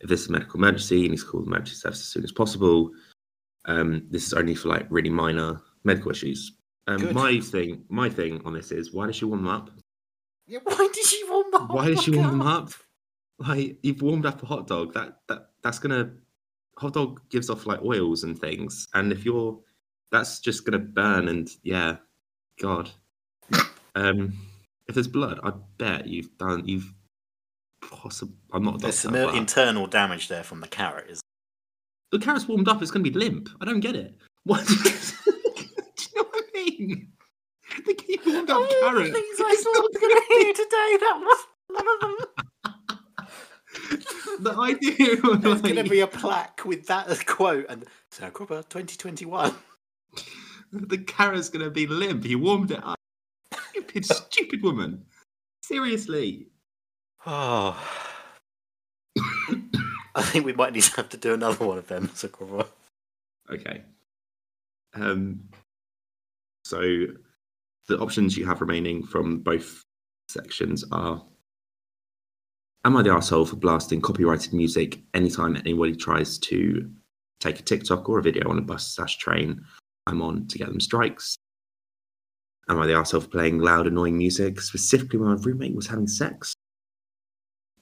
if 0.00 0.08
this 0.08 0.20
is 0.20 0.28
a 0.28 0.32
medical 0.32 0.60
emergency, 0.60 1.00
you 1.00 1.08
need 1.08 1.18
to 1.18 1.24
call 1.26 1.40
the 1.40 1.48
emergency 1.48 1.74
service 1.74 1.98
as 1.98 2.06
soon 2.06 2.22
as 2.22 2.30
possible. 2.30 2.92
Um, 3.64 4.06
this 4.08 4.24
is 4.24 4.34
only 4.34 4.54
for 4.54 4.68
like 4.68 4.86
really 4.88 5.10
minor 5.10 5.60
medical 5.82 6.12
issues. 6.12 6.52
Um, 6.86 7.12
my 7.12 7.40
thing, 7.40 7.82
my 7.88 8.08
thing 8.08 8.40
on 8.44 8.52
this 8.54 8.70
is, 8.70 8.92
why 8.92 9.06
does 9.06 9.16
she 9.16 9.24
warm 9.24 9.42
them 9.42 9.52
up? 9.52 9.70
Yeah, 10.50 10.58
why 10.64 10.88
did 10.92 11.04
she 11.04 11.22
warm 11.28 11.46
them? 11.52 11.68
Why 11.68 11.86
did 11.86 12.02
she 12.02 12.10
warm 12.10 12.38
them 12.38 12.42
up? 12.42 12.64
up? 12.64 12.72
Like 13.38 13.78
you've 13.82 14.02
warmed 14.02 14.26
up 14.26 14.42
a 14.42 14.46
hot 14.46 14.66
dog. 14.66 14.92
That 14.94 15.18
that 15.28 15.50
that's 15.62 15.78
gonna 15.78 16.10
hot 16.76 16.94
dog 16.94 17.20
gives 17.30 17.48
off 17.48 17.66
like 17.66 17.80
oils 17.82 18.24
and 18.24 18.36
things, 18.36 18.88
and 18.92 19.12
if 19.12 19.24
you're 19.24 19.56
that's 20.10 20.40
just 20.40 20.64
gonna 20.64 20.80
burn 20.80 21.28
and 21.28 21.48
yeah, 21.62 21.96
God. 22.60 22.90
Um, 23.94 24.34
if 24.88 24.94
there's 24.94 25.06
blood, 25.06 25.38
I 25.44 25.52
bet 25.78 26.08
you've 26.08 26.36
done 26.36 26.66
you've 26.66 26.92
possibly. 27.80 28.34
I'm 28.52 28.64
not 28.64 28.74
a 28.74 28.78
There's 28.78 28.98
some 28.98 29.12
but 29.12 29.36
internal 29.36 29.86
damage 29.86 30.26
there 30.26 30.42
from 30.42 30.60
the 30.60 30.68
carrot. 30.68 31.10
Is 31.10 31.20
the 32.10 32.18
carrot's 32.18 32.48
warmed 32.48 32.66
up. 32.66 32.82
It's 32.82 32.90
gonna 32.90 33.04
be 33.04 33.10
limp. 33.10 33.50
I 33.60 33.64
don't 33.64 33.80
get 33.80 33.94
it. 33.94 34.16
What? 34.42 34.66
Do 34.66 34.74
you 34.74 36.08
know 36.16 36.24
what 36.24 36.44
I 36.44 36.50
mean? 36.54 37.12
They 37.86 37.94
keep 37.94 38.26
warmed 38.26 38.50
up 38.50 38.68
carrot. 38.80 39.12
things 39.12 39.40
I 39.40 39.54
saw 39.54 39.72
going 39.72 40.16
to 40.16 40.22
hear 40.28 40.52
today. 40.52 40.96
That 41.00 41.20
was 41.20 41.46
one 41.68 41.86
of 41.94 42.00
them. 42.00 42.16
the 44.40 44.54
idea 44.58 45.12
of 45.14 45.42
There's 45.42 45.62
going 45.62 45.76
to 45.76 45.84
be 45.84 46.00
a 46.00 46.06
plaque 46.06 46.64
with 46.64 46.86
that 46.86 47.08
as 47.08 47.22
quote 47.22 47.66
and 47.68 47.84
Sarah 48.10 48.30
Cropper 48.30 48.62
2021. 48.68 49.54
The 50.72 50.98
carrot's 50.98 51.48
gonna 51.48 51.70
be 51.70 51.86
limp. 51.86 52.24
He 52.24 52.36
warmed 52.36 52.70
it 52.70 52.80
up. 52.84 52.98
Stupid, 53.70 54.04
stupid 54.04 54.62
woman. 54.62 55.04
Seriously. 55.64 56.46
Oh. 57.26 57.76
I 60.14 60.22
think 60.22 60.44
we 60.44 60.52
might 60.52 60.72
need 60.72 60.84
to 60.84 60.96
have 60.96 61.08
to 61.10 61.16
do 61.16 61.34
another 61.34 61.64
one 61.64 61.78
of 61.78 61.88
them, 61.88 62.10
Cropper. 62.14 62.68
Okay. 63.50 63.82
Um. 64.94 65.48
So, 66.64 67.06
the 67.90 67.98
options 67.98 68.36
you 68.36 68.46
have 68.46 68.60
remaining 68.60 69.02
from 69.02 69.40
both 69.40 69.84
sections 70.28 70.84
are: 70.92 71.22
Am 72.84 72.96
I 72.96 73.02
the 73.02 73.10
asshole 73.10 73.44
for 73.44 73.56
blasting 73.56 74.00
copyrighted 74.00 74.52
music 74.52 75.02
anytime 75.12 75.56
anybody 75.56 75.96
tries 75.96 76.38
to 76.38 76.88
take 77.40 77.58
a 77.58 77.62
TikTok 77.62 78.08
or 78.08 78.20
a 78.20 78.22
video 78.22 78.48
on 78.48 78.58
a 78.58 78.62
bus 78.62 78.94
slash 78.94 79.18
train? 79.18 79.60
I'm 80.06 80.22
on 80.22 80.46
to 80.46 80.58
get 80.58 80.68
them 80.68 80.80
strikes. 80.80 81.36
Am 82.68 82.78
I 82.78 82.86
the 82.86 82.94
asshole 82.94 83.22
for 83.22 83.28
playing 83.28 83.58
loud, 83.58 83.88
annoying 83.88 84.16
music, 84.16 84.60
specifically 84.60 85.18
when 85.18 85.34
my 85.34 85.42
roommate 85.42 85.74
was 85.74 85.88
having 85.88 86.06
sex? 86.06 86.54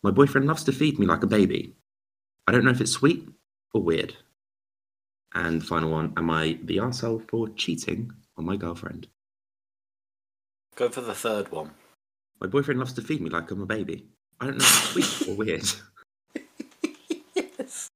My 0.02 0.11
boyfriend 0.11 0.46
loves 0.46 0.64
to 0.64 0.72
feed 0.72 0.98
me 0.98 1.04
like 1.04 1.22
a 1.22 1.26
baby. 1.26 1.76
I 2.46 2.52
don't 2.52 2.64
know 2.64 2.70
if 2.70 2.80
it's 2.80 2.92
sweet 2.92 3.28
or 3.74 3.82
weird. 3.82 4.16
And 5.34 5.61
the 5.61 5.66
final 5.66 5.90
one, 5.90 6.14
am 6.16 6.30
I 6.30 6.59
the 6.64 6.78
arsehole 6.78 7.28
for 7.28 7.50
cheating 7.50 8.11
on 8.38 8.46
my 8.46 8.56
girlfriend? 8.56 9.06
Go 10.79 10.89
for 10.89 11.01
the 11.01 11.12
third 11.14 11.51
one. 11.51 11.72
My 12.41 12.47
boyfriend 12.47 12.79
loves 12.79 12.93
to 12.93 13.03
feed 13.03 13.20
me 13.20 13.31
like 13.31 13.51
I'm 13.51 13.61
a 13.62 13.66
baby. 13.66 14.07
I 14.41 14.45
don't 14.47 14.59
know 14.59 14.64
if 14.64 14.97
it's 14.97 15.09
sweet 15.09 15.29
or 15.29 15.37
weird. 15.37 15.64
yes. 17.59 17.89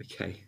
Okay. 0.00 0.40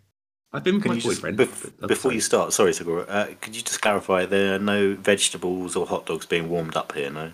I've 0.52 0.64
been 0.64 0.74
with 0.74 0.82
Can 0.82 0.90
my 0.90 0.94
you 0.96 1.00
just, 1.02 1.22
boyfriend. 1.22 1.38
bef- 1.38 1.72
but- 1.78 1.86
before 1.86 2.12
you 2.12 2.20
start, 2.20 2.52
sorry, 2.52 2.72
Segura, 2.74 3.02
uh, 3.04 3.26
could 3.40 3.54
you 3.54 3.62
just 3.62 3.80
clarify 3.80 4.26
there 4.26 4.56
are 4.56 4.58
no 4.58 4.96
vegetables 4.96 5.76
or 5.76 5.86
hot 5.86 6.06
dogs 6.06 6.26
being 6.26 6.48
warmed 6.50 6.74
up 6.76 6.92
here, 6.92 7.08
no? 7.08 7.30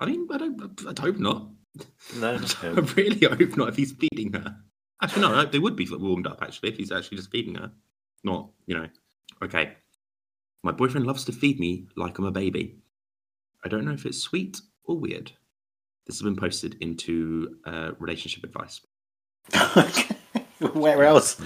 I 0.00 0.06
mean, 0.06 0.26
I 0.32 0.38
don't. 0.38 0.80
I'd 0.88 0.98
hope 0.98 1.18
not. 1.18 1.46
No, 2.16 2.34
I 2.62 2.66
no. 2.66 2.82
really 2.96 3.20
hope 3.26 3.56
not 3.56 3.68
if 3.68 3.76
he's 3.76 3.92
feeding 3.92 4.32
her. 4.32 4.56
Actually, 5.00 5.22
no, 5.22 5.44
they 5.44 5.60
would 5.60 5.76
be 5.76 5.86
warmed 5.88 6.26
up, 6.26 6.42
actually, 6.42 6.70
if 6.70 6.76
he's 6.78 6.90
actually 6.90 7.18
just 7.18 7.30
feeding 7.30 7.54
her. 7.54 7.70
Not, 8.24 8.50
you 8.66 8.76
know. 8.76 8.88
Okay. 9.40 9.74
My 10.62 10.72
boyfriend 10.72 11.06
loves 11.06 11.24
to 11.24 11.32
feed 11.32 11.58
me 11.58 11.86
like 11.96 12.18
I'm 12.18 12.26
a 12.26 12.30
baby. 12.30 12.76
I 13.64 13.68
don't 13.68 13.84
know 13.84 13.92
if 13.92 14.06
it's 14.06 14.20
sweet 14.20 14.60
or 14.84 14.98
weird. 14.98 15.32
This 16.06 16.16
has 16.16 16.22
been 16.22 16.36
posted 16.36 16.76
into 16.80 17.56
uh, 17.64 17.92
relationship 17.98 18.44
advice. 18.44 18.80
Where 20.72 21.04
else? 21.04 21.40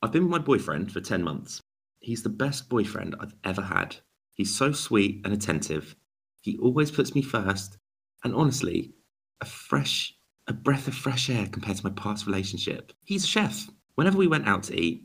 I've 0.00 0.12
been 0.12 0.24
with 0.24 0.32
my 0.32 0.38
boyfriend 0.38 0.90
for 0.90 1.00
10 1.00 1.22
months. 1.22 1.60
He's 2.00 2.22
the 2.22 2.28
best 2.28 2.68
boyfriend 2.68 3.14
I've 3.20 3.34
ever 3.44 3.62
had. 3.62 3.96
He's 4.34 4.56
so 4.56 4.72
sweet 4.72 5.20
and 5.24 5.32
attentive. 5.32 5.94
He 6.40 6.58
always 6.58 6.90
puts 6.90 7.14
me 7.14 7.22
first. 7.22 7.78
And 8.24 8.34
honestly, 8.34 8.94
a 9.40 9.44
fresh, 9.44 10.14
a 10.48 10.52
breath 10.52 10.88
of 10.88 10.94
fresh 10.94 11.30
air 11.30 11.46
compared 11.46 11.76
to 11.76 11.86
my 11.86 11.92
past 11.92 12.26
relationship. 12.26 12.92
He's 13.04 13.24
a 13.24 13.28
chef. 13.28 13.68
Whenever 13.94 14.18
we 14.18 14.26
went 14.26 14.48
out 14.48 14.64
to 14.64 14.80
eat, 14.80 15.04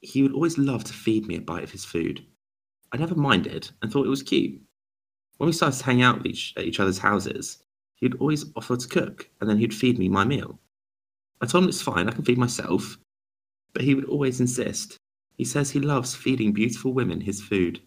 he 0.00 0.22
would 0.22 0.32
always 0.32 0.58
love 0.58 0.84
to 0.84 0.92
feed 0.92 1.26
me 1.26 1.36
a 1.36 1.40
bite 1.40 1.64
of 1.64 1.70
his 1.70 1.84
food. 1.84 2.24
I 2.92 2.96
never 2.96 3.14
minded 3.14 3.70
and 3.82 3.90
thought 3.90 4.06
it 4.06 4.10
was 4.10 4.22
cute. 4.22 4.60
When 5.38 5.46
we 5.46 5.52
started 5.52 5.78
to 5.78 5.84
hang 5.84 6.02
out 6.02 6.18
with 6.18 6.26
each, 6.26 6.54
at 6.56 6.64
each 6.64 6.80
other's 6.80 6.98
houses, 6.98 7.58
he'd 7.96 8.14
always 8.16 8.46
offer 8.56 8.76
to 8.76 8.88
cook 8.88 9.28
and 9.40 9.50
then 9.50 9.58
he'd 9.58 9.74
feed 9.74 9.98
me 9.98 10.08
my 10.08 10.24
meal. 10.24 10.58
I 11.40 11.46
told 11.46 11.64
him 11.64 11.68
it's 11.68 11.82
fine, 11.82 12.08
I 12.08 12.12
can 12.12 12.24
feed 12.24 12.38
myself, 12.38 12.96
but 13.72 13.82
he 13.82 13.94
would 13.94 14.06
always 14.06 14.40
insist. 14.40 14.96
He 15.36 15.44
says 15.44 15.70
he 15.70 15.80
loves 15.80 16.14
feeding 16.14 16.52
beautiful 16.52 16.94
women 16.94 17.20
his 17.20 17.42
food. 17.42 17.80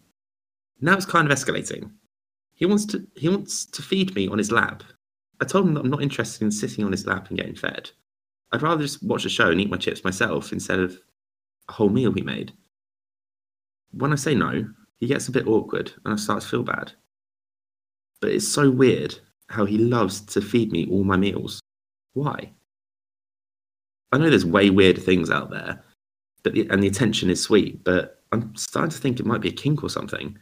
Now 0.80 0.96
it's 0.96 1.06
kind 1.06 1.30
of 1.30 1.36
escalating. 1.36 1.90
He 2.54 2.66
wants 2.66 2.86
to 2.86 3.06
he 3.16 3.28
wants 3.28 3.66
to 3.66 3.82
feed 3.82 4.14
me 4.14 4.28
on 4.28 4.38
his 4.38 4.52
lap. 4.52 4.84
I 5.40 5.44
told 5.46 5.66
him 5.66 5.74
that 5.74 5.80
I'm 5.80 5.90
not 5.90 6.02
interested 6.02 6.44
in 6.44 6.52
sitting 6.52 6.84
on 6.84 6.92
his 6.92 7.06
lap 7.06 7.28
and 7.28 7.38
getting 7.38 7.56
fed. 7.56 7.90
I'd 8.52 8.62
rather 8.62 8.82
just 8.82 9.02
watch 9.02 9.24
a 9.24 9.28
show 9.28 9.50
and 9.50 9.60
eat 9.60 9.70
my 9.70 9.76
chips 9.76 10.04
myself 10.04 10.52
instead 10.52 10.78
of 10.78 11.00
whole 11.72 11.88
meal 11.88 12.12
he 12.12 12.22
made. 12.22 12.52
When 13.92 14.12
I 14.12 14.16
say 14.16 14.34
no, 14.34 14.68
he 14.98 15.06
gets 15.06 15.28
a 15.28 15.32
bit 15.32 15.46
awkward 15.46 15.92
and 16.04 16.14
I 16.14 16.16
start 16.16 16.42
to 16.42 16.48
feel 16.48 16.62
bad. 16.62 16.92
But 18.20 18.30
it's 18.30 18.48
so 18.48 18.70
weird 18.70 19.18
how 19.48 19.64
he 19.64 19.78
loves 19.78 20.20
to 20.20 20.40
feed 20.40 20.70
me 20.70 20.86
all 20.90 21.04
my 21.04 21.16
meals. 21.16 21.60
Why? 22.12 22.52
I 24.12 24.18
know 24.18 24.28
there's 24.28 24.44
way 24.46 24.70
weird 24.70 25.02
things 25.02 25.30
out 25.30 25.50
there, 25.50 25.82
but 26.42 26.52
the, 26.52 26.68
and 26.70 26.82
the 26.82 26.88
attention 26.88 27.30
is 27.30 27.42
sweet, 27.42 27.82
but 27.84 28.22
I'm 28.32 28.54
starting 28.56 28.90
to 28.90 28.98
think 28.98 29.18
it 29.18 29.26
might 29.26 29.40
be 29.40 29.48
a 29.48 29.52
kink 29.52 29.82
or 29.82 29.90
something. 29.90 30.36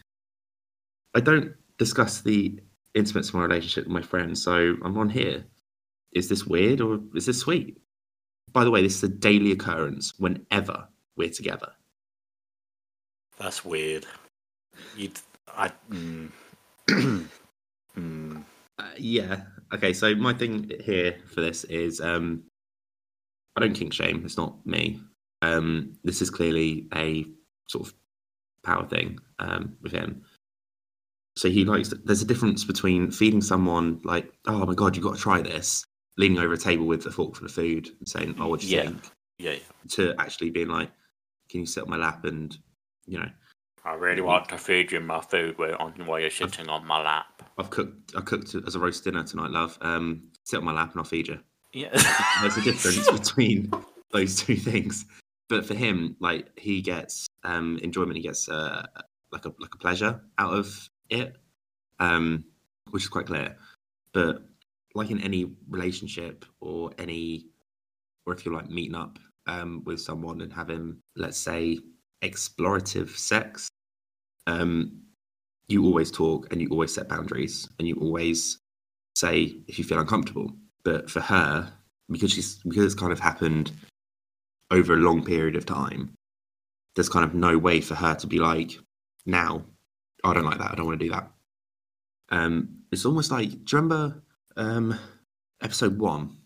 I 1.15 1.21
don't 1.21 1.55
discuss 1.79 2.21
the 2.21 2.61
intimates 2.95 3.29
of 3.29 3.35
my 3.35 3.43
relationship 3.43 3.85
with 3.85 3.93
my 3.93 4.03
friends, 4.03 4.43
so 4.43 4.75
I'm 4.83 4.99
on 4.99 5.09
here. 5.09 5.45
Is 6.13 6.29
this 6.29 6.47
weird 6.47 6.81
or 6.81 7.01
is 7.15 7.27
this 7.27 7.41
sweet? 7.41 7.79
By 8.53 8.65
the 8.65 8.71
way, 8.71 8.83
this 8.83 8.97
is 8.97 9.05
a 9.05 9.09
daily 9.09 9.53
occurrence 9.53 10.15
whenever 10.19 10.89
we're 11.19 11.29
together. 11.29 11.73
That's 13.39 13.65
weird. 13.65 14.07
You'd, 14.97 15.19
I, 15.49 15.71
mm, 15.91 16.31
mm, 17.97 18.45
Uh, 18.79 18.85
yeah. 18.97 19.43
Okay. 19.75 19.93
So 19.93 20.15
my 20.15 20.33
thing 20.33 20.71
here 20.85 21.17
for 21.27 21.41
this 21.41 21.65
is 21.65 22.01
um, 22.01 22.45
I 23.57 23.61
don't 23.61 23.75
kink 23.75 23.93
shame. 23.93 24.23
It's 24.25 24.37
not 24.37 24.65
me. 24.65 25.01
Um, 25.43 25.97
this 26.05 26.23
is 26.23 26.31
clearly 26.31 26.89
a 26.95 27.27
sort 27.69 27.89
of 27.89 27.95
power 28.65 28.87
thing 28.87 29.19
um, 29.39 29.77
with 29.83 29.93
him. 29.93 30.23
So 31.37 31.49
he 31.49 31.65
likes. 31.65 31.93
There's 32.05 32.23
a 32.23 32.27
difference 32.27 32.65
between 32.65 33.11
feeding 33.13 33.41
someone 33.41 34.01
like, 34.05 34.33
"Oh 34.47 34.65
my 34.67 34.75
god, 34.75 34.97
you've 34.97 35.05
got 35.05 35.15
to 35.17 35.21
try 35.23 35.41
this," 35.41 35.85
leaning 36.17 36.39
over 36.39 36.55
a 36.55 36.59
table 36.59 36.87
with 36.87 37.07
a 37.07 37.13
fork 37.13 37.37
for 37.37 37.45
the 37.45 37.49
food 37.49 37.89
and 37.99 38.09
saying, 38.09 38.35
"Oh, 38.41 38.49
what 38.49 38.61
do 38.61 38.67
you 38.67 38.77
Yeah. 38.77 38.83
think?" 38.85 39.11
yeah, 39.39 39.53
yeah. 39.53 39.59
To 39.91 40.15
actually 40.19 40.51
being 40.51 40.69
like, 40.69 40.91
"Can 41.51 41.61
you 41.61 41.67
sit 41.67 41.83
on 41.85 41.91
my 41.91 41.97
lap?" 41.97 42.25
and 42.25 42.57
you 43.07 43.19
know, 43.19 43.31
I 43.85 43.95
really 43.95 44.21
want 44.21 44.49
to 44.51 44.59
feed 44.59 44.93
you 44.93 45.01
my 45.01 45.21
food 45.21 45.57
while 45.59 45.77
on- 45.79 46.07
while 46.07 46.21
you're 46.21 46.31
sitting 46.31 46.69
on 46.69 46.87
my 46.87 47.01
lap. 47.03 47.43
I've 47.59 47.71
cooked. 47.71 48.15
I 48.17 48.21
cooked 48.21 48.55
as 48.55 48.75
a 48.75 48.79
roast 48.79 49.05
dinner 49.05 49.25
tonight, 49.25 49.51
love. 49.51 49.79
Um, 49.81 50.31
sit 50.45 50.59
on 50.59 50.65
my 50.65 50.73
lap 50.73 50.91
and 50.93 50.99
I'll 50.99 51.05
feed 51.05 51.29
you. 51.29 51.41
Yeah. 51.73 51.91
There's 52.41 52.57
a 52.57 52.63
difference 52.63 53.11
between 53.19 53.71
those 54.13 54.37
two 54.43 54.57
things. 54.57 55.05
but 55.49 55.65
for 55.65 55.75
him, 55.75 56.17
like 56.21 56.47
he 56.59 56.81
gets 56.83 57.27
um, 57.45 57.79
enjoyment, 57.83 58.17
he 58.17 58.23
gets 58.23 58.49
uh, 58.49 58.85
like 59.33 59.45
a 59.47 59.53
like 59.59 59.75
a 59.75 59.79
pleasure 59.79 60.21
out 60.39 60.53
of 60.55 60.89
it, 61.11 61.37
um, 62.01 62.45
which 62.91 63.03
is 63.05 63.09
quite 63.09 63.27
clear. 63.27 63.57
But 64.13 64.43
like 64.95 65.11
in 65.11 65.21
any 65.21 65.51
relationship 65.69 66.45
or 66.61 66.91
any, 66.99 67.47
or 68.27 68.33
if 68.35 68.45
you're 68.45 68.55
like 68.55 68.69
meeting 68.71 68.95
up 68.95 69.19
um, 69.47 69.83
with 69.85 70.01
someone 70.01 70.41
and 70.41 70.53
having, 70.53 70.99
let's 71.19 71.39
say, 71.39 71.79
explorative 72.23 73.17
sex, 73.17 73.69
um, 74.47 75.03
you 75.69 75.85
always 75.85 76.11
talk 76.11 76.51
and 76.51 76.61
you 76.61 76.69
always 76.71 76.95
set 76.95 77.09
boundaries 77.09 77.69
and 77.79 77.87
you 77.87 77.97
always 77.97 78.59
say 79.15 79.57
if 79.67 79.79
you 79.79 79.85
feel 79.85 80.01
uncomfortable. 80.01 80.53
But 80.85 81.11
for 81.11 81.21
her, 81.21 81.71
because 82.11 82.33
she's 82.33 82.57
because 82.57 82.85
it's 82.85 82.95
kind 82.95 83.13
of 83.13 83.21
happened 83.21 83.73
over 84.71 84.95
a 84.95 84.99
long 84.99 85.25
period 85.25 85.57
of 85.57 85.67
time, 85.67 86.15
there's 86.95 87.09
kind 87.09 87.25
of 87.25 87.35
no 87.35 87.59
way 87.59 87.81
for 87.81 87.95
her 87.95 88.15
to 88.15 88.27
be 88.27 88.39
like, 88.39 88.79
now, 89.27 89.65
I 90.25 90.33
don't 90.33 90.45
like 90.45 90.59
that. 90.59 90.73
I 90.73 90.75
don't 90.75 90.87
want 90.87 90.99
to 90.99 91.07
do 91.07 91.13
that. 91.13 91.31
Um, 92.31 92.79
it's 92.91 93.05
almost 93.05 93.31
like, 93.31 93.51
do 93.51 93.57
you 93.57 93.83
remember 93.83 94.23
um, 94.57 94.99
episode 95.63 95.99
one? 95.99 96.38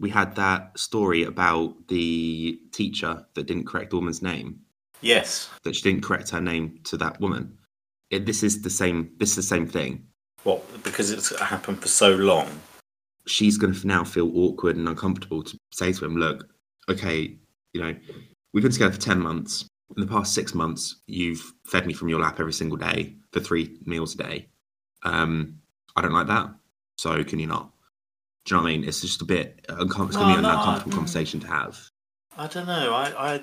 We 0.00 0.10
had 0.10 0.34
that 0.36 0.78
story 0.78 1.24
about 1.24 1.88
the 1.88 2.58
teacher 2.72 3.24
that 3.34 3.46
didn't 3.46 3.66
correct 3.66 3.90
the 3.90 3.96
woman's 3.96 4.22
name. 4.22 4.60
Yes. 5.02 5.48
That 5.62 5.76
she 5.76 5.82
didn't 5.82 6.02
correct 6.02 6.30
her 6.30 6.40
name 6.40 6.80
to 6.84 6.96
that 6.96 7.20
woman. 7.20 7.58
It, 8.10 8.26
this 8.26 8.42
is 8.42 8.62
the 8.62 8.70
same. 8.70 9.12
This 9.18 9.30
is 9.30 9.36
the 9.36 9.42
same 9.42 9.66
thing. 9.66 10.06
What? 10.42 10.82
Because 10.82 11.10
it's 11.10 11.38
happened 11.38 11.80
for 11.80 11.88
so 11.88 12.10
long. 12.16 12.48
She's 13.26 13.58
going 13.58 13.74
to 13.74 13.86
now 13.86 14.02
feel 14.04 14.34
awkward 14.36 14.76
and 14.76 14.88
uncomfortable 14.88 15.42
to 15.42 15.56
say 15.72 15.92
to 15.92 16.04
him, 16.04 16.16
"Look, 16.16 16.48
okay, 16.88 17.36
you 17.74 17.80
know, 17.80 17.94
we've 18.52 18.62
been 18.62 18.72
together 18.72 18.94
for 18.94 19.00
ten 19.00 19.20
months. 19.20 19.66
In 19.96 20.00
the 20.00 20.06
past 20.06 20.34
six 20.34 20.54
months, 20.54 20.96
you've 21.06 21.52
fed 21.66 21.86
me 21.86 21.92
from 21.92 22.08
your 22.08 22.20
lap 22.20 22.40
every 22.40 22.52
single 22.52 22.78
day 22.78 23.16
for 23.32 23.40
three 23.40 23.78
meals 23.84 24.14
a 24.14 24.18
day. 24.18 24.48
Um, 25.02 25.60
I 25.96 26.02
don't 26.02 26.12
like 26.12 26.28
that. 26.28 26.54
So 26.96 27.22
can 27.24 27.38
you 27.38 27.48
not? 27.48 27.70
Do 28.44 28.54
you 28.54 28.56
know 28.56 28.62
what 28.64 28.70
I 28.70 28.76
mean? 28.76 28.88
It's 28.88 29.00
just 29.00 29.20
a 29.22 29.24
bit 29.24 29.64
uncomfortable. 29.68 30.06
It's 30.08 30.16
going 30.16 30.30
to 30.30 30.36
be 30.36 30.42
No, 30.42 30.48
an 30.48 30.54
uncomfortable 30.58 30.92
mm. 30.92 30.94
conversation 30.96 31.40
to 31.40 31.46
have. 31.46 31.78
I 32.36 32.46
don't 32.46 32.66
know. 32.66 32.94
I 32.94 33.34
I 33.34 33.42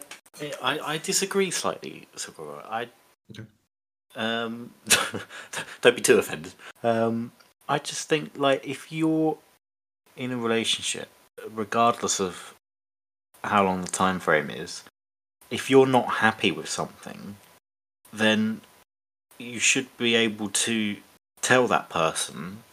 I, 0.62 0.80
I 0.94 0.98
disagree 0.98 1.52
slightly. 1.52 2.08
Sakura. 2.16 2.66
I 2.70 2.90
Okay. 3.32 3.44
um 4.16 4.72
don't 5.82 5.96
be 5.96 6.02
too 6.02 6.18
offended. 6.18 6.54
Um, 6.84 7.32
I 7.70 7.78
just 7.80 8.08
think 8.10 8.32
like 8.38 8.66
if 8.66 8.92
you're 8.92 9.38
in 10.16 10.32
a 10.32 10.38
relationship, 10.38 11.10
regardless 11.52 12.20
of 12.20 12.56
how 13.44 13.64
long 13.66 13.82
the 13.82 13.88
time 13.92 14.20
frame 14.20 14.50
is, 14.50 14.84
if 15.52 15.70
you're 15.70 15.86
not 15.86 16.08
happy 16.26 16.52
with 16.52 16.68
something, 16.70 17.36
then 18.12 18.62
you 19.38 19.60
should 19.60 19.96
be 19.98 20.16
able 20.16 20.50
to 20.50 20.98
tell 21.42 21.68
that 21.68 21.90
person 21.90 22.64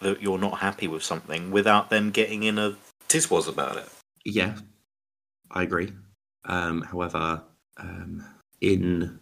that 0.00 0.22
you're 0.22 0.38
not 0.38 0.58
happy 0.58 0.88
with 0.88 1.02
something 1.02 1.50
without 1.50 1.90
them 1.90 2.10
getting 2.10 2.42
in 2.42 2.58
a 2.58 2.76
tiswas 3.08 3.48
about 3.48 3.76
it. 3.76 3.88
Yeah, 4.24 4.56
I 5.50 5.62
agree. 5.62 5.92
Um, 6.44 6.82
however, 6.82 7.42
um, 7.76 8.24
in 8.60 9.18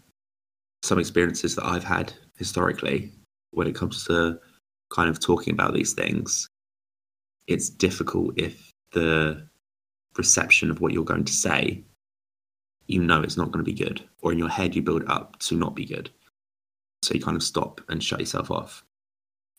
some 0.82 0.98
experiences 0.98 1.54
that 1.56 1.66
I've 1.66 1.84
had 1.84 2.12
historically, 2.36 3.12
when 3.50 3.66
it 3.66 3.74
comes 3.74 4.04
to 4.06 4.38
kind 4.90 5.10
of 5.10 5.20
talking 5.20 5.52
about 5.52 5.74
these 5.74 5.92
things, 5.92 6.48
it's 7.46 7.70
difficult 7.70 8.38
if 8.38 8.70
the 8.92 9.46
reception 10.16 10.70
of 10.70 10.80
what 10.80 10.92
you're 10.92 11.04
going 11.04 11.24
to 11.24 11.32
say, 11.32 11.82
you 12.86 13.02
know 13.02 13.22
it's 13.22 13.36
not 13.36 13.50
going 13.50 13.64
to 13.64 13.70
be 13.70 13.76
good, 13.76 14.02
or 14.22 14.32
in 14.32 14.38
your 14.38 14.48
head 14.48 14.74
you 14.74 14.82
build 14.82 15.04
up 15.08 15.38
to 15.40 15.56
not 15.56 15.74
be 15.74 15.84
good. 15.84 16.10
So 17.02 17.14
you 17.14 17.20
kind 17.20 17.36
of 17.36 17.42
stop 17.42 17.80
and 17.88 18.02
shut 18.02 18.20
yourself 18.20 18.50
off, 18.50 18.84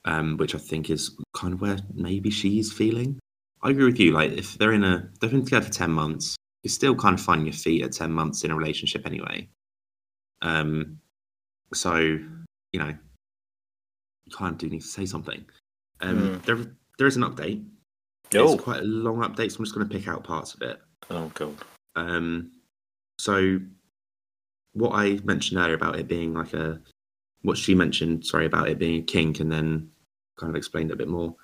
um, 0.05 0.37
which 0.37 0.55
I 0.55 0.57
think 0.57 0.89
is 0.89 1.15
kind 1.35 1.53
of 1.53 1.61
where 1.61 1.77
maybe 1.93 2.29
she's 2.29 2.71
feeling. 2.71 3.19
I 3.61 3.71
agree 3.71 3.85
with 3.85 3.99
you. 3.99 4.11
Like 4.13 4.31
if 4.31 4.57
they're 4.57 4.73
in 4.73 4.83
a 4.83 5.09
they've 5.19 5.31
been 5.31 5.43
together 5.45 5.65
for 5.67 5.71
ten 5.73 5.91
months, 5.91 6.35
you're 6.63 6.71
still 6.71 6.95
kind 6.95 7.17
of 7.17 7.21
finding 7.23 7.45
your 7.47 7.53
feet 7.53 7.83
at 7.83 7.91
ten 7.91 8.11
months 8.11 8.43
in 8.43 8.51
a 8.51 8.55
relationship 8.55 9.05
anyway. 9.05 9.49
Um, 10.41 10.99
so 11.73 11.95
you 11.97 12.79
know, 12.79 12.95
you 14.25 14.31
kind 14.35 14.53
of 14.53 14.57
do 14.57 14.69
need 14.69 14.81
to 14.81 14.87
say 14.87 15.05
something. 15.05 15.43
Um, 16.01 16.17
Mm. 16.39 16.45
there 16.45 16.75
there 16.97 17.07
is 17.07 17.17
an 17.17 17.23
update. 17.23 17.65
Oh, 18.35 18.53
It's 18.53 18.63
quite 18.63 18.81
a 18.81 18.85
long 18.85 19.17
update, 19.17 19.51
so 19.51 19.57
I'm 19.59 19.65
just 19.65 19.73
going 19.75 19.87
to 19.87 19.93
pick 19.93 20.07
out 20.07 20.23
parts 20.23 20.53
of 20.53 20.61
it. 20.61 20.79
oh 21.09 21.31
god. 21.33 21.55
Um, 21.95 22.51
so 23.17 23.59
what 24.73 24.91
I 24.91 25.19
mentioned 25.23 25.59
earlier 25.59 25.73
about 25.75 25.97
it 25.99 26.07
being 26.07 26.33
like 26.33 26.53
a 26.53 26.79
what 27.41 27.57
she 27.57 27.73
mentioned, 27.75 28.25
sorry, 28.25 28.45
about 28.45 28.69
it 28.69 28.79
being 28.79 29.01
a 29.01 29.05
kink, 29.05 29.39
and 29.39 29.51
then 29.51 29.89
kind 30.37 30.49
of 30.49 30.55
explained 30.55 30.91
a 30.91 30.95
bit 30.95 31.07
more. 31.07 31.35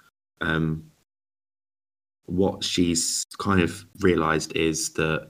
Um, 0.42 0.92
what 2.26 2.64
she's 2.64 3.26
kind 3.38 3.62
of 3.62 3.86
realized 4.00 4.56
is 4.56 4.94
that 4.94 5.30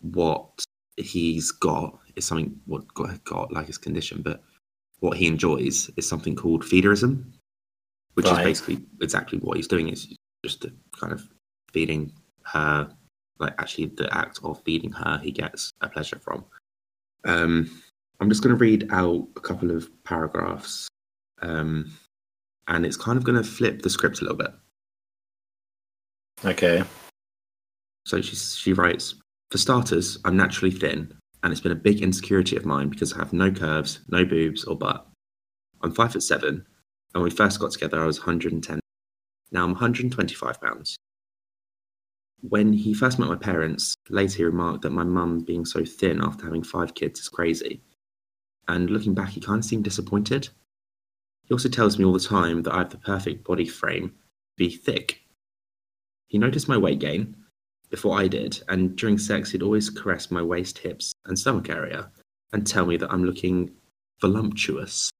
what 0.00 0.64
he's 0.96 1.50
got 1.50 1.98
is 2.14 2.24
something 2.24 2.58
what 2.66 2.86
got, 2.94 3.22
got 3.24 3.52
like 3.52 3.66
his 3.66 3.78
condition, 3.78 4.22
but 4.22 4.42
what 5.00 5.16
he 5.16 5.26
enjoys 5.26 5.90
is 5.96 6.08
something 6.08 6.34
called 6.34 6.62
feederism, 6.62 7.24
which 8.14 8.26
Right. 8.26 8.40
is 8.40 8.44
basically 8.44 8.86
exactly 9.00 9.38
what 9.38 9.56
he's 9.56 9.68
doing. 9.68 9.88
Is 9.88 10.08
just 10.44 10.64
kind 10.98 11.12
of 11.12 11.28
feeding 11.72 12.12
her, 12.44 12.90
like 13.38 13.54
actually 13.58 13.86
the 13.86 14.12
act 14.16 14.40
of 14.42 14.62
feeding 14.64 14.92
her, 14.92 15.18
he 15.22 15.30
gets 15.30 15.72
a 15.80 15.88
pleasure 15.88 16.18
from. 16.18 16.44
Um, 17.24 17.82
I'm 18.20 18.28
just 18.28 18.42
going 18.42 18.56
to 18.56 18.60
read 18.60 18.88
out 18.90 19.28
a 19.36 19.40
couple 19.40 19.70
of 19.70 19.88
paragraphs, 20.04 20.88
um, 21.42 21.92
and 22.68 22.86
it's 22.86 22.96
kind 22.96 23.18
of 23.18 23.24
going 23.24 23.36
to 23.36 23.48
flip 23.48 23.82
the 23.82 23.90
script 23.90 24.20
a 24.20 24.22
little 24.22 24.38
bit. 24.38 24.52
Okay. 26.44 26.82
So 28.06 28.20
she 28.20 28.36
she 28.36 28.72
writes, 28.72 29.14
for 29.50 29.58
starters, 29.58 30.18
I'm 30.24 30.36
naturally 30.36 30.70
thin, 30.70 31.12
and 31.42 31.52
it's 31.52 31.60
been 31.60 31.72
a 31.72 31.76
big 31.76 32.02
insecurity 32.02 32.56
of 32.56 32.64
mine 32.64 32.88
because 32.88 33.12
I 33.12 33.18
have 33.18 33.32
no 33.32 33.50
curves, 33.50 34.00
no 34.08 34.24
boobs 34.24 34.64
or 34.64 34.76
butt. 34.76 35.06
I'm 35.82 35.92
five 35.92 36.12
foot 36.12 36.22
seven, 36.22 36.66
and 37.14 37.22
when 37.22 37.24
we 37.24 37.30
first 37.30 37.60
got 37.60 37.72
together, 37.72 38.02
I 38.02 38.06
was 38.06 38.18
110. 38.18 38.80
Now 39.52 39.64
I'm 39.64 39.72
125 39.72 40.60
pounds. 40.60 40.96
When 42.40 42.72
he 42.72 42.94
first 42.94 43.18
met 43.18 43.28
my 43.28 43.36
parents, 43.36 43.94
later 44.08 44.36
he 44.38 44.44
remarked 44.44 44.82
that 44.82 44.90
my 44.90 45.04
mum 45.04 45.40
being 45.40 45.64
so 45.64 45.84
thin 45.84 46.20
after 46.22 46.44
having 46.44 46.62
five 46.62 46.94
kids 46.94 47.20
is 47.20 47.28
crazy. 47.28 47.82
And 48.68 48.90
looking 48.90 49.14
back, 49.14 49.30
he 49.30 49.40
kind 49.40 49.58
of 49.58 49.64
seemed 49.64 49.84
disappointed. 49.84 50.48
He 51.44 51.54
also 51.54 51.68
tells 51.68 51.98
me 51.98 52.04
all 52.04 52.12
the 52.12 52.20
time 52.20 52.62
that 52.62 52.74
I 52.74 52.78
have 52.78 52.90
the 52.90 52.98
perfect 52.98 53.44
body 53.44 53.66
frame 53.66 54.14
be 54.56 54.70
thick. 54.70 55.22
He 56.26 56.38
noticed 56.38 56.68
my 56.68 56.76
weight 56.76 56.98
gain 56.98 57.36
before 57.90 58.18
I 58.18 58.26
did, 58.26 58.60
and 58.68 58.96
during 58.96 59.18
sex, 59.18 59.50
he'd 59.50 59.62
always 59.62 59.90
caress 59.90 60.30
my 60.30 60.42
waist, 60.42 60.78
hips, 60.78 61.12
and 61.26 61.38
stomach 61.38 61.70
area 61.70 62.10
and 62.52 62.66
tell 62.66 62.86
me 62.86 62.96
that 62.96 63.12
I'm 63.12 63.24
looking 63.24 63.70
voluptuous. 64.20 65.10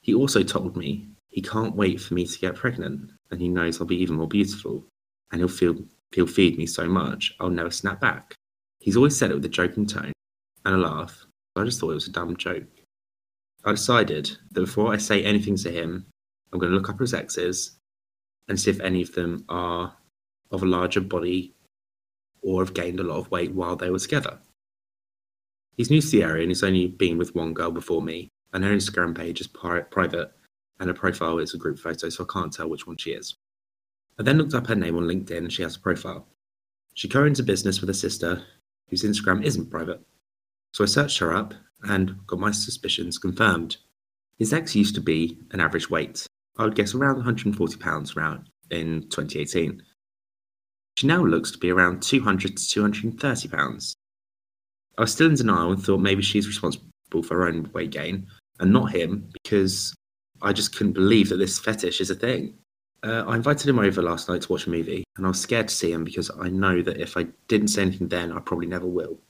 He 0.00 0.14
also 0.14 0.42
told 0.42 0.76
me 0.76 1.08
he 1.28 1.42
can't 1.42 1.76
wait 1.76 2.00
for 2.00 2.14
me 2.14 2.24
to 2.26 2.38
get 2.38 2.54
pregnant, 2.54 3.10
and 3.30 3.40
he 3.40 3.48
knows 3.48 3.80
I'll 3.80 3.86
be 3.86 4.00
even 4.00 4.16
more 4.16 4.28
beautiful, 4.28 4.86
and 5.30 5.40
he'll 5.40 5.48
feel 5.48 5.76
he'll 6.14 6.26
feed 6.26 6.56
me 6.56 6.64
so 6.64 6.88
much 6.88 7.34
I'll 7.40 7.50
never 7.50 7.70
snap 7.70 8.00
back. 8.00 8.34
He's 8.80 8.96
always 8.96 9.16
said 9.16 9.30
it 9.30 9.34
with 9.34 9.44
a 9.44 9.50
joking 9.50 9.86
tone 9.86 10.12
and 10.64 10.74
a 10.74 10.78
laugh. 10.78 11.26
I 11.56 11.64
just 11.64 11.80
thought 11.80 11.90
it 11.90 11.94
was 11.94 12.08
a 12.08 12.12
dumb 12.12 12.36
joke. 12.36 12.64
I 13.64 13.72
decided 13.72 14.30
that 14.52 14.60
before 14.60 14.92
I 14.92 14.96
say 14.96 15.22
anything 15.22 15.56
to 15.58 15.70
him, 15.70 16.06
I'm 16.52 16.58
going 16.58 16.70
to 16.70 16.76
look 16.76 16.88
up 16.88 17.00
his 17.00 17.14
exes 17.14 17.76
and 18.48 18.58
see 18.58 18.70
if 18.70 18.80
any 18.80 19.02
of 19.02 19.12
them 19.12 19.44
are 19.48 19.94
of 20.50 20.62
a 20.62 20.66
larger 20.66 21.00
body 21.00 21.54
or 22.42 22.64
have 22.64 22.74
gained 22.74 23.00
a 23.00 23.04
lot 23.04 23.18
of 23.18 23.30
weight 23.30 23.52
while 23.52 23.76
they 23.76 23.90
were 23.90 23.98
together. 23.98 24.38
He's 25.76 25.90
new 25.90 26.00
to 26.00 26.08
the 26.08 26.22
area 26.22 26.42
and 26.42 26.50
he's 26.50 26.64
only 26.64 26.88
been 26.88 27.18
with 27.18 27.34
one 27.34 27.52
girl 27.52 27.70
before 27.70 28.02
me, 28.02 28.28
and 28.52 28.64
her 28.64 28.74
Instagram 28.74 29.16
page 29.16 29.40
is 29.40 29.46
pri- 29.46 29.82
private 29.82 30.32
and 30.80 30.88
her 30.88 30.94
profile 30.94 31.38
is 31.38 31.54
a 31.54 31.58
group 31.58 31.78
photo, 31.78 32.08
so 32.08 32.24
I 32.24 32.32
can't 32.32 32.52
tell 32.52 32.68
which 32.68 32.86
one 32.86 32.96
she 32.96 33.10
is. 33.10 33.34
I 34.18 34.22
then 34.22 34.38
looked 34.38 34.54
up 34.54 34.66
her 34.68 34.74
name 34.74 34.96
on 34.96 35.04
LinkedIn 35.04 35.38
and 35.38 35.52
she 35.52 35.62
has 35.62 35.76
a 35.76 35.80
profile. 35.80 36.26
She 36.94 37.08
co 37.08 37.24
owns 37.24 37.40
a 37.40 37.44
business 37.44 37.80
with 37.80 37.90
a 37.90 37.94
sister 37.94 38.44
whose 38.88 39.02
Instagram 39.02 39.44
isn't 39.44 39.70
private. 39.70 40.00
So 40.72 40.84
I 40.84 40.86
searched 40.86 41.18
her 41.18 41.34
up 41.34 41.54
and 41.84 42.16
got 42.26 42.38
my 42.38 42.50
suspicions 42.50 43.18
confirmed. 43.18 43.76
His 44.38 44.52
ex 44.52 44.74
used 44.74 44.94
to 44.94 45.00
be 45.00 45.38
an 45.50 45.60
average 45.60 45.90
weight. 45.90 46.26
I 46.56 46.64
would 46.64 46.74
guess 46.74 46.94
around 46.94 47.16
140 47.16 47.76
pounds 47.76 48.16
around 48.16 48.48
in 48.70 49.02
2018. 49.10 49.82
She 50.96 51.06
now 51.06 51.24
looks 51.24 51.50
to 51.52 51.58
be 51.58 51.70
around 51.70 52.02
200 52.02 52.56
to 52.56 52.68
230 52.68 53.48
pounds. 53.48 53.94
I 54.96 55.02
was 55.02 55.12
still 55.12 55.28
in 55.28 55.34
denial 55.34 55.72
and 55.72 55.82
thought 55.82 56.00
maybe 56.00 56.22
she's 56.22 56.48
responsible 56.48 57.22
for 57.22 57.36
her 57.36 57.46
own 57.46 57.70
weight 57.72 57.90
gain 57.90 58.26
and 58.58 58.72
not 58.72 58.90
him 58.90 59.28
because 59.32 59.94
I 60.42 60.52
just 60.52 60.74
couldn't 60.74 60.94
believe 60.94 61.28
that 61.28 61.36
this 61.36 61.58
fetish 61.58 62.00
is 62.00 62.10
a 62.10 62.16
thing. 62.16 62.54
Uh, 63.04 63.22
I 63.28 63.36
invited 63.36 63.68
him 63.68 63.78
over 63.78 64.02
last 64.02 64.28
night 64.28 64.42
to 64.42 64.52
watch 64.52 64.66
a 64.66 64.70
movie 64.70 65.04
and 65.16 65.24
I 65.24 65.28
was 65.28 65.40
scared 65.40 65.68
to 65.68 65.74
see 65.74 65.92
him 65.92 66.02
because 66.02 66.32
I 66.40 66.48
know 66.48 66.82
that 66.82 67.00
if 67.00 67.16
I 67.16 67.26
didn't 67.46 67.68
say 67.68 67.82
anything 67.82 68.08
then, 68.08 68.32
I 68.32 68.40
probably 68.40 68.66
never 68.66 68.86
will. 68.86 69.20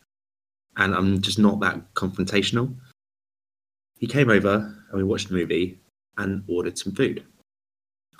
And 0.79 0.95
I'm 0.95 1.21
just 1.21 1.39
not 1.39 1.61
that 1.61 1.93
confrontational. 1.95 2.75
He 3.99 4.07
came 4.07 4.31
over 4.31 4.55
and 4.55 4.97
we 4.97 5.05
watched 5.05 5.29
the 5.29 5.35
movie 5.35 5.81
and 6.17 6.45
ordered 6.49 6.79
some 6.79 6.95
food. 6.95 7.25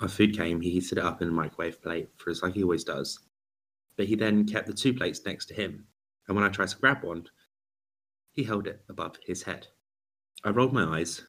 Our 0.01 0.07
food 0.07 0.37
came, 0.37 0.61
he 0.61 0.71
heated 0.71 0.97
it 0.97 1.03
up 1.03 1.21
in 1.21 1.29
a 1.29 1.31
microwave 1.31 1.81
plate 1.81 2.09
for 2.17 2.29
us 2.29 2.43
like 2.43 2.53
he 2.53 2.63
always 2.63 2.83
does. 2.83 3.19
But 3.97 4.07
he 4.07 4.15
then 4.15 4.45
kept 4.45 4.67
the 4.67 4.73
two 4.73 4.93
plates 4.93 5.25
next 5.25 5.47
to 5.47 5.53
him, 5.53 5.85
and 6.27 6.35
when 6.35 6.45
I 6.45 6.49
tried 6.49 6.69
to 6.69 6.77
grab 6.77 7.03
one, 7.03 7.27
he 8.31 8.43
held 8.43 8.67
it 8.67 8.81
above 8.87 9.17
his 9.25 9.43
head. 9.43 9.67
I 10.45 10.51
rolled 10.51 10.71
my 10.71 10.99
eyes, 10.99 11.21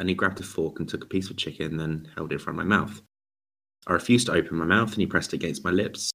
and 0.00 0.08
he 0.08 0.14
grabbed 0.16 0.40
a 0.40 0.42
fork 0.42 0.80
and 0.80 0.88
took 0.88 1.04
a 1.04 1.08
piece 1.08 1.30
of 1.30 1.36
chicken, 1.36 1.76
then 1.76 2.08
held 2.16 2.32
it 2.32 2.36
in 2.36 2.40
front 2.40 2.58
of 2.58 2.66
my 2.66 2.76
mouth. 2.76 3.00
I 3.86 3.92
refused 3.92 4.26
to 4.26 4.32
open 4.32 4.56
my 4.56 4.64
mouth, 4.64 4.90
and 4.90 5.00
he 5.00 5.06
pressed 5.06 5.32
it 5.32 5.36
against 5.36 5.64
my 5.64 5.70
lips. 5.70 6.10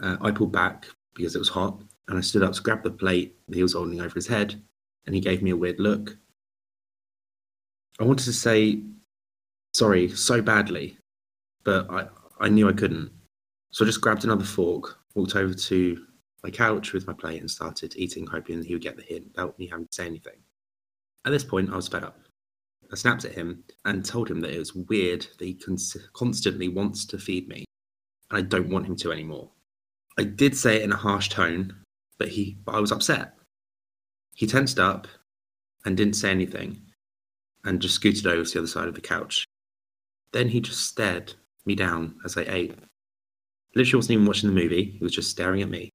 Uh, 0.00 0.16
I 0.20 0.30
pulled 0.30 0.52
back 0.52 0.86
because 1.14 1.34
it 1.34 1.40
was 1.40 1.48
hot, 1.48 1.82
and 2.08 2.18
I 2.18 2.20
stood 2.20 2.42
up 2.42 2.52
to 2.52 2.62
grab 2.62 2.82
the 2.82 2.90
plate 2.90 3.36
that 3.48 3.56
he 3.56 3.62
was 3.62 3.74
holding 3.74 4.00
over 4.00 4.14
his 4.14 4.26
head, 4.26 4.60
and 5.06 5.14
he 5.14 5.20
gave 5.20 5.42
me 5.42 5.50
a 5.50 5.56
weird 5.56 5.78
look. 5.78 6.16
I 8.00 8.04
wanted 8.04 8.24
to 8.24 8.32
say 8.32 8.82
sorry 9.74 10.08
so 10.08 10.42
badly, 10.42 10.98
but 11.64 11.90
I, 11.90 12.08
I 12.40 12.48
knew 12.48 12.68
I 12.68 12.72
couldn't. 12.72 13.10
So 13.70 13.84
I 13.84 13.86
just 13.86 14.00
grabbed 14.00 14.24
another 14.24 14.44
fork, 14.44 14.98
walked 15.14 15.36
over 15.36 15.54
to 15.54 16.06
my 16.42 16.50
couch 16.50 16.92
with 16.92 17.06
my 17.06 17.12
plate, 17.12 17.40
and 17.40 17.50
started 17.50 17.94
eating, 17.96 18.26
hoping 18.26 18.58
that 18.58 18.66
he 18.66 18.74
would 18.74 18.82
get 18.82 18.96
the 18.96 19.02
hint 19.02 19.28
without 19.28 19.58
me 19.58 19.68
having 19.68 19.86
to 19.86 19.94
say 19.94 20.06
anything. 20.06 20.40
At 21.24 21.30
this 21.30 21.44
point, 21.44 21.70
I 21.72 21.76
was 21.76 21.88
fed 21.88 22.04
up. 22.04 22.18
I 22.92 22.96
snapped 22.96 23.24
at 23.24 23.32
him 23.32 23.64
and 23.86 24.04
told 24.04 24.30
him 24.30 24.40
that 24.40 24.52
it 24.52 24.58
was 24.58 24.74
weird 24.74 25.26
that 25.38 25.44
he 25.44 25.54
cons- 25.54 25.96
constantly 26.12 26.68
wants 26.68 27.06
to 27.06 27.18
feed 27.18 27.48
me, 27.48 27.64
and 28.30 28.38
I 28.38 28.42
don't 28.42 28.68
want 28.68 28.86
him 28.86 28.96
to 28.96 29.12
anymore. 29.12 29.50
I 30.18 30.24
did 30.24 30.56
say 30.56 30.76
it 30.76 30.82
in 30.82 30.92
a 30.92 30.96
harsh 30.96 31.30
tone, 31.30 31.81
but 32.22 32.30
he, 32.30 32.56
but 32.64 32.76
I 32.76 32.78
was 32.78 32.92
upset. 32.92 33.34
He 34.36 34.46
tensed 34.46 34.78
up 34.78 35.08
and 35.84 35.96
didn't 35.96 36.14
say 36.14 36.30
anything, 36.30 36.80
and 37.64 37.82
just 37.82 37.96
scooted 37.96 38.28
over 38.28 38.44
to 38.44 38.52
the 38.52 38.58
other 38.60 38.68
side 38.68 38.86
of 38.86 38.94
the 38.94 39.00
couch. 39.00 39.44
Then 40.32 40.46
he 40.46 40.60
just 40.60 40.86
stared 40.86 41.34
me 41.66 41.74
down 41.74 42.14
as 42.24 42.36
I 42.36 42.42
ate. 42.42 42.78
Literally 43.74 43.98
wasn't 43.98 44.12
even 44.12 44.26
watching 44.26 44.48
the 44.54 44.60
movie, 44.62 44.84
he 44.84 45.02
was 45.02 45.12
just 45.12 45.30
staring 45.30 45.62
at 45.62 45.68
me. 45.68 45.90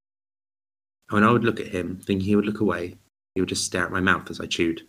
And 1.10 1.16
when 1.16 1.24
I 1.24 1.32
would 1.32 1.46
look 1.46 1.62
at 1.62 1.68
him, 1.68 2.02
thinking 2.06 2.28
he 2.28 2.36
would 2.36 2.46
look 2.46 2.60
away, 2.60 2.96
he 3.34 3.40
would 3.40 3.48
just 3.48 3.64
stare 3.64 3.86
at 3.86 3.92
my 3.94 4.02
mouth 4.02 4.30
as 4.30 4.42
I 4.42 4.48
chewed. 4.48 4.82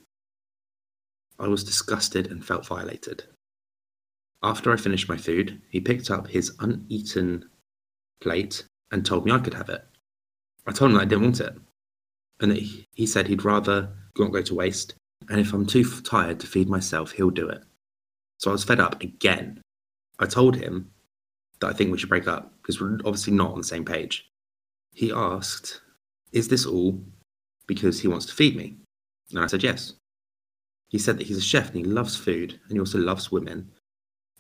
I 1.38 1.46
was 1.46 1.62
disgusted 1.62 2.32
and 2.32 2.44
felt 2.44 2.66
violated. 2.66 3.22
After 4.42 4.72
I 4.72 4.76
finished 4.76 5.08
my 5.08 5.16
food, 5.16 5.62
he 5.70 5.80
picked 5.80 6.10
up 6.10 6.26
his 6.26 6.56
uneaten 6.58 7.48
plate 8.20 8.64
and 8.90 9.06
told 9.06 9.24
me 9.24 9.30
I 9.30 9.38
could 9.38 9.54
have 9.54 9.68
it. 9.68 9.87
I 10.68 10.72
told 10.72 10.90
him 10.90 10.98
that 10.98 11.04
I 11.04 11.06
didn't 11.06 11.24
want 11.24 11.40
it, 11.40 11.54
and 12.40 12.52
he, 12.52 12.86
he 12.94 13.06
said 13.06 13.26
he'd 13.26 13.44
rather 13.44 13.88
not 14.18 14.32
go 14.32 14.42
to 14.42 14.54
waste, 14.54 14.94
and 15.30 15.40
if 15.40 15.54
I'm 15.54 15.64
too 15.64 15.82
tired 16.02 16.40
to 16.40 16.46
feed 16.46 16.68
myself, 16.68 17.12
he'll 17.12 17.30
do 17.30 17.48
it. 17.48 17.62
So 18.38 18.50
I 18.50 18.52
was 18.52 18.64
fed 18.64 18.78
up 18.78 19.02
again. 19.02 19.62
I 20.18 20.26
told 20.26 20.56
him 20.56 20.90
that 21.60 21.68
I 21.68 21.72
think 21.72 21.90
we 21.90 21.98
should 21.98 22.10
break 22.10 22.28
up 22.28 22.52
because 22.60 22.80
we're 22.80 22.98
obviously 23.04 23.32
not 23.32 23.52
on 23.52 23.58
the 23.58 23.64
same 23.64 23.84
page. 23.84 24.30
He 24.92 25.10
asked, 25.10 25.80
Is 26.32 26.48
this 26.48 26.66
all 26.66 27.00
because 27.66 28.00
he 28.00 28.08
wants 28.08 28.26
to 28.26 28.34
feed 28.34 28.54
me? 28.54 28.76
And 29.30 29.40
I 29.40 29.46
said, 29.46 29.62
Yes. 29.62 29.94
He 30.88 30.98
said 30.98 31.18
that 31.18 31.26
he's 31.26 31.38
a 31.38 31.42
chef 31.42 31.68
and 31.68 31.76
he 31.76 31.84
loves 31.84 32.16
food 32.16 32.52
and 32.52 32.72
he 32.72 32.78
also 32.78 32.98
loves 32.98 33.32
women. 33.32 33.70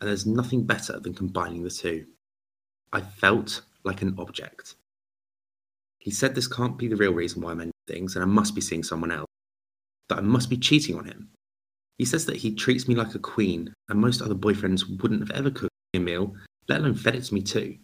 And 0.00 0.08
there's 0.08 0.26
nothing 0.26 0.64
better 0.64 0.98
than 1.00 1.14
combining 1.14 1.62
the 1.62 1.70
two. 1.70 2.06
I 2.92 3.00
felt 3.00 3.62
like 3.84 4.02
an 4.02 4.14
object. 4.18 4.74
He 5.98 6.10
said 6.10 6.34
this 6.34 6.48
can't 6.48 6.78
be 6.78 6.88
the 6.88 6.96
real 6.96 7.12
reason 7.12 7.42
why 7.42 7.50
I'm 7.50 7.60
ending 7.60 7.72
things 7.86 8.14
and 8.14 8.22
I 8.22 8.26
must 8.26 8.54
be 8.54 8.60
seeing 8.60 8.82
someone 8.82 9.10
else, 9.10 9.28
that 10.08 10.18
I 10.18 10.22
must 10.22 10.48
be 10.48 10.56
cheating 10.56 10.96
on 10.96 11.04
him. 11.04 11.30
He 11.98 12.04
says 12.04 12.26
that 12.26 12.36
he 12.36 12.54
treats 12.54 12.86
me 12.86 12.94
like 12.94 13.14
a 13.14 13.18
queen 13.18 13.72
and 13.88 14.00
most 14.00 14.22
other 14.22 14.34
boyfriends 14.34 15.00
wouldn't 15.02 15.20
have 15.20 15.36
ever 15.36 15.50
cooked 15.50 15.74
me 15.92 16.00
a 16.00 16.02
meal, 16.02 16.34
let 16.68 16.80
alone 16.80 16.94
fed 16.94 17.16
it 17.16 17.24
to 17.24 17.34
me 17.34 17.42
too. 17.42 17.76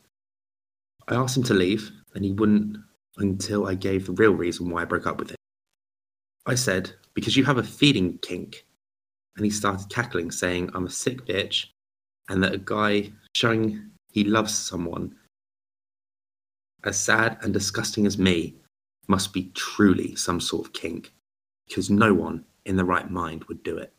I 1.09 1.17
asked 1.17 1.37
him 1.37 1.43
to 1.45 1.55
leave 1.55 1.91
and 2.15 2.25
he 2.25 2.33
wouldn't 2.33 2.79
until 3.17 3.67
I 3.67 3.75
gave 3.75 4.07
the 4.07 4.13
real 4.13 4.33
reason 4.33 4.71
why 4.71 4.83
I 4.83 4.87
broke 4.87 5.07
up 5.07 5.19
with 5.19 5.31
him. 5.31 5.37
I 6.47 6.55
said, 6.55 6.93
Because 7.15 7.37
you 7.37 7.45
have 7.45 7.59
a 7.59 7.63
feeding 7.63 8.19
kink. 8.19 8.65
And 9.37 9.45
he 9.45 9.51
started 9.51 9.91
cackling, 9.91 10.31
saying, 10.31 10.71
I'm 10.75 10.87
a 10.87 10.91
sick 10.91 11.27
bitch, 11.27 11.67
and 12.29 12.43
that 12.45 12.55
a 12.55 12.59
guy 12.59 13.11
showing 13.35 13.91
he 14.13 14.23
loves 14.23 14.57
someone 14.57 15.17
as 16.85 16.99
sad 16.99 17.39
and 17.43 17.53
disgusting 17.53 18.07
as 18.07 18.19
me 18.19 18.55
must 19.09 19.33
be 19.33 19.51
truly 19.55 20.15
some 20.17 20.41
sort 20.41 20.67
of 20.67 20.73
kink, 20.73 21.13
because 21.67 21.91
no 21.91 22.15
one 22.15 22.45
in 22.65 22.77
the 22.77 22.85
right 22.85 23.11
mind 23.11 23.45
would 23.45 23.63
do 23.63 23.77
it. 23.77 23.93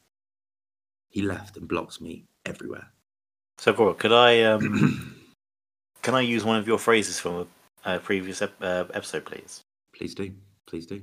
He 1.09 1.21
left 1.21 1.57
and 1.57 1.67
blocked 1.67 2.01
me 2.01 2.25
everywhere. 2.45 2.91
So, 3.57 3.73
Cora, 3.73 3.93
could 3.93 4.11
I 4.11 4.41
um, 4.43 5.15
can 6.01 6.15
I 6.15 6.21
use 6.21 6.43
one 6.43 6.57
of 6.57 6.67
your 6.67 6.77
phrases 6.77 7.19
from 7.19 7.47
a, 7.85 7.99
previous 7.99 8.41
ep- 8.41 8.61
uh, 8.61 8.85
episode, 8.93 9.25
please? 9.25 9.61
Please 9.93 10.13
do. 10.13 10.31
Please 10.67 10.85
do. 10.85 11.01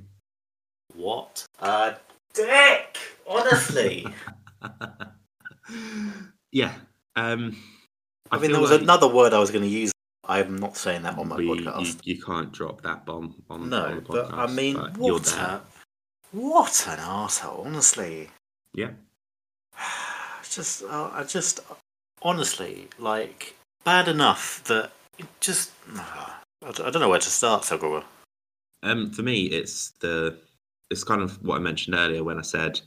What 0.95 1.45
a 1.59 1.95
dick! 2.33 2.97
Honestly, 3.27 4.05
yeah. 6.51 6.73
Um, 7.15 7.57
I, 8.29 8.37
mean, 8.37 8.51
there 8.51 8.61
was 8.61 8.71
like 8.71 8.81
another 8.81 9.07
word 9.07 9.33
I 9.33 9.39
was 9.39 9.49
going 9.49 9.63
to 9.63 9.69
use. 9.69 9.92
I'm 10.25 10.57
not 10.57 10.77
saying 10.77 11.03
that 11.03 11.17
on 11.17 11.27
my 11.27 11.37
we- 11.37 11.47
podcast. 11.47 12.05
You, 12.05 12.15
you 12.15 12.21
can't 12.21 12.51
drop 12.51 12.81
that 12.81 13.05
bomb 13.05 13.35
on, 13.49 13.61
on 13.61 13.69
no, 13.69 13.95
the 13.95 14.01
but. 14.01 14.33
I 14.33 14.47
mean, 14.47 14.75
but 14.75 14.97
what 14.97 15.33
a 15.33 15.61
what 16.31 16.87
an 16.87 16.99
arsehole, 16.99 17.65
honestly. 17.65 18.29
Yeah. 18.73 18.91
Just, 20.49 20.83
uh, 20.83 21.09
I 21.11 21.23
just, 21.23 21.61
honestly, 22.21 22.87
like, 22.99 23.55
bad 23.83 24.07
enough 24.07 24.63
that 24.65 24.91
it 25.17 25.25
just, 25.39 25.71
I 25.97 26.71
don't 26.71 26.99
know 26.99 27.09
where 27.09 27.17
to 27.17 27.29
start, 27.29 27.63
Sagura. 27.63 28.03
Um, 28.83 29.09
for 29.09 29.23
me, 29.23 29.45
it's 29.45 29.91
the 29.99 30.37
it's 30.91 31.03
kind 31.03 31.21
of 31.21 31.41
what 31.43 31.55
I 31.55 31.59
mentioned 31.59 31.95
earlier 31.95 32.23
when 32.23 32.37
I 32.37 32.43
said 32.43 32.79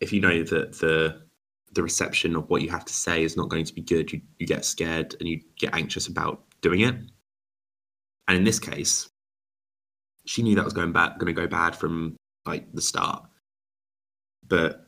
if 0.00 0.12
you 0.12 0.20
know 0.20 0.42
that 0.42 0.78
the 0.78 1.22
the 1.72 1.82
reception 1.82 2.36
of 2.36 2.48
what 2.50 2.62
you 2.62 2.70
have 2.70 2.84
to 2.84 2.92
say 2.92 3.24
is 3.24 3.36
not 3.36 3.48
going 3.48 3.64
to 3.64 3.74
be 3.74 3.80
good, 3.82 4.12
you, 4.12 4.20
you 4.38 4.46
get 4.46 4.64
scared 4.64 5.14
and 5.18 5.28
you 5.28 5.40
get 5.58 5.74
anxious 5.74 6.06
about 6.06 6.42
doing 6.60 6.80
it. 6.80 6.94
And 8.28 8.36
in 8.36 8.44
this 8.44 8.58
case, 8.58 9.08
she 10.26 10.42
knew 10.42 10.54
that 10.54 10.64
was 10.64 10.74
going 10.74 10.92
bad, 10.92 11.18
going 11.18 11.34
to 11.34 11.40
go 11.40 11.46
bad 11.46 11.74
from 11.74 12.16
like 12.46 12.72
the 12.72 12.82
start. 12.82 13.24
But 14.46 14.86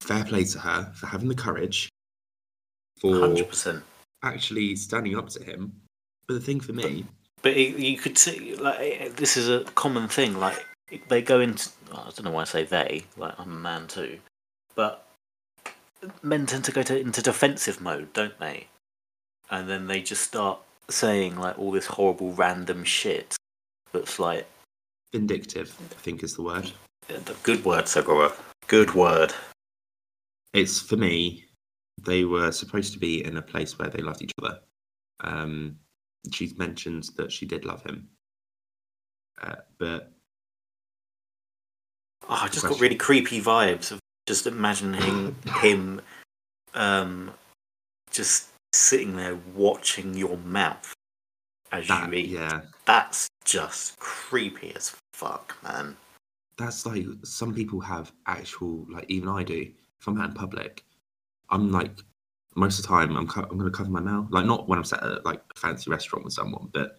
fair 0.00 0.24
play 0.24 0.44
to 0.44 0.58
her 0.58 0.92
for 0.94 1.06
having 1.06 1.28
the 1.28 1.34
courage 1.34 1.88
for 3.00 3.12
100%. 3.12 3.82
actually 4.22 4.76
standing 4.76 5.16
up 5.16 5.28
to 5.30 5.42
him. 5.42 5.72
But 6.28 6.34
the 6.34 6.40
thing 6.40 6.60
for 6.60 6.72
me, 6.72 7.06
But 7.42 7.56
it, 7.56 7.78
you 7.78 7.96
could 7.96 8.18
see, 8.18 8.56
like, 8.56 9.16
this 9.16 9.36
is 9.36 9.48
a 9.48 9.64
common 9.74 10.08
thing. 10.08 10.38
Like, 10.38 10.64
they 11.08 11.22
go 11.22 11.40
into, 11.40 11.70
I 11.92 12.10
don't 12.10 12.24
know 12.24 12.30
why 12.30 12.42
I 12.42 12.44
say 12.44 12.64
they, 12.64 13.04
like, 13.16 13.34
I'm 13.38 13.52
a 13.52 13.54
man 13.54 13.86
too. 13.86 14.18
But 14.74 15.05
men 16.22 16.46
tend 16.46 16.64
to 16.64 16.72
go 16.72 16.82
to, 16.82 16.98
into 16.98 17.22
defensive 17.22 17.80
mode, 17.80 18.12
don't 18.12 18.38
they? 18.38 18.68
And 19.50 19.68
then 19.68 19.86
they 19.86 20.02
just 20.02 20.22
start 20.22 20.60
saying, 20.88 21.36
like, 21.36 21.58
all 21.58 21.70
this 21.72 21.86
horrible 21.86 22.32
random 22.32 22.84
shit 22.84 23.36
that's 23.92 24.18
like, 24.18 24.46
vindictive, 25.12 25.74
I 25.80 25.94
think 25.94 26.22
is 26.22 26.34
the 26.34 26.42
word. 26.42 26.70
the 27.08 27.36
good 27.42 27.64
word, 27.64 27.84
Sagura. 27.84 28.32
Good 28.66 28.94
word. 28.94 29.32
it's 30.52 30.80
for 30.80 30.96
me 30.96 31.44
they 32.02 32.24
were 32.24 32.50
supposed 32.52 32.92
to 32.92 32.98
be 32.98 33.24
in 33.24 33.36
a 33.36 33.42
place 33.42 33.78
where 33.78 33.88
they 33.88 34.02
loved 34.02 34.22
each 34.22 34.32
other 34.42 34.58
um 35.20 35.76
she 36.32 36.52
mentions 36.58 37.10
that 37.14 37.30
she 37.32 37.46
did 37.46 37.64
love 37.64 37.82
him 37.84 38.08
uh, 39.42 39.54
but 39.78 40.12
Oh, 42.28 42.40
I 42.42 42.48
just 42.48 42.66
got 42.66 42.80
really 42.80 42.96
creepy 42.96 43.40
vibes 43.40 43.92
of 43.92 44.00
just 44.26 44.46
imagining 44.46 45.34
him 45.62 46.00
um, 46.74 47.30
just 48.10 48.48
sitting 48.74 49.16
there 49.16 49.38
watching 49.54 50.14
your 50.14 50.36
mouth 50.38 50.92
as 51.72 51.88
that 51.88 52.08
you 52.12 52.18
eat. 52.18 52.28
yeah 52.30 52.60
That's 52.84 53.28
just 53.44 53.98
creepy 53.98 54.74
as 54.76 54.94
fuck, 55.14 55.56
man. 55.62 55.96
that's 56.58 56.84
like 56.86 57.04
some 57.24 57.54
people 57.54 57.80
have 57.80 58.12
actual 58.26 58.86
like 58.90 59.06
even 59.08 59.28
i 59.28 59.42
do 59.42 59.70
if 60.00 60.06
i'm 60.06 60.20
out 60.20 60.28
in 60.30 60.34
public 60.34 60.84
i'm 61.50 61.70
like 61.72 61.90
most 62.54 62.78
of 62.78 62.82
the 62.84 62.88
time 62.88 63.16
i'm, 63.16 63.26
co- 63.26 63.42
I'm 63.50 63.58
going 63.58 63.70
to 63.70 63.76
cover 63.76 63.90
my 63.90 64.00
mouth 64.00 64.26
like 64.30 64.44
not 64.46 64.68
when 64.68 64.78
i'm 64.78 64.84
sat 64.84 65.02
at 65.02 65.24
like 65.24 65.40
a 65.56 65.58
fancy 65.58 65.90
restaurant 65.90 66.24
with 66.24 66.34
someone 66.34 66.68
but 66.72 66.98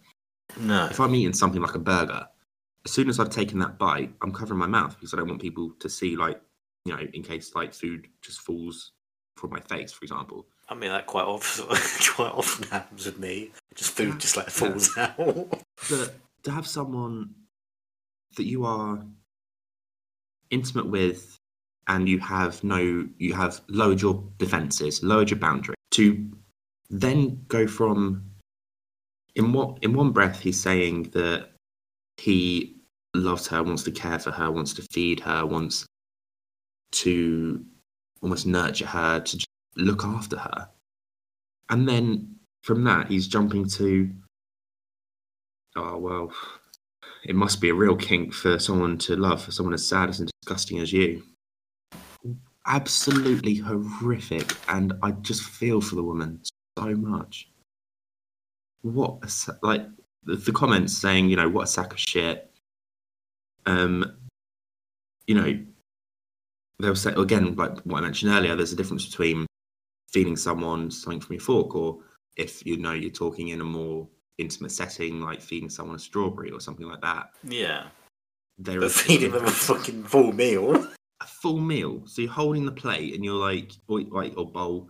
No. 0.60 0.86
if 0.86 0.98
i'm 1.00 1.14
eating 1.14 1.32
something 1.32 1.60
like 1.62 1.74
a 1.74 1.78
burger 1.80 2.26
as 2.84 2.90
soon 2.92 3.08
as 3.08 3.20
i've 3.20 3.30
taken 3.30 3.58
that 3.60 3.78
bite 3.78 4.12
i'm 4.22 4.32
covering 4.32 4.58
my 4.58 4.66
mouth 4.66 4.94
because 4.96 5.12
i 5.14 5.16
don't 5.16 5.28
want 5.28 5.40
people 5.40 5.70
to 5.80 5.88
see 5.88 6.16
like 6.16 6.40
you 6.84 6.94
know 6.94 7.02
in 7.14 7.22
case 7.22 7.54
like 7.54 7.72
food 7.74 8.08
just 8.22 8.40
falls 8.40 8.92
from 9.36 9.50
my 9.50 9.60
face 9.60 9.92
for 9.92 10.04
example 10.04 10.46
I 10.70 10.74
mean, 10.74 10.90
that 10.90 11.06
quite 11.06 11.24
often, 11.24 11.64
quite 12.14 12.32
often 12.32 12.68
happens 12.68 13.06
with 13.06 13.18
me. 13.18 13.52
Just 13.74 13.92
food 13.92 14.08
Yeah, 14.08 14.18
just 14.18 14.36
like 14.36 14.46
yeah. 14.46 14.52
falls 14.52 14.98
out. 14.98 15.62
but 15.88 16.14
to 16.42 16.50
have 16.50 16.66
someone 16.66 17.34
that 18.36 18.44
you 18.44 18.66
are 18.66 19.02
intimate 20.50 20.86
with 20.86 21.38
and 21.88 22.08
you 22.08 22.18
have 22.18 22.62
no 22.62 23.06
you 23.18 23.32
have 23.34 23.60
lowered 23.68 24.00
your 24.00 24.22
defenses 24.38 25.02
lowered 25.02 25.30
your 25.30 25.38
boundary 25.38 25.74
to 25.90 26.30
then 26.90 27.42
go 27.48 27.66
from 27.66 28.22
in 29.34 29.52
what 29.52 29.78
in 29.82 29.92
one 29.92 30.10
breath 30.10 30.40
he's 30.40 30.60
saying 30.60 31.04
that 31.14 31.50
he 32.16 32.76
loves 33.14 33.46
her 33.46 33.62
wants 33.62 33.82
to 33.82 33.90
care 33.90 34.18
for 34.18 34.30
her 34.30 34.50
wants 34.50 34.72
to 34.74 34.82
feed 34.92 35.20
her 35.20 35.44
wants 35.46 35.86
to 36.90 37.64
almost 38.22 38.46
nurture 38.46 38.86
her 38.86 39.20
to 39.20 39.46
look 39.76 40.04
after 40.04 40.38
her. 40.38 40.68
And 41.70 41.88
then 41.88 42.36
from 42.62 42.84
that 42.84 43.08
he's 43.08 43.28
jumping 43.28 43.66
to 43.66 44.10
oh 45.76 45.96
well 45.96 46.32
it 47.24 47.34
must 47.34 47.60
be 47.60 47.70
a 47.70 47.74
real 47.74 47.96
kink 47.96 48.32
for 48.32 48.58
someone 48.58 48.98
to 48.98 49.16
love 49.16 49.42
for 49.42 49.52
someone 49.52 49.74
as 49.74 49.86
sad 49.86 50.08
as 50.08 50.20
and 50.20 50.30
disgusting 50.40 50.78
as 50.80 50.92
you. 50.92 51.22
Absolutely 52.66 53.54
horrific. 53.54 54.52
And 54.68 54.92
i 55.02 55.10
just 55.12 55.42
feel 55.42 55.80
for 55.80 55.94
the 55.94 56.02
woman 56.02 56.40
so 56.78 56.94
much. 56.94 57.48
What 58.82 59.18
a, 59.22 59.52
like 59.62 59.86
the, 60.24 60.36
the 60.36 60.52
comments 60.52 60.96
saying 60.96 61.28
you 61.28 61.36
know 61.36 61.48
what 61.48 61.64
a 61.64 61.66
sack 61.66 61.92
of 61.92 61.98
shit. 61.98 62.50
Um 63.66 64.16
you 65.26 65.34
know 65.34 65.58
they'll 66.80 66.94
say 66.94 67.12
again 67.14 67.54
like 67.56 67.78
what 67.80 67.98
i 67.98 68.00
mentioned 68.02 68.32
earlier 68.32 68.54
there's 68.54 68.72
a 68.72 68.76
difference 68.76 69.06
between 69.06 69.46
feeding 70.12 70.36
someone 70.36 70.90
something 70.90 71.20
from 71.20 71.34
your 71.34 71.40
fork 71.42 71.74
or 71.74 71.98
if 72.36 72.64
you 72.64 72.76
know 72.76 72.92
you're 72.92 73.10
talking 73.10 73.48
in 73.48 73.60
a 73.60 73.64
more 73.64 74.06
intimate 74.38 74.70
setting 74.72 75.20
like 75.20 75.40
feeding 75.42 75.68
someone 75.68 75.96
a 75.96 75.98
strawberry 75.98 76.50
or 76.50 76.60
something 76.60 76.86
like 76.86 77.00
that 77.00 77.30
Yeah. 77.42 77.86
But 78.60 78.82
is 78.82 79.00
feeding 79.00 79.32
them 79.32 79.44
a 79.44 79.50
fucking 79.50 80.04
full 80.04 80.32
meal. 80.32 80.74
a 81.20 81.26
full 81.26 81.58
meal. 81.60 82.02
So 82.06 82.22
you're 82.22 82.30
holding 82.30 82.64
the 82.64 82.72
plate 82.72 83.14
and 83.14 83.24
you're 83.24 83.34
like, 83.38 83.72
or, 83.88 84.00
like, 84.00 84.34
or 84.36 84.46
bowl, 84.50 84.88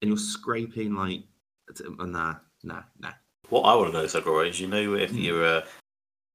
and 0.00 0.08
you're 0.08 0.16
scraping 0.18 0.94
like, 0.94 1.22
uh, 1.68 2.04
nah, 2.06 2.36
nah, 2.62 2.82
nah. 2.98 3.12
What 3.48 3.62
I 3.62 3.74
want 3.74 3.92
to 3.92 3.98
know, 3.98 4.06
Sakura, 4.06 4.46
is 4.48 4.60
you 4.60 4.68
know 4.68 4.94
if 4.94 5.10
Hmm. 5.10 5.18
you're 5.18 5.44
uh, 5.44 5.62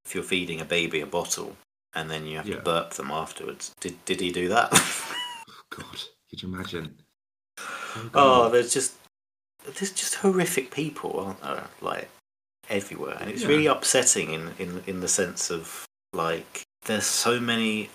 if 0.06 0.14
you're 0.14 0.24
feeding 0.24 0.62
a 0.62 0.66
baby 0.66 1.01
a 1.01 1.06
bottle 1.08 1.56
and 1.95 2.09
then 2.09 2.25
you 2.25 2.37
have 2.37 2.47
Yeah. 2.47 2.57
to 2.57 2.61
burp 2.61 2.91
them 2.93 3.09
afterwards. 3.11 3.73
Did 3.79 4.03
did 4.05 4.19
he 4.19 4.31
do 4.31 4.47
that? 4.49 4.71
God, 5.69 6.03
could 6.29 6.41
you 6.43 6.49
imagine? 6.53 7.01
Oh, 7.57 8.09
oh, 8.13 8.49
there's 8.49 8.73
just 8.73 8.93
there's 9.63 9.91
just 9.91 10.15
horrific 10.15 10.71
people, 10.71 11.19
aren't 11.19 11.41
there? 11.41 11.67
Like 11.81 12.09
everywhere, 12.69 13.17
and 13.19 13.29
it's 13.29 13.41
Yeah. 13.41 13.47
really 13.47 13.65
upsetting 13.67 14.31
in 14.33 14.53
in 14.59 14.83
in 14.85 14.99
the 14.99 15.07
sense 15.07 15.49
of 15.49 15.85
like 16.13 16.63
there's 16.83 17.05
so 17.05 17.39
many 17.39 17.89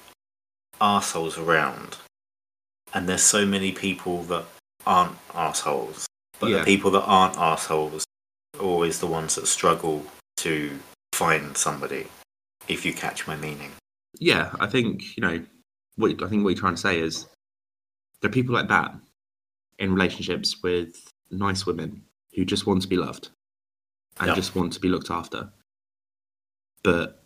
assholes 0.81 1.37
around, 1.39 1.99
and 2.95 3.09
there's 3.09 3.23
so 3.23 3.45
many 3.47 3.71
people 3.73 4.23
that 4.25 4.47
aren't 4.87 5.17
assholes, 5.35 6.07
but 6.39 6.51
Yeah. 6.51 6.59
the 6.61 6.65
people 6.65 6.91
that 6.93 7.03
aren't 7.03 7.37
assholes 7.37 8.05
are 8.55 8.63
always 8.65 8.99
the 9.01 9.07
ones 9.07 9.35
that 9.35 9.47
struggle 9.47 10.07
to 10.39 10.81
find 11.13 11.57
somebody. 11.57 12.09
If 12.69 12.85
you 12.87 12.93
catch 12.95 13.27
my 13.27 13.37
meaning. 13.37 13.73
Yeah, 14.21 14.55
I 14.61 14.67
think 14.67 15.17
you 15.17 15.23
know 15.23 15.45
what 15.97 16.11
I 16.23 16.29
think 16.29 16.45
what 16.45 16.51
you're 16.51 16.61
trying 16.61 16.77
to 16.77 16.81
say 16.81 17.01
is 17.01 17.27
there 18.21 18.29
are 18.29 18.33
people 18.33 18.55
like 18.55 18.69
that 18.69 18.95
in 19.79 19.93
relationships 19.93 20.63
with 20.63 21.13
nice 21.31 21.67
women 21.67 22.05
who 22.35 22.45
just 22.45 22.67
want 22.67 22.83
to 22.83 22.89
be 22.89 22.97
loved 22.97 23.31
and 24.21 24.29
Yeah. 24.29 24.35
just 24.35 24.55
want 24.55 24.73
to 24.75 24.81
be 24.81 24.89
looked 24.89 25.11
after. 25.11 25.51
But 26.83 27.23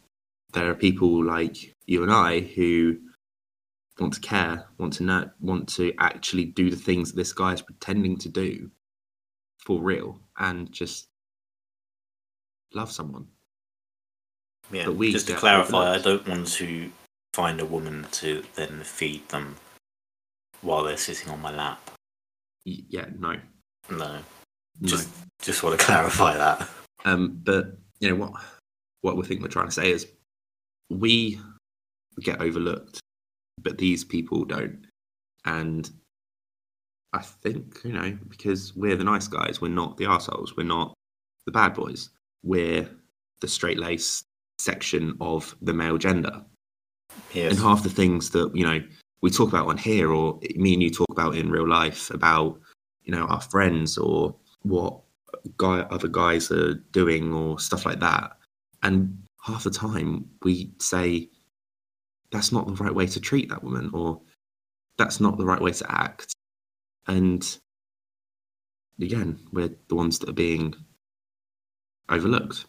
there 0.52 0.70
are 0.70 0.74
people 0.74 1.22
like 1.24 1.74
you 1.86 2.02
and 2.02 2.12
I 2.12 2.40
who 2.40 2.98
want 3.98 4.14
to 4.14 4.20
care, 4.20 4.66
want 4.78 4.94
to 4.94 5.02
know, 5.04 5.30
want 5.40 5.68
to 5.70 5.92
actually 5.98 6.44
do 6.46 6.70
the 6.70 6.76
things 6.76 7.12
this 7.12 7.32
guy 7.32 7.52
is 7.52 7.62
pretending 7.62 8.16
to 8.18 8.28
do 8.28 8.70
for 9.58 9.80
real 9.80 10.20
and 10.38 10.70
just 10.72 11.08
love 12.72 12.90
someone. 12.90 13.28
Yeah, 14.70 14.86
But 14.86 14.96
we 14.96 15.12
just 15.12 15.26
to 15.28 15.34
clarify, 15.36 15.94
I 15.94 15.98
don't 15.98 16.26
want 16.26 16.48
to 16.48 16.90
find 17.34 17.60
a 17.60 17.64
woman 17.64 18.06
to 18.12 18.42
then 18.54 18.82
feed 18.82 19.28
them 19.28 19.56
while 20.62 20.84
they're 20.84 20.96
sitting 20.96 21.30
on 21.30 21.40
my 21.40 21.54
lap. 21.54 21.90
Y- 22.66 22.84
Yeah, 22.88 23.06
no, 23.18 23.34
No, 23.90 23.96
no. 23.98 24.20
just 24.82 25.08
just 25.42 25.62
want 25.62 25.78
to 25.78 25.84
clarify 25.84 26.36
that. 26.36 26.68
Um, 27.04 27.38
but 27.44 27.76
you 28.00 28.08
know 28.08 28.16
what? 28.16 28.32
What 29.02 29.16
we 29.16 29.24
think 29.24 29.42
we're 29.42 29.48
trying 29.48 29.66
to 29.66 29.72
say 29.72 29.90
is 29.90 30.06
we 30.88 31.38
get 32.20 32.40
overlooked, 32.40 33.00
but 33.62 33.76
these 33.76 34.04
people 34.04 34.44
don't. 34.44 34.86
And 35.44 35.90
I 37.12 37.20
think 37.20 37.80
you 37.84 37.92
know 37.92 38.16
because 38.28 38.74
we're 38.74 38.96
the 38.96 39.04
nice 39.04 39.28
guys, 39.28 39.60
we're 39.60 39.68
not 39.68 39.98
the 39.98 40.06
assholes, 40.06 40.56
we're 40.56 40.64
not 40.64 40.94
the 41.44 41.52
bad 41.52 41.74
boys. 41.74 42.08
We're 42.42 42.88
the 43.40 43.48
straight 43.48 43.78
lace 43.78 44.22
section 44.58 45.16
of 45.20 45.54
the 45.62 45.72
male 45.74 45.98
gender. 45.98 46.44
Yes. 47.32 47.52
And 47.52 47.60
half 47.60 47.82
the 47.82 47.90
things 47.90 48.30
that 48.30 48.54
you 48.54 48.64
know 48.64 48.82
we 49.20 49.30
talk 49.30 49.48
about 49.48 49.68
on 49.68 49.78
here, 49.78 50.10
or 50.12 50.38
me 50.56 50.74
and 50.74 50.82
you 50.82 50.90
talk 50.90 51.10
about 51.10 51.36
in 51.36 51.50
real 51.50 51.68
life 51.68 52.10
about 52.10 52.60
you 53.02 53.14
know 53.14 53.24
our 53.26 53.40
friends 53.40 53.98
or 53.98 54.34
what 54.62 55.00
guy 55.58 55.80
other 55.90 56.08
guys 56.08 56.50
are 56.50 56.74
doing 56.92 57.32
or 57.32 57.58
stuff 57.58 57.86
like 57.86 58.00
that, 58.00 58.36
and 58.82 59.16
half 59.44 59.64
the 59.64 59.70
time 59.70 60.28
we 60.42 60.72
say 60.78 61.28
that's 62.30 62.50
not 62.52 62.66
the 62.66 62.82
right 62.82 62.94
way 62.94 63.06
to 63.06 63.20
treat 63.20 63.48
that 63.48 63.62
woman, 63.62 63.90
or 63.92 64.20
that's 64.96 65.20
not 65.20 65.38
the 65.38 65.44
right 65.44 65.60
way 65.60 65.72
to 65.72 65.92
act, 65.92 66.32
and 67.06 67.58
again 69.00 69.38
we're 69.52 69.70
the 69.88 69.94
ones 69.94 70.18
that 70.18 70.28
are 70.28 70.32
being 70.32 70.74
overlooked. 72.08 72.66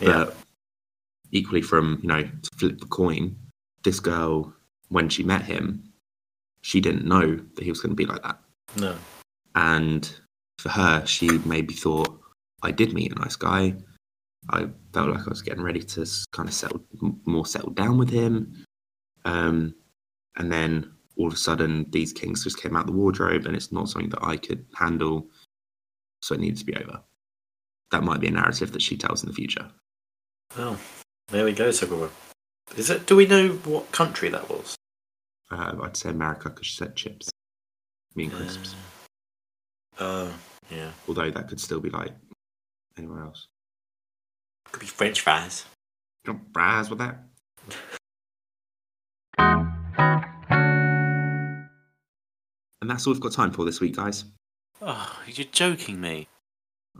yeah. 0.00 0.24
But 0.24 0.36
equally, 1.34 1.60
from 1.60 1.98
you 2.02 2.08
know, 2.08 2.22
to 2.22 2.50
flip 2.56 2.80
the 2.80 2.86
coin, 2.86 3.36
this 3.82 4.00
girl, 4.00 4.54
when 4.88 5.10
she 5.10 5.22
met 5.22 5.42
him, 5.42 5.92
she 6.62 6.80
didn't 6.80 7.04
know 7.04 7.36
that 7.36 7.64
he 7.64 7.70
was 7.70 7.80
going 7.80 7.90
to 7.90 7.96
be 7.96 8.06
like 8.06 8.22
that. 8.22 8.38
No. 8.76 8.96
And 9.54 10.10
for 10.58 10.70
her, 10.70 11.04
she 11.04 11.28
maybe 11.44 11.74
thought, 11.74 12.18
I 12.62 12.70
did 12.70 12.94
meet 12.94 13.12
a 13.12 13.16
nice 13.16 13.36
guy. 13.36 13.74
I 14.50 14.68
felt 14.92 15.10
like 15.10 15.26
I 15.26 15.30
was 15.30 15.42
getting 15.42 15.62
ready 15.62 15.82
to 15.82 16.06
kind 16.32 16.48
of 16.48 16.54
settle 16.54 16.82
more 17.26 17.44
settled 17.46 17.76
down 17.76 17.98
with 17.98 18.08
him. 18.08 18.64
Um, 19.24 19.74
and 20.36 20.50
then 20.50 20.92
all 21.16 21.26
of 21.26 21.34
a 21.34 21.36
sudden, 21.36 21.86
these 21.90 22.12
kinks 22.12 22.44
just 22.44 22.60
came 22.60 22.76
out 22.76 22.86
the 22.86 22.92
wardrobe, 22.92 23.46
and 23.46 23.54
it's 23.54 23.72
not 23.72 23.88
something 23.88 24.10
that 24.10 24.24
I 24.24 24.36
could 24.36 24.64
handle. 24.74 25.28
So 26.22 26.34
it 26.34 26.40
needed 26.40 26.58
to 26.58 26.64
be 26.64 26.76
over. 26.76 27.02
That 27.90 28.02
might 28.04 28.20
be 28.20 28.28
a 28.28 28.32
narrative 28.32 28.72
that 28.72 28.82
she 28.82 28.96
tells 28.96 29.22
in 29.22 29.28
the 29.28 29.34
future. 29.34 29.70
Well, 30.56 30.78
there 31.28 31.44
we 31.44 31.52
go, 31.52 31.70
Sakura. 31.70 32.10
Is 32.76 32.90
it? 32.90 33.06
Do 33.06 33.16
we 33.16 33.26
know 33.26 33.50
what 33.64 33.92
country 33.92 34.28
that 34.30 34.48
was? 34.48 34.76
Uh, 35.50 35.74
I'd 35.82 35.96
say 35.96 36.10
America 36.10 36.48
because 36.48 36.66
she 36.66 36.76
said 36.76 36.96
chips, 36.96 37.30
mean 38.14 38.30
crisps. 38.30 38.74
Uh, 39.98 40.30
yeah. 40.70 40.90
Although 41.06 41.30
that 41.30 41.48
could 41.48 41.60
still 41.60 41.80
be 41.80 41.90
like 41.90 42.12
anywhere 42.96 43.22
else. 43.22 43.46
Could 44.72 44.80
be 44.80 44.86
French 44.86 45.20
fries. 45.20 45.66
Got 46.26 46.38
fries 46.52 46.90
with 46.90 46.98
that. 46.98 47.18
And 52.84 52.90
that's 52.90 53.06
all 53.06 53.14
we've 53.14 53.22
got 53.22 53.32
time 53.32 53.50
for 53.50 53.64
this 53.64 53.80
week, 53.80 53.96
guys. 53.96 54.26
Oh, 54.82 55.18
you're 55.26 55.46
joking 55.50 56.02
me. 56.02 56.28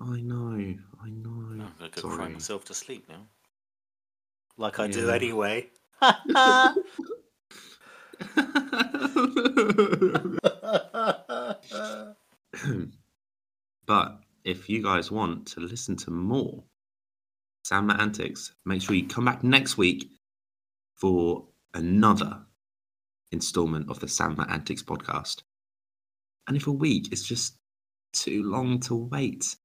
I 0.01 0.17
know, 0.23 0.57
I 1.03 1.11
know. 1.11 1.29
I'm 1.29 1.75
gonna 1.79 1.91
go 1.95 2.09
cry 2.09 2.29
myself 2.29 2.65
to 2.65 2.75
sleep 2.75 3.07
now. 3.07 3.21
Like 4.57 4.79
I 4.79 4.89
do 4.89 5.07
Yeah. 5.07 5.15
anyway. 5.15 5.69
but 13.87 14.21
if 14.45 14.69
you 14.69 14.83
guys 14.83 15.11
want 15.11 15.47
to 15.49 15.61
listen 15.61 15.97
to 15.97 16.11
more 16.11 16.63
Sam 17.65 17.79
and 17.79 17.87
Matt 17.89 18.01
Antics, 18.01 18.53
make 18.65 18.83
sure 18.83 18.95
you 18.95 19.07
come 19.07 19.25
back 19.25 19.43
next 19.43 19.79
week 19.79 20.11
for 20.95 21.47
another 21.73 22.41
installment 23.33 23.91
of 23.91 24.01
the 24.01 24.09
Sam 24.09 24.29
and 24.31 24.39
Matt 24.39 24.51
Antics 24.51 24.83
podcast. 24.83 25.43
And 26.47 26.57
if 26.57 26.67
a 26.67 26.73
week 26.73 27.13
is 27.13 27.23
just 27.27 27.57
too 28.13 28.43
long 28.43 28.81
to 28.81 28.95
wait, 28.95 29.57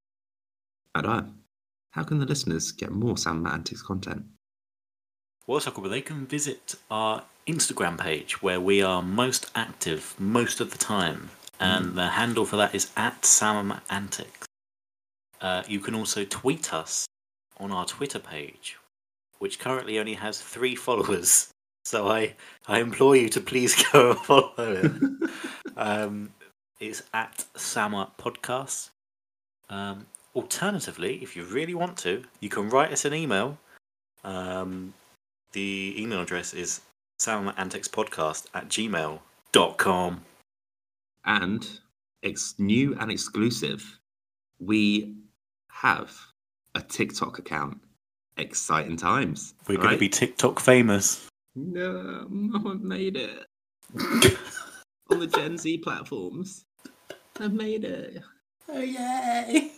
I 0.95 1.01
don't 1.01 1.17
know. 1.27 1.33
How 1.91 2.03
can 2.03 2.19
the 2.19 2.25
listeners 2.25 2.71
get 2.71 2.91
more 2.91 3.17
Sam 3.17 3.35
and 3.35 3.43
Matt 3.43 3.53
Antics 3.53 3.81
content? 3.81 4.23
Well, 5.49 5.59
Sakura, 5.59 5.89
they 5.89 6.01
can 6.01 6.27
visit 6.27 6.75
our 6.91 7.23
Instagram 7.47 7.99
page 7.99 8.39
where 8.39 8.61
we 8.61 8.83
are 8.83 9.01
most 9.01 9.49
active 9.55 10.13
most 10.19 10.61
of 10.61 10.69
the 10.69 10.77
time, 10.77 11.31
and 11.59 11.95
the 11.95 12.09
handle 12.09 12.45
for 12.45 12.55
that 12.57 12.75
is 12.75 12.91
at 12.95 13.25
Sam 13.25 13.81
Antics. 13.89 14.45
Uh, 15.41 15.63
you 15.67 15.79
can 15.79 15.95
also 15.95 16.23
tweet 16.23 16.71
us 16.71 17.07
on 17.57 17.71
our 17.71 17.87
Twitter 17.87 18.19
page, 18.19 18.77
which 19.39 19.57
currently 19.57 19.97
only 19.97 20.13
has 20.13 20.39
three 20.39 20.75
followers. 20.85 21.49
So 21.83 22.07
I, 22.07 22.35
I 22.67 22.79
implore 22.79 23.15
you 23.15 23.27
to 23.29 23.41
please 23.41 23.73
go 23.91 24.11
and 24.11 24.19
follow 24.19 24.51
it. 24.55 24.91
um, 25.77 26.31
it's 26.79 27.01
at 27.11 27.43
Sama 27.55 28.11
Podcast. 28.19 28.91
Um, 29.67 30.05
alternatively, 30.35 31.23
if 31.23 31.35
you 31.35 31.43
really 31.43 31.73
want 31.73 31.97
to, 32.05 32.25
you 32.39 32.49
can 32.49 32.69
write 32.69 32.91
us 32.91 33.03
an 33.03 33.15
email. 33.15 33.57
Um, 34.23 34.93
the 35.51 35.95
email 35.97 36.21
address 36.21 36.53
is 36.53 36.81
samanticspodcast 37.19 38.47
at 38.53 38.69
gmail.com. 38.69 40.25
And 41.25 41.69
it's 42.21 42.55
new 42.57 42.95
and 42.99 43.11
exclusive. 43.11 43.99
We 44.59 45.15
have 45.69 46.15
a 46.75 46.81
TikTok 46.81 47.39
account. 47.39 47.79
Exciting 48.37 48.95
times. 48.95 49.53
We're 49.67 49.77
going 49.77 49.91
to 49.91 49.97
be 49.97 50.09
TikTok 50.09 50.59
famous. 50.59 51.27
No, 51.55 52.25
I've 52.65 52.81
made 52.81 53.17
it. 53.17 53.45
On 55.11 55.19
the 55.19 55.27
Gen 55.27 55.57
Z 55.57 55.79
platforms. 55.79 56.63
I've 57.39 57.53
made 57.53 57.83
it. 57.83 58.21
Oh, 58.69 58.79
yay! 58.79 59.71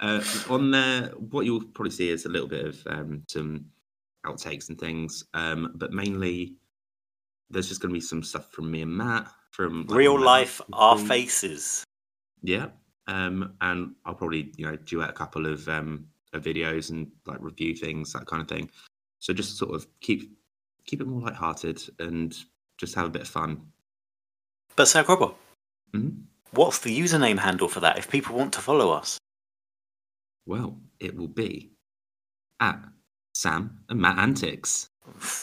Uh, 0.00 0.22
on 0.50 0.70
there, 0.72 1.12
what 1.16 1.46
you'll 1.46 1.64
probably 1.64 1.90
see 1.90 2.10
is 2.10 2.26
a 2.26 2.28
little 2.28 2.48
bit 2.48 2.66
of 2.66 2.82
um, 2.86 3.22
some 3.28 3.66
outtakes 4.26 4.68
and 4.68 4.78
things, 4.78 5.24
um, 5.34 5.72
but 5.76 5.92
mainly 5.92 6.54
there's 7.50 7.68
just 7.68 7.80
going 7.80 7.90
to 7.90 7.94
be 7.94 8.00
some 8.00 8.22
stuff 8.22 8.50
from 8.52 8.70
me 8.70 8.82
and 8.82 8.96
Matt 8.96 9.28
from 9.50 9.86
like, 9.86 9.96
Real 9.96 10.20
life, 10.20 10.60
our 10.72 10.98
faces. 10.98 11.84
Yeah, 12.42 12.68
um, 13.06 13.54
and 13.60 13.94
I'll 14.04 14.14
probably 14.14 14.52
you 14.56 14.66
know 14.66 14.76
duet 14.76 15.10
a 15.10 15.12
couple 15.12 15.46
of, 15.46 15.68
um, 15.68 16.06
of 16.32 16.42
videos 16.42 16.90
and 16.90 17.10
like 17.26 17.38
review 17.40 17.74
things, 17.74 18.12
that 18.12 18.26
kind 18.26 18.42
of 18.42 18.48
thing. 18.48 18.70
So 19.20 19.32
just 19.32 19.56
sort 19.56 19.74
of 19.74 19.86
keep 20.00 20.36
keep 20.84 21.00
it 21.00 21.06
more 21.06 21.20
lighthearted 21.22 21.82
and 21.98 22.36
just 22.78 22.94
have 22.94 23.06
a 23.06 23.10
bit 23.10 23.22
of 23.22 23.28
fun. 23.28 23.60
But, 24.76 24.86
Sir 24.88 25.02
Grobber, 25.02 25.34
Mhm. 25.94 26.24
what's 26.52 26.80
the 26.80 26.96
username 26.96 27.38
handle 27.38 27.68
for 27.68 27.80
that 27.80 27.96
if 27.98 28.10
people 28.10 28.36
want 28.36 28.52
to 28.54 28.60
follow 28.60 28.90
us? 28.90 29.18
Well, 30.44 30.78
it 31.00 31.16
will 31.16 31.28
be 31.28 31.72
at 32.60 32.78
Sam 33.36 33.80
and 33.90 34.00
Matt 34.00 34.16
Antics. 34.16 34.88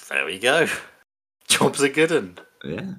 There 0.10 0.26
we 0.26 0.40
go. 0.40 0.68
Job's 1.48 1.84
are 1.84 1.90
good 1.90 2.10
one. 2.10 2.40
Yeah. 2.66 2.94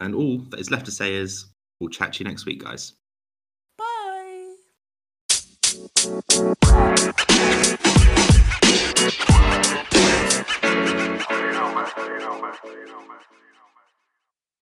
And 0.00 0.14
all 0.14 0.38
that 0.48 0.58
is 0.58 0.70
left 0.70 0.86
to 0.86 0.90
say 0.90 1.14
is 1.14 1.52
we'll 1.78 1.90
chat 1.90 2.14
to 2.14 2.24
you 2.24 2.30
next 2.30 2.46
week, 2.46 2.64
guys. 2.64 2.94
Bye. 3.76 4.54